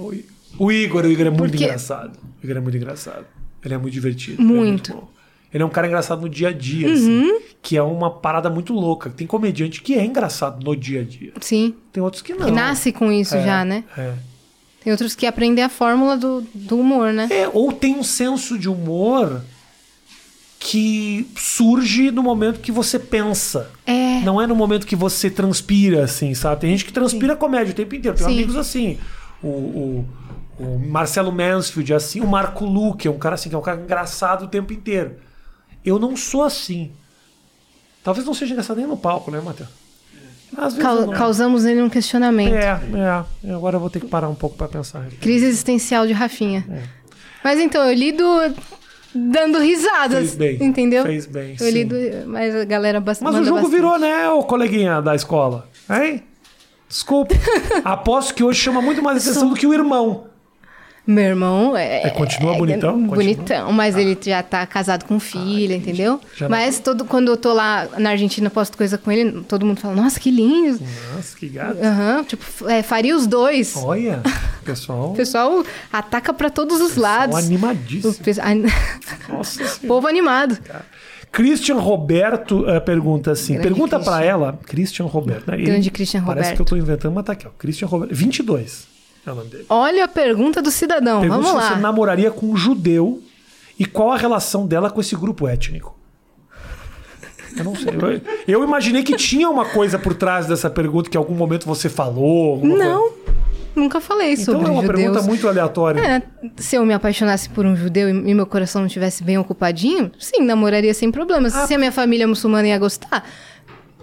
[0.57, 2.17] O Igor, o Igor é muito Porque- engraçado.
[2.41, 3.25] O Igor é muito engraçado.
[3.63, 4.41] Ele é muito divertido.
[4.41, 4.91] Muito.
[4.91, 5.09] Ele é, bom.
[5.53, 8.71] Ele é um cara engraçado no dia a dia, assim, que é uma parada muito
[8.73, 9.09] louca.
[9.09, 11.33] Tem comediante que é engraçado no dia a dia.
[11.41, 11.73] Sim.
[11.91, 12.45] Tem outros que não.
[12.45, 13.83] Que nasce com isso É, já, né?
[13.97, 14.13] É.
[14.83, 17.27] Tem outros que aprendem a fórmula do, do humor, né?
[17.31, 19.41] É, ou tem um senso de humor
[20.60, 23.70] que surge no momento que você pensa.
[23.86, 24.20] É.
[24.22, 26.62] Não é no momento que você transpira, assim, sabe?
[26.62, 28.18] Tem gente que transpira comédia o tempo inteiro.
[28.18, 28.34] Tem Sim.
[28.34, 28.99] amigos assim.
[29.41, 30.05] O, o,
[30.60, 32.20] o Marcelo Mansfield é assim.
[32.20, 35.16] O Marco Luque é um cara assim, que é um cara engraçado o tempo inteiro.
[35.86, 36.91] Eu não sou assim.
[38.03, 39.70] Talvez não seja engraçado nem no palco, né, Matheus?
[40.57, 41.14] Às vezes Cau- eu não.
[41.14, 42.53] causamos nele um questionamento.
[42.55, 42.82] É,
[43.45, 43.53] é.
[43.53, 45.05] Agora eu vou ter que parar um pouco pra pensar.
[45.22, 46.66] Crise existencial de Rafinha.
[46.70, 46.84] É.
[47.43, 48.24] Mas então, eu lido
[49.14, 50.20] dando risadas.
[50.20, 50.64] Fez bem.
[50.64, 51.03] Entendeu?
[51.03, 51.95] Fez bem, Eu lido,
[52.28, 53.32] mas a galera bastante.
[53.32, 55.68] Mas o jogo virou, né, ô coleguinha da escola?
[55.89, 56.24] Hein?
[56.88, 57.36] Desculpa.
[57.86, 60.28] Aposto que hoje chama muito mais atenção do que o irmão.
[61.12, 62.03] Meu irmão é.
[62.05, 62.91] É, continua bonitão?
[62.93, 63.16] Continua?
[63.16, 66.20] Bonitão, mas ele já tá casado com filha, entendeu?
[66.36, 69.66] Já não- mas todo, quando eu tô lá na Argentina, posto coisa com ele, todo
[69.66, 70.80] mundo fala, nossa, que lindo.
[71.16, 71.80] Nossa, que gato.
[71.82, 73.76] Aham, tipo, é, faria os dois.
[73.76, 74.22] Olha,
[74.64, 75.12] pessoal.
[75.12, 77.36] O pessoal ataca pra todos os lados.
[77.36, 78.18] São O animadíssimos.
[78.20, 78.53] pe- a-
[79.34, 79.64] Nossa.
[79.88, 80.60] Povo animado.
[81.32, 83.53] Christian Roberto eh, pergunta assim.
[83.53, 85.49] Grande pergunta pra ela, Christian Roberto.
[85.49, 85.57] Né?
[85.57, 86.55] Grande Christian Parece Roberto.
[86.55, 87.51] que eu tô inventando, mas tá aqui, ó.
[87.57, 88.14] Christian Roberto.
[88.14, 89.65] 22 é o nome dele.
[89.70, 91.22] Olha a pergunta do cidadão.
[91.22, 91.76] Pergunta Vamos se lá.
[91.76, 93.22] você namoraria com um judeu
[93.78, 95.97] e qual a relação dela com esse grupo étnico.
[97.57, 97.93] Eu não sei.
[98.47, 101.65] Eu, eu imaginei que tinha uma coisa por trás dessa pergunta que em algum momento
[101.65, 102.53] você falou.
[102.53, 102.89] alguma coisa.
[102.89, 103.11] Não,
[103.76, 105.01] nunca falei Então sobre é uma judeus.
[105.01, 105.99] pergunta muito aleatória.
[105.99, 106.22] É,
[106.57, 110.43] se eu me apaixonasse por um judeu e meu coração não estivesse bem ocupadinho, sim,
[110.43, 111.55] namoraria sem problemas.
[111.55, 113.26] Ah, se a minha família muçulmana ia gostar,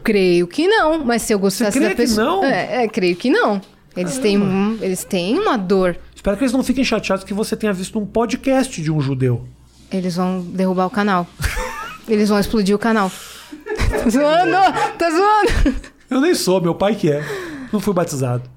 [0.02, 1.04] creio que não.
[1.04, 2.44] Mas se eu gostasse crê da que não?
[2.44, 3.60] É, é, creio que não.
[3.96, 5.96] Eles têm, um- eles têm uma dor.
[6.14, 9.46] Espero que eles não fiquem chateados que você tenha visto um podcast de um judeu.
[9.90, 11.26] Eles vão derrubar o canal.
[12.08, 13.10] Eles vão explodir o canal.
[13.90, 14.52] tá zoando!
[14.98, 15.76] Tá zoando!
[16.10, 17.24] Eu nem sou, meu pai que é.
[17.72, 18.48] Não fui batizado.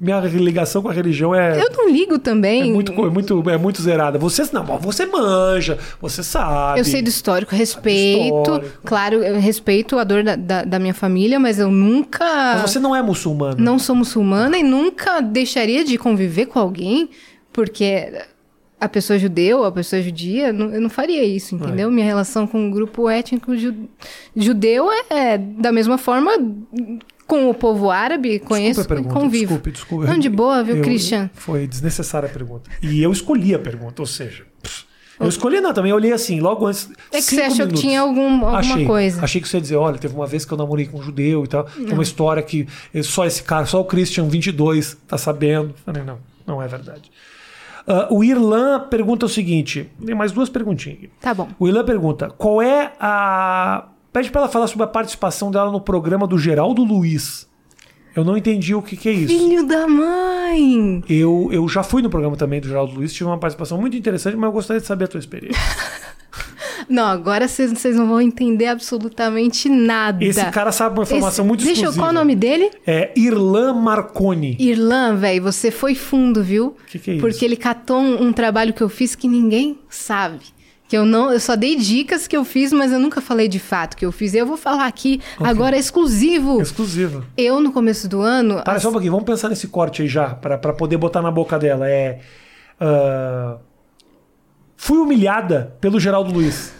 [0.00, 2.70] Minha ligação com a religião é, Eu não ligo também.
[2.70, 4.18] é muito, é muito, é muito zerada.
[4.18, 6.80] Você não, você manja, você sabe.
[6.80, 8.34] Eu sei do histórico, respeito.
[8.38, 8.78] histórico.
[8.84, 12.24] Claro, eu respeito a dor da, da, da minha família, mas eu nunca.
[12.24, 13.62] Mas você não é muçulmano.
[13.62, 17.10] Não sou muçulmana e nunca deixaria de conviver com alguém,
[17.52, 18.10] porque
[18.80, 21.90] a pessoa é judeu, a pessoa é judia, eu não faria isso, entendeu?
[21.90, 23.74] Minha relação com o grupo étnico ju-
[24.34, 26.30] judeu é da mesma forma
[27.30, 29.46] com o povo árabe, conheço Desculpa a pergunta, convivo.
[29.54, 30.06] desculpe, desculpe.
[30.06, 31.30] Não, de boa, viu, Eu- Christian?
[31.32, 32.68] Foi desnecessária a pergunta.
[32.82, 34.44] E eu escolhi a pergunta, ou seja...
[35.18, 36.88] Eu escolhi não, também eu olhei assim, logo antes.
[37.12, 37.80] É que você achou que minutos.
[37.82, 39.22] tinha algum, alguma achei, coisa.
[39.22, 41.44] Achei que você ia dizer, olha, teve uma vez que eu namorei com um judeu
[41.44, 41.64] e tal.
[41.64, 42.66] Tem uma história que
[43.02, 45.74] só esse cara, só o Christian 22 tá sabendo.
[45.84, 47.10] Falei, não, não é verdade.
[47.86, 51.10] Ah, o Irlan pergunta o seguinte: tem mais duas perguntinhas.
[51.20, 51.48] Tá bom.
[51.58, 53.88] O Irlan pergunta: qual é a.
[54.12, 57.48] Pede pra ela falar sobre a participação dela no programa do Geraldo Luiz.
[58.14, 59.28] Eu não entendi o que, que é isso.
[59.28, 61.02] Filho da mãe!
[61.08, 64.36] Eu, eu já fui no programa também do Geraldo Luiz, tive uma participação muito interessante,
[64.36, 65.60] mas eu gostaria de saber a tua experiência.
[66.88, 70.24] Não, agora vocês não vão entender absolutamente nada.
[70.24, 72.02] Esse cara sabe uma informação Esse- muito Deixa eu, exclusiva.
[72.02, 72.68] qual o nome dele?
[72.84, 74.56] É Irlan Marconi.
[74.58, 76.74] Irlan, velho, você foi fundo, viu?
[76.88, 77.20] Que que é isso?
[77.20, 80.40] Porque ele catou um, um trabalho que eu fiz que ninguém sabe.
[80.90, 83.60] Que eu não, eu só dei dicas que eu fiz, mas eu nunca falei de
[83.60, 84.34] fato que eu fiz.
[84.34, 86.60] Eu vou falar aqui agora é exclusivo.
[86.60, 87.24] Exclusivo.
[87.36, 90.08] Eu no começo do ano, Para as- só um pouquinho, vamos pensar nesse corte aí
[90.08, 91.88] já, pra pra poder botar na boca dela.
[91.88, 92.18] É.
[92.80, 93.58] ah,
[94.76, 96.72] fui humilhada pelo Geraldo Luiz.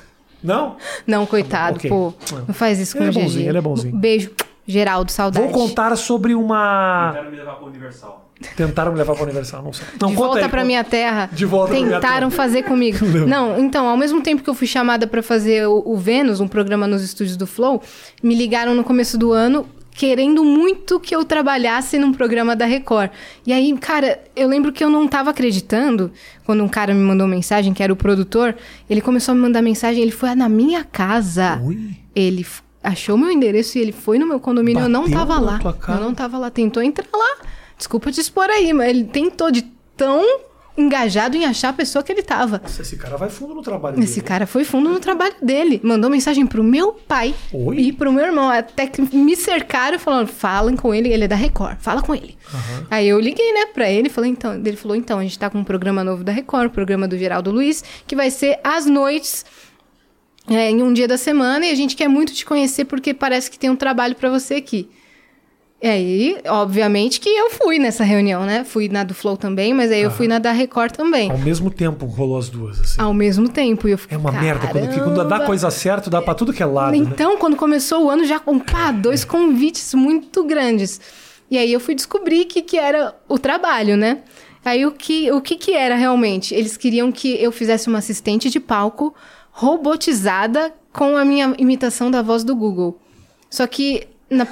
[0.43, 0.77] Não?
[1.07, 1.89] não coitado, Ok.
[1.89, 2.13] pô,
[2.49, 3.23] não faz isso com Ele é o GG.
[3.23, 3.97] bonzinho, ele é bonzinho.
[3.97, 4.31] Beijo,
[4.67, 5.45] Geraldo, saudade.
[5.47, 7.13] Vou contar sobre uma.
[7.15, 8.30] Quero me levar pro Universal.
[8.57, 9.86] Tentaram me levar pra Universal, não sei.
[10.01, 10.64] Não, de volta aí, pra conta.
[10.64, 11.28] minha terra.
[11.32, 12.43] De volta pra minha Tentaram terra.
[12.43, 12.99] fazer comigo.
[13.28, 16.49] Não, então, ao mesmo tempo que eu fui chamada pra fazer o, o Vênus, um
[16.49, 17.82] programa nos estúdios do Flow,
[18.22, 23.11] me ligaram no começo do ano querendo muito que eu trabalhasse num programa da Record.
[23.47, 26.11] E aí, cara, eu lembro que eu não tava acreditando
[26.47, 28.57] quando um cara me mandou mensagem, que era o produtor,
[28.88, 31.61] ele começou a me mandar mensagem, ele foi na minha casa.
[31.62, 31.91] Ui.
[32.14, 32.47] Ele
[32.82, 34.82] achou meu endereço e ele foi no meu condomínio.
[34.84, 35.61] eu não Bateu tava lá.
[35.88, 36.51] Eu não tava lá.
[36.51, 37.36] Tentou entrar lá.
[37.81, 39.62] Desculpa te expor aí, mas ele tentou de
[39.97, 40.22] tão
[40.78, 42.61] engajado em achar a pessoa que ele tava.
[42.62, 44.26] Nossa, esse cara vai fundo no trabalho Esse dele.
[44.26, 45.81] cara foi fundo no trabalho dele.
[45.83, 47.76] Mandou mensagem pro meu pai Oi?
[47.81, 48.49] e pro meu irmão.
[48.49, 52.37] Até que me cercaram falando: falem com ele, ele é da Record, fala com ele.
[52.91, 54.55] Aí eu liguei, né, pra ele falei, então.
[54.55, 57.18] Ele falou: então, a gente tá com um programa novo da Record, o programa do
[57.18, 59.45] Geraldo Luiz, que vai ser às noites.
[60.49, 63.51] é, em um dia da semana, e a gente quer muito te conhecer porque parece
[63.51, 64.89] que tem um trabalho pra você aqui.
[65.83, 68.64] E aí, obviamente que eu fui nessa reunião, né?
[68.64, 71.31] Fui na do Flow também, mas aí eu fui na da Record também.
[71.31, 73.01] Ao mesmo tempo rolou as duas, assim.
[73.01, 73.89] Ao mesmo tempo.
[73.89, 74.68] E eu fiquei, É uma merda.
[74.68, 76.99] Quando, quando dá coisa certa, dá pra tudo que é lado, né?
[76.99, 81.01] Então, quando começou o ano, já com pá, dois convites muito grandes.
[81.51, 84.18] E aí eu fui descobrir que, que era o trabalho, né?
[84.62, 86.55] Aí o que, o que que era realmente?
[86.55, 89.14] Eles queriam que eu fizesse uma assistente de palco
[89.51, 93.01] robotizada com a minha imitação da voz do Google.
[93.49, 94.47] Só que na-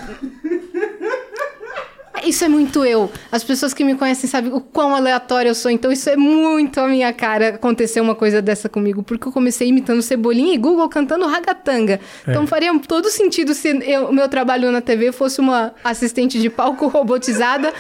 [2.24, 3.10] Isso é muito eu.
[3.30, 5.70] As pessoas que me conhecem sabem o quão aleatório eu sou.
[5.70, 9.02] Então, isso é muito a minha cara acontecer uma coisa dessa comigo.
[9.02, 12.00] Porque eu comecei imitando Cebolinha e Google cantando ragatanga.
[12.26, 13.72] Então, faria todo sentido se
[14.08, 17.72] o meu trabalho na TV fosse uma assistente de palco robotizada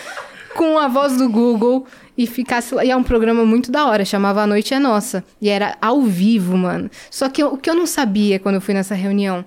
[0.54, 1.86] com a voz do Google
[2.16, 2.84] e ficasse lá.
[2.84, 5.22] E é um programa muito da hora, chamava A Noite é Nossa.
[5.40, 6.90] E era ao vivo, mano.
[7.10, 9.44] Só que eu- o que eu não sabia quando eu fui nessa reunião,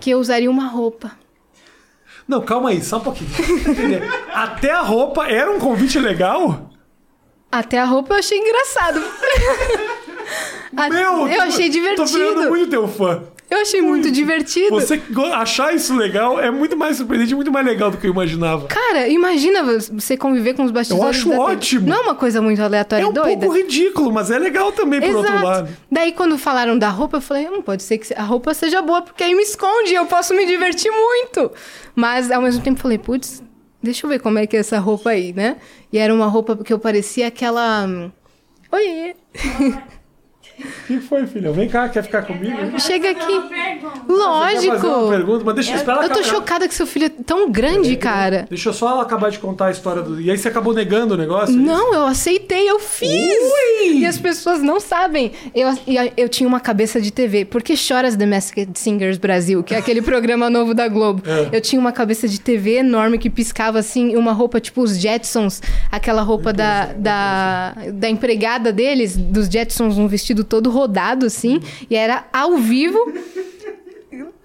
[0.00, 1.12] que eu usaria uma roupa.
[2.26, 3.30] Não, calma aí, só um pouquinho.
[4.32, 6.70] Até a roupa era um convite legal?
[7.52, 9.00] Até a roupa eu achei engraçado.
[10.90, 12.48] Meu, eu tô- achei Tô virando divertido.
[12.48, 13.22] muito teu fã.
[13.50, 14.70] Eu achei muito divertido.
[14.70, 15.00] Você
[15.32, 18.66] achar isso legal é muito mais surpreendente, muito mais legal do que eu imaginava.
[18.66, 21.16] Cara, imagina você conviver com os bastidores.
[21.18, 21.52] acho da TV.
[21.52, 21.88] ótimo.
[21.88, 23.40] Não é uma coisa muito aleatória É e um doida?
[23.46, 25.68] pouco ridículo, mas é legal também, por outro lado.
[25.90, 29.02] Daí, quando falaram da roupa, eu falei, hum, pode ser que a roupa seja boa,
[29.02, 31.52] porque aí me esconde, eu posso me divertir muito.
[31.94, 33.42] Mas, ao mesmo tempo, falei, putz,
[33.82, 35.56] deixa eu ver como é que é essa roupa aí, né?
[35.92, 37.84] E era uma roupa que eu parecia aquela...
[37.86, 38.10] hum,
[38.72, 39.14] Oi,
[40.58, 41.50] O que foi, filha?
[41.50, 42.78] Vem cá, quer ficar comigo?
[42.78, 43.24] chega aqui.
[43.24, 45.08] Fazer uma Lógico.
[45.08, 46.24] pergunta, mas deixa eu esperar Eu tô acabar.
[46.36, 48.46] chocada que seu filho é tão grande, cara.
[48.48, 50.20] Deixa só ela acabar de contar a história do.
[50.20, 51.54] E aí você acabou negando o negócio?
[51.56, 53.08] Não, eu aceitei, eu fiz.
[53.10, 53.98] Ui!
[53.98, 55.32] E as pessoas não sabem.
[55.54, 57.44] Eu, e eu tinha uma cabeça de TV.
[57.44, 59.62] Por que choras The Masked Singers Brasil?
[59.62, 61.22] Que é aquele programa novo da Globo.
[61.26, 61.56] É.
[61.56, 65.62] Eu tinha uma cabeça de TV enorme que piscava assim, uma roupa tipo os Jetsons,
[65.90, 71.60] aquela roupa da, da, da empregada deles, dos Jetsons, um vestido todo rodado assim.
[71.90, 73.12] E era ao vivo.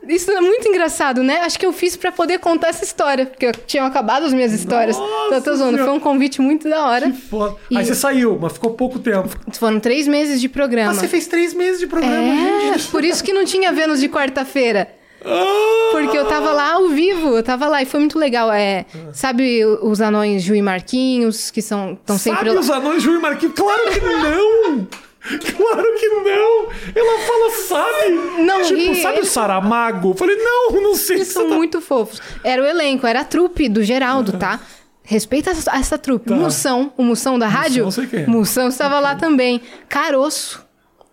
[0.08, 1.42] Isso é muito engraçado, né?
[1.42, 4.52] Acho que eu fiz pra poder contar essa história, porque eu tinha acabado as minhas
[4.52, 4.98] histórias.
[4.98, 5.78] Nossa tô zoando.
[5.78, 7.14] Foi um convite muito da hora.
[7.30, 7.56] Foda.
[7.70, 9.30] E- Aí você saiu, mas ficou pouco tempo.
[9.54, 10.88] Foram três meses de programa.
[10.88, 12.88] Mas você fez três meses de programa, É, gente.
[12.88, 14.90] por isso que não tinha Vênus de quarta-feira.
[15.24, 15.90] Ah!
[15.92, 18.52] Porque eu tava lá ao vivo, eu tava lá e foi muito legal.
[18.52, 23.14] É, sabe os anões Ju e Marquinhos, que são estão sempre Sabe os anões Ju
[23.16, 23.54] e Marquinhos?
[23.54, 24.88] Claro que não!
[25.58, 26.68] Claro que não!
[26.96, 28.42] Ela fala, sabe?
[28.44, 30.10] Não, tipo, e sabe o Saramago?
[30.12, 31.56] Eu falei, não, não sei Eles se são tá...
[31.56, 32.22] muito fofos.
[32.44, 34.60] Era o elenco, era a trupe do Geraldo, tá?
[35.04, 36.30] Respeita essa, essa trupe.
[36.30, 36.36] Tá.
[36.36, 37.84] Moção, o Moção da rádio.
[37.86, 38.28] não sei quem é.
[38.28, 39.62] Moção estava lá também.
[39.88, 40.64] Caroço,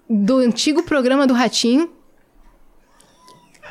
[0.08, 1.90] do antigo programa do Ratinho.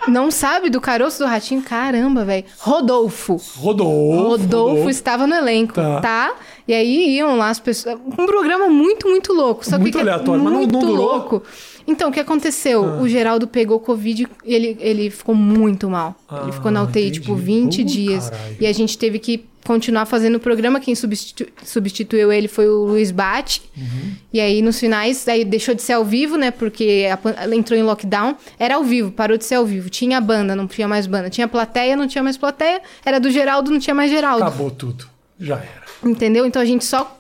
[0.08, 1.62] Não sabe do caroço do Ratinho?
[1.64, 2.46] Caramba, velho.
[2.60, 3.42] Rodolfo.
[3.58, 4.28] Rodolfo.
[4.28, 6.02] Rodolfo estava no elenco, Tá.
[6.02, 6.36] tá.
[6.68, 7.96] E aí iam lá as pessoas.
[8.18, 9.64] Um programa muito, muito louco.
[9.66, 11.10] Só Muito que é aleatório, mas não- não muito durou?
[11.12, 11.16] Ah.
[11.18, 11.44] louco.
[11.88, 12.82] Então, o que aconteceu?
[13.00, 16.16] O Geraldo pegou Covid e ele, ele ficou muito mal.
[16.44, 17.20] ele ficou na Ah, UTI, entendi.
[17.20, 18.30] tipo, 20 Uh, dias.
[18.32, 18.58] caralho.
[18.60, 20.80] E a gente teve que continuar fazendo o programa.
[20.80, 23.62] Quem substitu- substituiu ele foi o Luiz Bate.
[23.78, 24.14] Uhum.
[24.34, 26.50] E aí, nos finais, aí deixou de ser ao vivo, né?
[26.50, 27.06] Porque
[27.38, 28.36] a entrou em lockdown.
[28.58, 29.88] Era ao vivo, parou de ser ao vivo.
[29.88, 31.30] Tinha banda, não tinha mais banda.
[31.30, 32.82] Tinha plateia, não tinha mais plateia.
[33.06, 34.44] Era do Geraldo, não tinha mais Geraldo.
[34.44, 35.08] Acabou tudo.
[35.40, 35.85] Já era.
[36.04, 36.46] Entendeu?
[36.46, 37.12] Então a gente só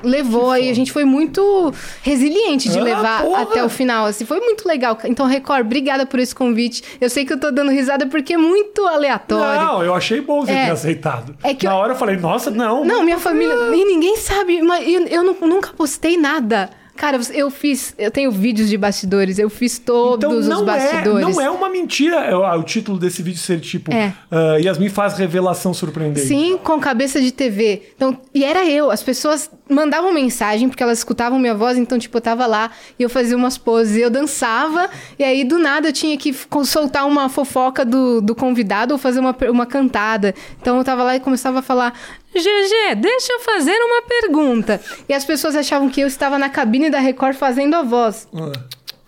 [0.00, 3.42] levou aí, a gente foi muito resiliente de Ah, levar porra!
[3.42, 4.96] até o final, assim, foi muito legal.
[5.04, 6.84] Então, Record, obrigada por esse convite.
[7.00, 9.60] Eu sei que eu tô dando risada porque é muito aleatório.
[9.66, 10.66] Não, eu achei bom você É.
[10.66, 11.36] ter aceitado.
[11.42, 12.84] É que Na eu- hora eu falei, nossa, não.
[12.84, 16.70] Não, minha família, e ninguém sabe, mas eu, eu nu- nunca postei nada.
[16.98, 17.94] Cara, eu fiz.
[17.96, 21.26] Eu tenho vídeos de bastidores, eu fiz todos Então os não é, bastidores.
[21.28, 24.12] não é uma mentira é o, o título desse vídeo ser tipo É.
[24.30, 26.26] ah, Yasmin faz revelação surpreendente.
[26.26, 27.92] Sim, com cabeça de TV.
[27.94, 28.90] Então, e era eu.
[28.90, 33.02] As pessoas mandavam mensagem porque elas escutavam minha voz, então, tipo, eu tava lá e
[33.04, 36.34] eu fazia umas poses, eu dançava, e aí do nada eu tinha que
[36.64, 40.34] soltar uma fofoca do, do convidado ou fazer uma, uma cantada.
[40.60, 41.94] Então eu tava lá e começava a falar.
[42.34, 44.80] GG, deixa eu fazer uma pergunta.
[45.08, 48.28] E as pessoas achavam que eu estava na cabine da Record fazendo a voz.
[48.34, 48.52] Ah,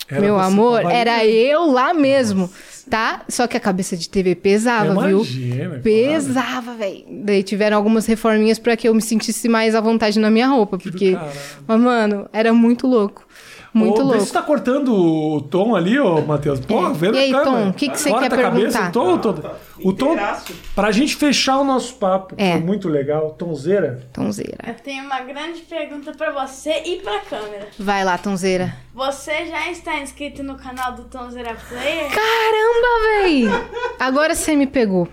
[0.09, 2.51] era Meu amor, era eu lá mesmo,
[2.89, 3.23] tá?
[3.29, 5.25] Só que a cabeça de TV pesava, viu?
[5.83, 7.05] Pesava, velho.
[7.09, 10.79] Daí tiveram algumas reforminhas pra que eu me sentisse mais à vontade na minha roupa,
[10.79, 11.17] porque,
[11.67, 13.25] mas, mano, era muito louco.
[13.73, 14.21] Muito Ô, Vê louco.
[14.21, 16.59] se você tá cortando o tom ali, ô Matheus.
[16.61, 16.93] Pô, É.
[16.93, 18.89] vendo E aí, cara, Tom, o que que você Corta quer a cabeça, perguntar?
[18.89, 19.51] O tom, todo.
[19.83, 20.17] O tom,
[20.75, 22.53] pra gente fechar o nosso papo, que É.
[22.53, 24.01] foi muito legal, Tonzeira.
[24.13, 24.59] Tonzeira.
[24.67, 27.69] Eu tenho uma grande pergunta pra você e pra câmera.
[27.79, 28.75] Vai lá, Tonzeira.
[28.93, 32.11] Você já está inscrito no canal do Tonzeira Player?
[32.11, 33.45] Caramba, véi!
[34.01, 35.07] Agora você me pegou.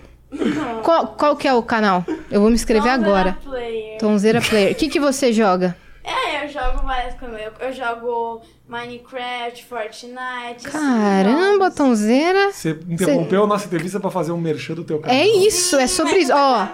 [0.82, 2.04] Qual, qual que é o canal?
[2.30, 3.38] Eu vou me inscrever Tonzeira agora.
[3.42, 3.98] Player.
[3.98, 4.72] Tonzeira Player.
[4.72, 5.74] O que, que você joga?
[6.08, 7.38] É, eu jogo várias coisas.
[7.40, 10.64] Eu, eu jogo Minecraft, Fortnite.
[10.64, 11.74] Caramba, jogos.
[11.74, 12.50] Tonzeira.
[12.50, 15.14] Você interrompeu a nossa entrevista pra fazer um merchan do teu canal.
[15.16, 16.32] É isso, é sobre isso.
[16.34, 16.66] Ó,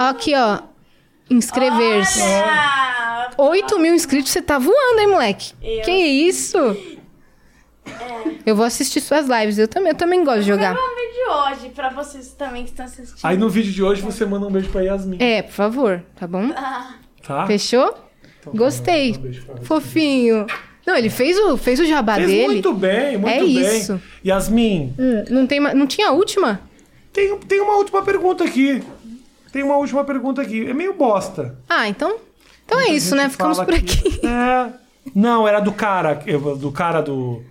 [0.00, 0.60] aqui, ó.
[1.30, 2.22] Inscrever-se.
[2.22, 3.30] Olha!
[3.36, 5.52] 8 mil inscritos, você tá voando, hein, moleque?
[5.62, 6.58] Eu- Que isso?
[8.44, 9.58] Eu vou assistir suas lives.
[9.58, 10.72] Eu também, eu também gosto de jogar.
[10.72, 11.30] Um vídeo
[11.66, 13.18] hoje pra vocês também que estão assistindo.
[13.22, 15.18] Aí no vídeo de hoje você manda um beijo pra Yasmin.
[15.20, 16.50] É, por favor, tá bom?
[16.56, 16.94] Ah,
[17.26, 17.46] Tá?
[17.46, 17.94] Fechou?
[18.54, 19.14] Gostei.
[19.62, 20.46] Fofinho.
[20.86, 22.46] Não, ele fez o, fez o jabá Fez dele.
[22.46, 23.76] muito bem, muito É bem.
[23.78, 24.00] isso.
[24.24, 26.60] Yasmin, Hum, não, tem, não tinha a última?
[27.12, 28.82] tem, tem uma última pergunta aqui.
[29.52, 30.66] Tem uma última pergunta aqui.
[30.68, 31.56] É meio bosta.
[31.68, 32.16] Ah, então.
[32.64, 33.28] Então é Muita isso, gente né?
[33.28, 34.20] Ficamos por que- aqui.
[34.26, 34.72] É.
[35.14, 36.14] Não, era do cara,
[36.58, 37.42] do cara do.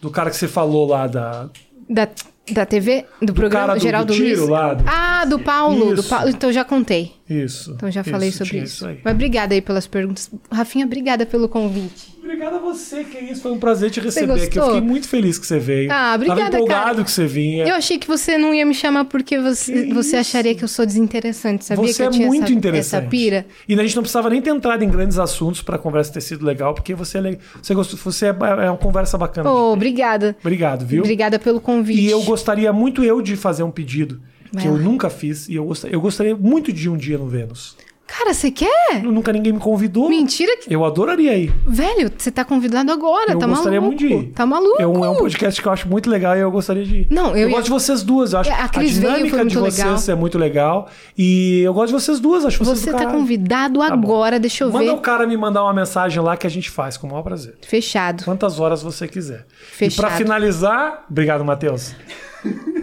[0.00, 1.50] Do cara que você falou lá da.
[1.88, 2.08] Da,
[2.52, 3.04] da TV?
[3.22, 4.48] Do, programa cara do- Geraldo do tiro Luiz?
[4.50, 6.08] lá, do- Ah, do Paulo, do Isso.
[6.08, 6.28] Paulo.
[6.28, 7.12] Então já contei.
[7.28, 7.72] Isso.
[7.72, 8.86] Então já falei sobre isso.
[8.86, 8.98] aí.
[9.04, 10.30] Mas obrigada aí pelas perguntas.
[10.50, 12.09] Rafinha, obrigada pelo convite.
[12.30, 13.42] Obrigado a você, que isso.
[13.42, 14.56] Foi um prazer te receber aqui.
[14.56, 15.90] Eu fiquei muito feliz que você veio.
[15.90, 17.04] Ah, obrigada, Tava empolgado cara.
[17.04, 17.66] que você vinha.
[17.66, 20.16] Eu achei que você não ia me chamar porque você, Que você isso?
[20.16, 21.64] acharia que eu sou desinteressante.
[21.64, 23.00] Sabia você que eu é tinha muito essa, interessante.
[23.00, 23.46] essa pira?
[23.68, 26.20] E a gente não precisava nem ter entrado em grandes assuntos para a conversa ter
[26.20, 29.50] sido legal, porque você é, você gostou, você é, é uma conversa bacana.
[29.50, 30.36] Oh, obrigada.
[30.40, 31.02] Obrigado, viu?
[31.02, 32.00] Obrigada pelo convite.
[32.00, 34.20] E eu gostaria muito eu de fazer um pedido
[34.52, 34.78] Vai que eu lá.
[34.78, 37.76] nunca fiz e eu gostaria, eu gostaria muito de ir um dia no Vênus.
[38.18, 39.02] Cara, você quer?
[39.02, 40.08] Nunca ninguém me convidou.
[40.08, 40.72] Mentira que.
[40.72, 41.52] Eu adoraria ir.
[41.66, 44.00] Velho, você tá convidado agora, eu tá gostaria maluco?
[44.02, 44.32] muito de ir.
[44.32, 44.82] Tá maluco?
[44.82, 47.06] É um, é um podcast que eu acho muito legal e eu gostaria de ir.
[47.10, 48.32] Não, eu ia- gosto de vocês duas.
[48.32, 49.98] Eu acho É, a a, Cris veio, dinâmica de vocês legal.
[50.08, 50.88] é muito legal.
[51.16, 52.44] E eu gosto de vocês duas.
[52.44, 54.02] Acho vocês Você tá convidado Tá bom.
[54.08, 54.90] agora, deixa eu Manda ver.
[54.90, 57.54] o cara me mandar uma mensagem lá que a gente faz, com o maior prazer.
[57.62, 58.24] Fechado.
[58.24, 59.46] Quantas horas você quiser.
[59.72, 60.06] E Fechado.
[60.06, 61.94] pra finalizar, obrigado, Matheus.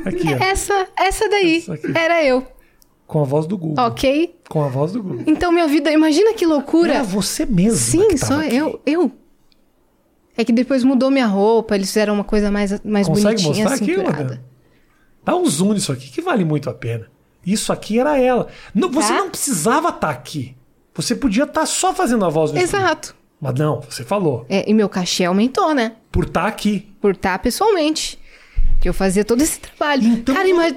[0.06, 1.92] Aqui, ó, Essa, essa daí Essa aqui.
[1.98, 2.46] era eu,
[3.08, 3.84] com a voz do Google.
[3.84, 4.36] ok?
[4.50, 5.24] Com a voz do Google.
[5.26, 6.94] Então minha vida, imagina que loucura.
[6.96, 7.78] É você mesmo.
[7.78, 9.12] Sim, sou eu, eu.
[10.38, 13.76] É que depois mudou minha roupa, eles fizeram uma coisa mais, mais Consegue bonitinha, mostrar
[13.76, 14.24] aqui, cinturada.
[14.24, 14.42] Madame?
[15.26, 17.08] Dá um zoom nisso aqui, que vale muito a pena.
[17.46, 18.48] Isso aqui era ela.
[18.76, 19.20] Não, você Tá.
[19.20, 20.56] não precisava estar aqui.
[20.94, 22.58] Você podia estar só fazendo a voz do.
[22.60, 23.16] Exato.
[23.40, 24.46] Mas não, você falou.
[24.50, 25.94] É, e meu cachê aumentou, né?
[26.12, 26.92] Por estar aqui.
[27.00, 28.20] Por estar pessoalmente.
[28.82, 30.04] Que eu fazia todo esse trabalho.
[30.04, 30.76] Então- Cara, ima-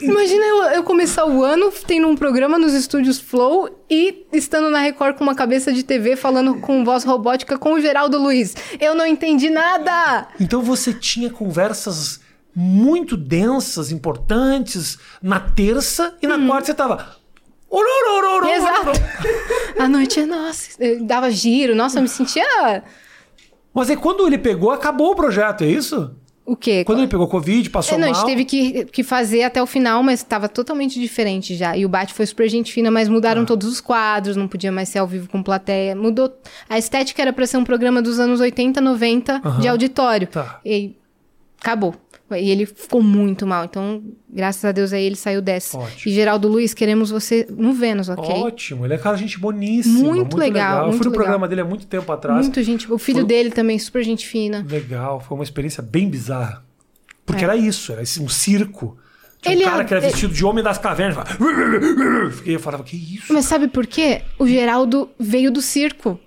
[0.00, 4.80] imagina eu, eu começar o ano tendo um programa nos estúdios Flow e estando na
[4.80, 8.54] Record com uma cabeça de TV falando com voz robótica com o Geraldo Luiz.
[8.80, 10.28] Eu não entendi nada!
[10.40, 12.20] Então você tinha conversas
[12.54, 17.16] muito densas, importantes, na terça e na quarta você tava.
[18.48, 18.92] Exato.
[19.78, 20.70] A noite é nossa.
[20.82, 21.74] Eu dava giro.
[21.74, 22.82] Nossa, eu me sentia.
[23.72, 26.16] Mas aí quando ele pegou, acabou o projeto, é isso?
[26.50, 26.82] O quê?
[26.84, 28.20] Quando ele pegou Covid, passou É, não, a mal.
[28.20, 31.76] gente teve que, que fazer até o final, mas estava totalmente diferente já.
[31.76, 33.10] E o Bate foi super gente fina, mas Ah.
[33.10, 35.94] mudaram todos os quadros, não podia mais ser ao vivo com plateia.
[35.94, 36.32] Mudou.
[36.68, 40.26] A estética era para ser um programa dos anos 80, 90 de auditório.
[40.26, 40.58] Tá.
[40.64, 40.96] E
[41.60, 41.94] acabou.
[42.30, 43.64] E ele ficou muito mal.
[43.64, 45.78] Então, graças a Deus aí ele saiu dessa.
[45.78, 46.12] Ótimo.
[46.12, 48.34] E Geraldo Luiz, queremos você no Vênus, ok?
[48.42, 49.94] Ótimo, ele é cara gente boníssima.
[49.98, 50.78] Muito Muito, legal, legal.
[50.80, 51.24] Eu muito fui no legal.
[51.24, 52.40] programa dele há muito tempo atrás.
[52.46, 52.92] Muito gente.
[52.92, 54.64] O filho Foi- dele também, super gente fina.
[54.68, 56.62] Legal, foi uma experiência bem bizarra.
[57.24, 57.44] Porque É.
[57.44, 58.96] era isso, era um circo.
[59.40, 61.14] Tinha Ele um cara é- que era ele- vestido de homem das cavernas.
[61.16, 63.32] falava, Fiquei, eu falava, que isso?
[63.32, 64.22] Mas sabe por quê?
[64.38, 66.18] O Geraldo veio do circo.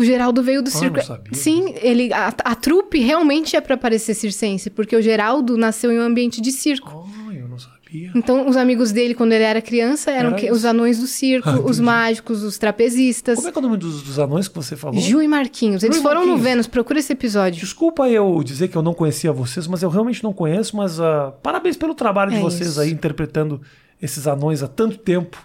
[0.00, 0.96] O Geraldo veio do Ah, circo.
[0.96, 5.56] não sabia Sim, ele a, a trupe realmente é pra parecer circense, porque o Geraldo
[5.58, 7.06] nasceu em um ambiente de circo.
[7.28, 8.12] Ai, eu não sabia.
[8.14, 11.60] Então, os amigos dele, quando ele era criança, eram Era os anões do circo, Ah,
[11.60, 13.34] os mágicos, os trapezistas.
[13.36, 15.00] Como é que é o nome dos, dos anões que você falou?
[15.00, 15.82] Ju e Marquinhos.
[15.82, 16.42] Eles foram no Marquinhos.
[16.42, 17.60] Vênus, procura esse episódio.
[17.60, 21.32] Desculpa eu dizer que eu não conhecia vocês, mas eu realmente não conheço, mas ah,
[21.42, 22.80] parabéns pelo trabalho de É vocês isso.
[22.80, 23.60] aí interpretando
[24.00, 25.36] esses anões há tanto tempo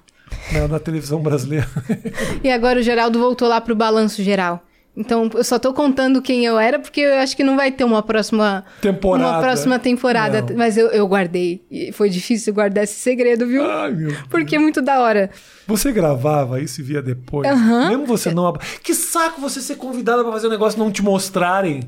[0.51, 1.67] né, na televisão brasileira.
[2.43, 4.63] E agora o Geraldo voltou lá pro balanço geral.
[4.97, 7.83] Então, eu só tô contando quem eu era, porque eu acho que não vai ter
[7.83, 9.29] uma próxima Temporada.
[9.29, 10.41] Uma próxima temporada.
[10.41, 10.55] Não.
[10.55, 11.65] Mas eu, eu guardei.
[11.69, 13.69] E foi difícil guardar esse segredo, viu?
[13.69, 15.29] Ai, meu Porque é muito da hora.
[15.67, 17.45] Você gravava isso e via depois?
[17.45, 17.89] Aham.
[17.89, 18.53] Mesmo você não.
[18.81, 21.81] Que saco você ser convidada pra fazer um negócio e não te mostrarem.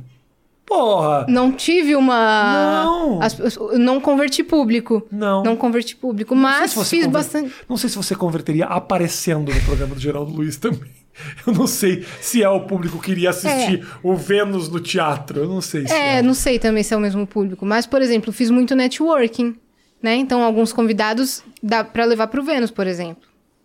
[0.67, 1.25] Porra!
[1.29, 2.83] Não tive uma.
[2.83, 3.21] Não.
[3.21, 3.37] As-
[3.79, 5.07] não converti público.
[5.09, 5.41] Não.
[5.41, 6.35] Não converti público.
[6.35, 7.53] Não Mas se fiz conver- bastante.
[7.69, 10.91] Não sei se você converteria aparecendo no programa do Geraldo Luiz também.
[11.47, 15.39] Eu não sei se é o público que iria assistir o Vênus no teatro.
[15.39, 16.17] Eu não sei se é.
[16.17, 17.65] É, não sei também se é o mesmo público.
[17.65, 19.55] Mas, por exemplo, fiz muito networking.
[20.03, 20.15] Né?
[20.15, 23.23] Então, alguns convidados dá pra levar pro Vênus, por exemplo.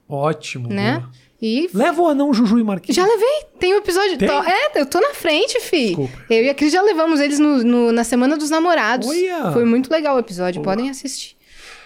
[0.08, 0.68] Ótimo.
[0.68, 0.98] Né?
[1.00, 1.10] boa.
[1.42, 2.94] E Leva o anão Juju e Marquinhos.
[2.94, 3.46] Já levei.
[3.58, 4.16] Tem um episódio.
[4.16, 4.28] Tem?
[4.28, 5.86] Tô- é, eu tô na frente, fi.
[5.88, 6.16] Desculpa.
[6.30, 9.08] Eu e a Cris já levamos eles no, no- na Semana dos Namorados.
[9.08, 9.50] Olha!
[9.52, 10.62] Foi muito legal o episódio.
[10.62, 11.34] Podem assistir.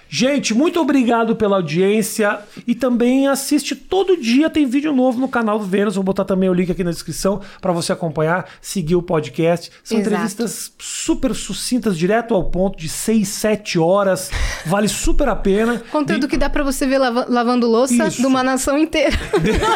[0.08, 5.58] Gente, muito obrigado pela audiência e também assiste todo dia, tem vídeo novo no canal
[5.58, 5.96] do Vênus.
[5.96, 9.70] Vou botar também o link aqui na descrição para você acompanhar, seguir o podcast.
[9.82, 10.14] São Exato.
[10.14, 14.30] entrevistas super sucintas, direto ao ponto, de 6, 7 horas.
[14.64, 15.82] Vale super a pena.
[15.90, 18.20] Conteúdo que dá pra você ver lava- lavando louça Isso.
[18.20, 19.16] de uma nação inteira.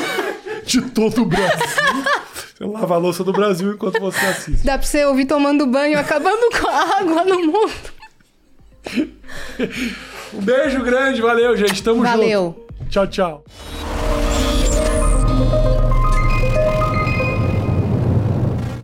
[0.65, 1.59] de todo o Brasil.
[2.57, 4.65] Você lava a louça do Brasil enquanto você assiste.
[4.65, 7.73] dá pra você ouvir tomando banho, acabando com a água no mundo.
[10.32, 11.82] Um beijo grande, valeu, gente.
[11.82, 12.57] Tamo Valeu.
[12.57, 12.89] junto.
[12.90, 13.44] Tchau, tchau.